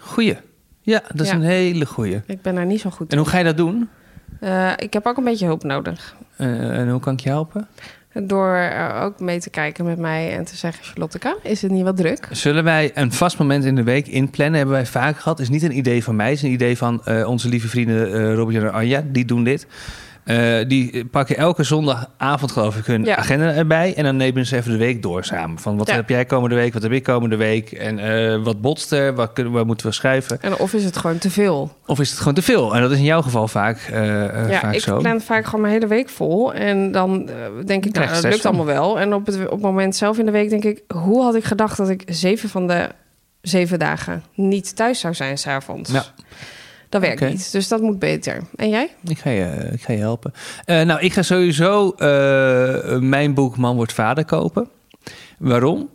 Goeie. 0.00 0.36
Ja, 0.80 1.02
dat 1.08 1.20
is 1.20 1.28
Ja. 1.28 1.34
een 1.34 1.42
hele 1.42 1.86
goeie. 1.86 2.20
Ik 2.26 2.42
ben 2.42 2.54
daar 2.54 2.66
niet 2.66 2.80
zo 2.80 2.90
goed 2.90 3.12
En 3.12 3.18
hoe 3.18 3.26
ga 3.28 3.38
je 3.38 3.44
dat 3.44 3.56
doen? 3.56 3.88
Eh, 4.40 4.72
ik 4.76 4.92
heb 4.92 5.06
ook 5.06 5.16
een 5.16 5.24
beetje 5.24 5.46
hulp 5.46 5.62
nodig. 5.62 6.16
Eh, 6.36 6.78
en 6.78 6.90
hoe 6.90 7.00
kan 7.00 7.12
ik 7.12 7.20
je 7.20 7.28
helpen? 7.28 7.68
Door 8.14 8.72
ook 9.00 9.20
mee 9.20 9.40
te 9.40 9.50
kijken 9.50 9.84
met 9.84 9.98
mij 9.98 10.36
en 10.36 10.44
te 10.44 10.56
zeggen... 10.56 10.84
Charlotte, 10.84 11.36
is 11.42 11.62
het 11.62 11.70
niet 11.70 11.84
wat 11.84 11.96
druk? 11.96 12.28
Zullen 12.30 12.64
wij 12.64 12.90
een 12.94 13.12
vast 13.12 13.38
moment 13.38 13.64
in 13.64 13.74
de 13.74 13.82
week 13.82 14.06
inplannen? 14.06 14.56
Hebben 14.56 14.74
wij 14.74 14.86
vaak 14.86 15.18
gehad. 15.18 15.40
Is 15.40 15.48
niet 15.48 15.62
een 15.62 15.76
idee 15.76 16.04
van 16.04 16.16
mij. 16.16 16.32
Is 16.32 16.42
een 16.42 16.50
idee 16.50 16.76
van 16.76 17.04
eh, 17.04 17.28
onze 17.28 17.48
lieve 17.48 17.68
vrienden 17.68 18.12
eh 18.12 18.34
Robert 18.34 18.62
en 18.62 18.72
Anja. 18.72 19.04
Die 19.06 19.24
doen 19.24 19.44
dit. 19.44 19.66
Eh, 20.24 20.68
die 20.68 21.04
pakken 21.04 21.36
elke 21.36 21.62
zondagavond, 21.62 22.52
geloof 22.52 22.76
ik, 22.76 22.86
hun 22.86 23.04
Ja. 23.04 23.16
agenda 23.16 23.52
erbij. 23.52 23.94
En 23.94 24.04
dan 24.04 24.16
nemen 24.16 24.46
ze 24.46 24.56
even 24.56 24.70
de 24.72 24.78
week 24.78 25.02
door 25.02 25.24
samen. 25.24 25.58
Van 25.58 25.76
wat 25.76 25.88
Ja. 25.88 25.94
heb 25.94 26.08
jij 26.08 26.24
komende 26.24 26.54
week? 26.54 26.72
Wat 26.72 26.82
heb 26.82 26.92
ik 26.92 27.02
komende 27.02 27.36
week? 27.36 27.72
En 27.72 27.98
eh, 27.98 28.42
wat 28.42 28.60
botst 28.60 28.92
er? 28.92 29.14
Wat, 29.14 29.32
kunnen, 29.32 29.66
moeten 29.66 29.86
we 29.86 29.92
schuiven? 29.92 30.42
En 30.42 30.56
of 30.58 30.72
is 30.72 30.84
het 30.84 30.96
gewoon 30.96 31.18
te 31.18 31.30
veel? 31.30 31.76
Of 31.86 32.00
is 32.00 32.10
het 32.10 32.18
gewoon 32.18 32.34
te 32.34 32.42
veel? 32.42 32.74
En 32.74 32.82
dat 32.82 32.90
is 32.90 32.98
in 32.98 33.04
jouw 33.04 33.22
geval 33.22 33.48
vaak, 33.48 33.78
eh, 33.78 34.24
eh, 34.24 34.50
ja, 34.50 34.60
vaak 34.60 34.74
ik 34.74 34.80
zo. 34.80 34.98
plan 34.98 35.20
vaak 35.20 35.44
gewoon 35.44 35.60
mijn 35.60 35.72
hele 35.72 35.86
week 35.86 36.08
vol. 36.08 36.54
En 36.54 36.92
dan 36.92 37.30
denk 37.66 37.86
ik, 37.86 37.94
nou, 37.94 38.08
dat 38.08 38.22
lukt 38.22 38.46
allemaal 38.46 38.66
wel. 38.66 39.00
En 39.00 39.14
op 39.14 39.26
het, 39.26 39.44
op 39.44 39.50
het 39.50 39.60
moment 39.60 39.96
zelf 39.96 40.18
in 40.18 40.24
de 40.26 40.32
week 40.32 40.50
denk 40.50 40.64
ik... 40.64 40.82
hoe 40.94 41.22
had 41.22 41.34
ik 41.34 41.44
gedacht 41.44 41.76
dat 41.76 41.88
ik 41.88 42.02
zeven 42.06 42.48
van 42.48 42.66
de 42.66 42.88
zeven 43.40 43.78
dagen 43.78 44.22
niet 44.34 44.76
thuis 44.76 45.00
zou 45.00 45.14
zijn 45.14 45.38
s'avonds? 45.38 45.90
Ja. 45.90 46.04
Dat 46.92 47.00
werkt 47.00 47.20
niet, 47.20 47.52
dus 47.52 47.68
dat 47.68 47.80
moet 47.80 47.98
beter. 47.98 48.42
En 48.56 48.68
jij? 48.68 48.94
Ik 49.04 49.18
ga 49.18 49.30
je, 49.30 49.68
ik 49.72 49.82
ga 49.82 49.92
je 49.92 49.98
helpen. 49.98 50.32
Eh, 50.64 50.82
nou, 50.82 51.00
ik 51.00 51.12
ga 51.12 51.22
sowieso 51.22 51.90
eh, 51.90 52.98
mijn 52.98 53.34
boek 53.34 53.56
Man 53.56 53.76
wordt 53.76 53.92
vader 53.92 54.24
kopen. 54.24 54.68
Waarom? 55.38 55.88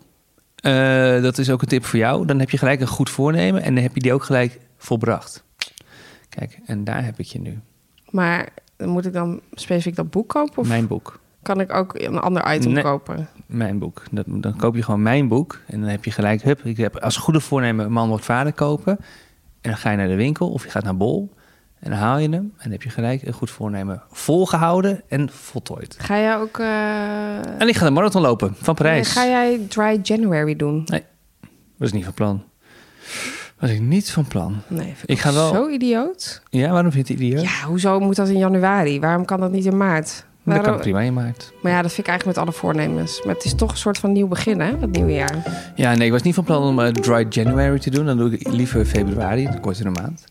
Eh, 0.56 1.22
dat 1.22 1.38
is 1.38 1.50
ook 1.50 1.62
een 1.62 1.68
tip 1.68 1.86
voor 1.86 2.00
jou. 2.00 2.26
Dan 2.26 2.40
heb 2.40 2.50
je 2.50 2.58
gelijk 2.58 2.82
een 2.82 2.88
goed 2.88 3.10
voornemen 3.10 3.62
en 3.62 3.74
dan 3.74 3.84
heb 3.84 3.94
je 3.96 4.00
die 4.02 4.14
ook 4.14 4.24
gelijk 4.24 4.60
volbracht. 4.78 5.44
Kijk, 6.30 6.60
en 6.66 6.84
daar 6.84 7.06
heb 7.06 7.20
ik 7.20 7.26
je 7.26 7.40
nu. 7.40 7.60
Maar 8.10 8.50
moet 8.78 9.06
ik 9.06 9.14
dan 9.14 9.42
specifiek 9.54 9.96
dat 9.96 10.10
boek 10.10 10.30
kopen? 10.30 10.58
Of 10.58 10.68
Mijn 10.68 10.88
boek. 10.88 11.20
kan 11.42 11.60
ik 11.60 11.74
ook 11.74 12.00
een 12.00 12.20
ander 12.20 12.54
item 12.56 12.72
Nee. 12.72 12.84
kopen? 12.84 13.28
Mijn 13.46 13.80
boek. 13.80 14.04
Dat, 14.12 14.26
dan 14.28 14.56
koop 14.56 14.76
je 14.76 14.84
gewoon 14.84 15.02
mijn 15.02 15.28
boek. 15.28 15.60
En 15.68 15.80
dan 15.80 15.90
heb 15.90 16.06
je 16.06 16.12
gelijk, 16.12 16.42
hup, 16.42 16.64
ik 16.64 16.78
heb 16.78 16.98
als 16.98 17.18
goede 17.18 17.40
voornemen 17.40 17.92
Man 17.92 18.10
wordt 18.10 18.26
vader 18.26 18.54
kopen. 18.54 19.00
En 19.62 19.70
dan 19.70 19.78
ga 19.80 19.92
je 19.92 19.98
naar 19.98 20.08
de 20.08 20.16
winkel 20.16 20.50
of 20.50 20.64
je 20.64 20.70
gaat 20.70 20.84
naar 20.84 20.98
Bol. 20.98 21.34
En 21.80 21.90
dan 21.90 22.00
haal 22.00 22.18
je 22.18 22.24
hem. 22.30 22.34
En 22.34 22.54
dan 22.64 22.72
heb 22.72 22.84
je 22.84 22.90
gelijk 22.90 23.22
een 23.24 23.34
goed 23.34 23.50
voornemen 23.52 24.02
volgehouden 24.12 25.02
en 25.08 25.30
voltooid. 25.32 25.96
Ga 26.00 26.18
jij 26.18 26.38
ook... 26.38 26.60
eh, 26.60 27.62
En 27.62 27.68
ik 27.68 27.76
ga 27.76 27.86
de 27.86 27.92
marathon 27.92 28.22
lopen 28.22 28.56
van 28.62 28.76
Parijs. 28.76 29.12
Ga 29.12 29.26
jij 29.26 29.60
Dry 29.68 30.00
January 30.04 30.56
doen? 30.56 30.88
Was 31.78 31.92
niet 31.92 32.04
van 32.04 32.14
plan. 32.14 32.44
Was 33.60 33.70
ik 33.70 33.82
niet 33.82 34.12
van 34.12 34.28
plan. 34.28 34.62
Nee, 34.68 34.88
ik, 34.88 34.96
Ik 35.06 35.20
ga 35.20 35.34
wel- 35.34 35.54
zo 35.54 35.70
idioot. 35.70 36.42
Ja, 36.50 36.72
waarom 36.72 36.92
vind 36.92 37.08
je 37.08 37.14
het 37.14 37.24
idioot? 37.24 37.42
Ja, 37.44 37.66
hoezo 37.68 38.00
moet 38.00 38.16
dat 38.16 38.28
in 38.30 38.38
januari? 38.38 39.00
Waarom 39.00 39.26
kan 39.26 39.40
dat 39.40 39.52
niet 39.52 39.66
in 39.66 39.78
maart? 39.78 40.26
Dat 40.56 40.64
kan 40.64 40.74
Waarom- 40.74 40.92
prima 40.92 41.00
in 41.02 41.14
maart. 41.14 41.52
Maar 41.62 41.72
ja, 41.72 41.82
dat 41.82 41.92
vind 41.94 42.08
ik 42.08 42.14
eigenlijk 42.14 42.38
met 42.38 42.48
alle 42.48 42.58
voornemens. 42.60 43.22
Maar 43.26 43.34
het 43.36 43.44
is 43.46 43.56
toch 43.56 43.72
een 43.72 43.78
soort 43.78 43.98
van 43.98 44.12
nieuw 44.12 44.28
begin, 44.28 44.60
hè? 44.60 44.72
Het 44.80 44.92
nieuwe 44.92 45.12
jaar. 45.14 45.36
Ja, 45.76 45.96
nee, 45.96 46.06
ik 46.06 46.12
was 46.12 46.22
niet 46.22 46.36
van 46.36 46.44
plan 46.44 46.64
om 46.64 46.80
eh, 46.80 46.88
dry 46.92 47.26
January 47.30 47.80
te 47.80 47.90
doen. 47.90 48.06
Dan 48.06 48.18
doe 48.18 48.32
ik 48.32 48.48
liever 48.48 48.86
februari, 48.86 49.46
een 49.48 49.60
kortere 49.60 49.90
maand. 49.90 50.24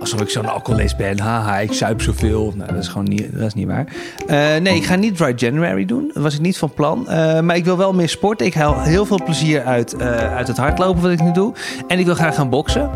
Alsof 0.00 0.20
ik 0.20 0.30
zo'n 0.30 0.46
alcoholist 0.48 0.96
ben. 0.96 1.18
Haha, 1.18 1.58
ik 1.58 1.72
zuip 1.72 2.02
zoveel. 2.02 2.52
Nou, 2.56 2.72
dat 2.72 2.82
is 2.82 2.88
gewoon 2.88 3.08
niet, 3.08 3.32
dat 3.32 3.46
is 3.46 3.54
niet 3.54 3.66
waar. 3.66 3.86
Eh, 4.26 4.36
nee, 4.56 4.74
ik 4.76 4.84
ga 4.84 4.94
niet 4.94 5.16
dry 5.16 5.32
January 5.36 5.84
doen. 5.84 6.10
Dat 6.14 6.22
was 6.22 6.34
ik 6.34 6.40
niet 6.40 6.58
van 6.58 6.74
plan. 6.74 7.08
Eh, 7.08 7.40
maar 7.40 7.56
ik 7.56 7.64
wil 7.64 7.76
wel 7.76 7.92
meer 7.92 8.08
sporten. 8.08 8.46
Ik 8.46 8.54
haal 8.54 8.80
heel 8.80 9.04
veel 9.06 9.20
plezier 9.24 9.62
uit, 9.64 10.00
uit 10.02 10.46
het 10.48 10.56
hardlopen 10.56 11.02
wat 11.02 11.10
ik 11.10 11.22
nu 11.22 11.32
doe. 11.32 11.52
En 11.86 11.98
ik 11.98 12.04
wil 12.06 12.14
graag 12.14 12.34
gaan 12.34 12.48
boksen. 12.50 12.90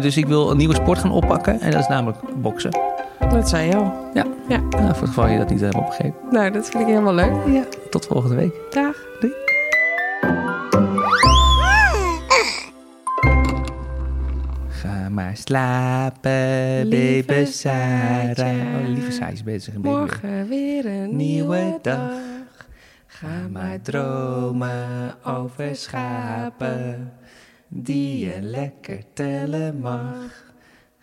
Dus 0.00 0.16
ik 0.16 0.26
wil 0.26 0.50
een 0.50 0.56
nieuwe 0.56 0.74
sport 0.74 0.98
gaan 0.98 1.12
oppakken. 1.12 1.60
En 1.60 1.70
dat 1.70 1.80
is 1.80 1.88
namelijk 1.88 2.18
boksen. 2.36 2.70
Dat 3.30 3.48
zei 3.48 3.66
je 3.68 3.76
al. 3.76 4.10
Ja. 4.14 4.26
Ja. 4.48 4.58
Nou, 4.58 4.70
voor 4.70 4.88
het 4.88 4.98
geval 4.98 5.28
je 5.28 5.38
dat 5.38 5.50
niet 5.50 5.60
hebt 5.60 5.74
opgegeven. 5.74 6.14
Nou, 6.30 6.50
dat 6.50 6.68
vind 6.68 6.82
ik 6.82 6.88
helemaal 6.88 7.14
leuk. 7.14 7.32
Ja. 7.46 7.64
Tot 7.90 8.06
volgende 8.06 8.36
week. 8.36 8.54
Dag. 8.70 8.96
Ga 14.68 15.08
maar 15.08 15.36
slapen, 15.36 16.86
Lieve 16.86 17.26
baby 17.26 17.44
Sarah. 17.50 18.80
Oh, 18.80 18.88
lieve 18.88 19.10
Sarah 19.10 19.32
is 19.32 19.42
bezig. 19.42 19.74
Morgen 19.74 20.48
weer 20.48 20.86
een 20.86 21.16
Nieuwe 21.16 21.78
dag. 21.82 22.12
Ga 23.06 23.48
maar 23.50 23.80
dromen 23.82 25.14
over 25.24 25.76
schapen, 25.76 27.12
die 27.68 28.26
je 28.26 28.40
lekker 28.40 28.98
tellen 29.12 29.78
mag. 29.78 30.43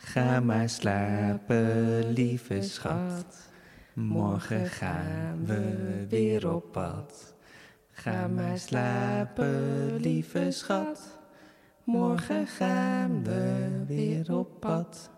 Ga 0.03 0.39
maar 0.39 0.69
slapen, 0.69 2.11
lieve 2.13 2.61
schat. 2.61 3.49
Morgen 3.93 4.65
gaan 4.65 5.45
we 5.45 6.05
weer 6.09 6.53
op 6.53 6.71
pad. 6.71 7.33
Ga 7.91 8.27
maar 8.27 8.57
slapen, 8.57 9.95
lieve 9.95 10.51
schat. 10.51 11.19
Morgen 11.83 12.47
gaan 12.47 13.23
we 13.23 13.69
weer 13.87 14.37
op 14.37 14.59
pad. 14.59 15.09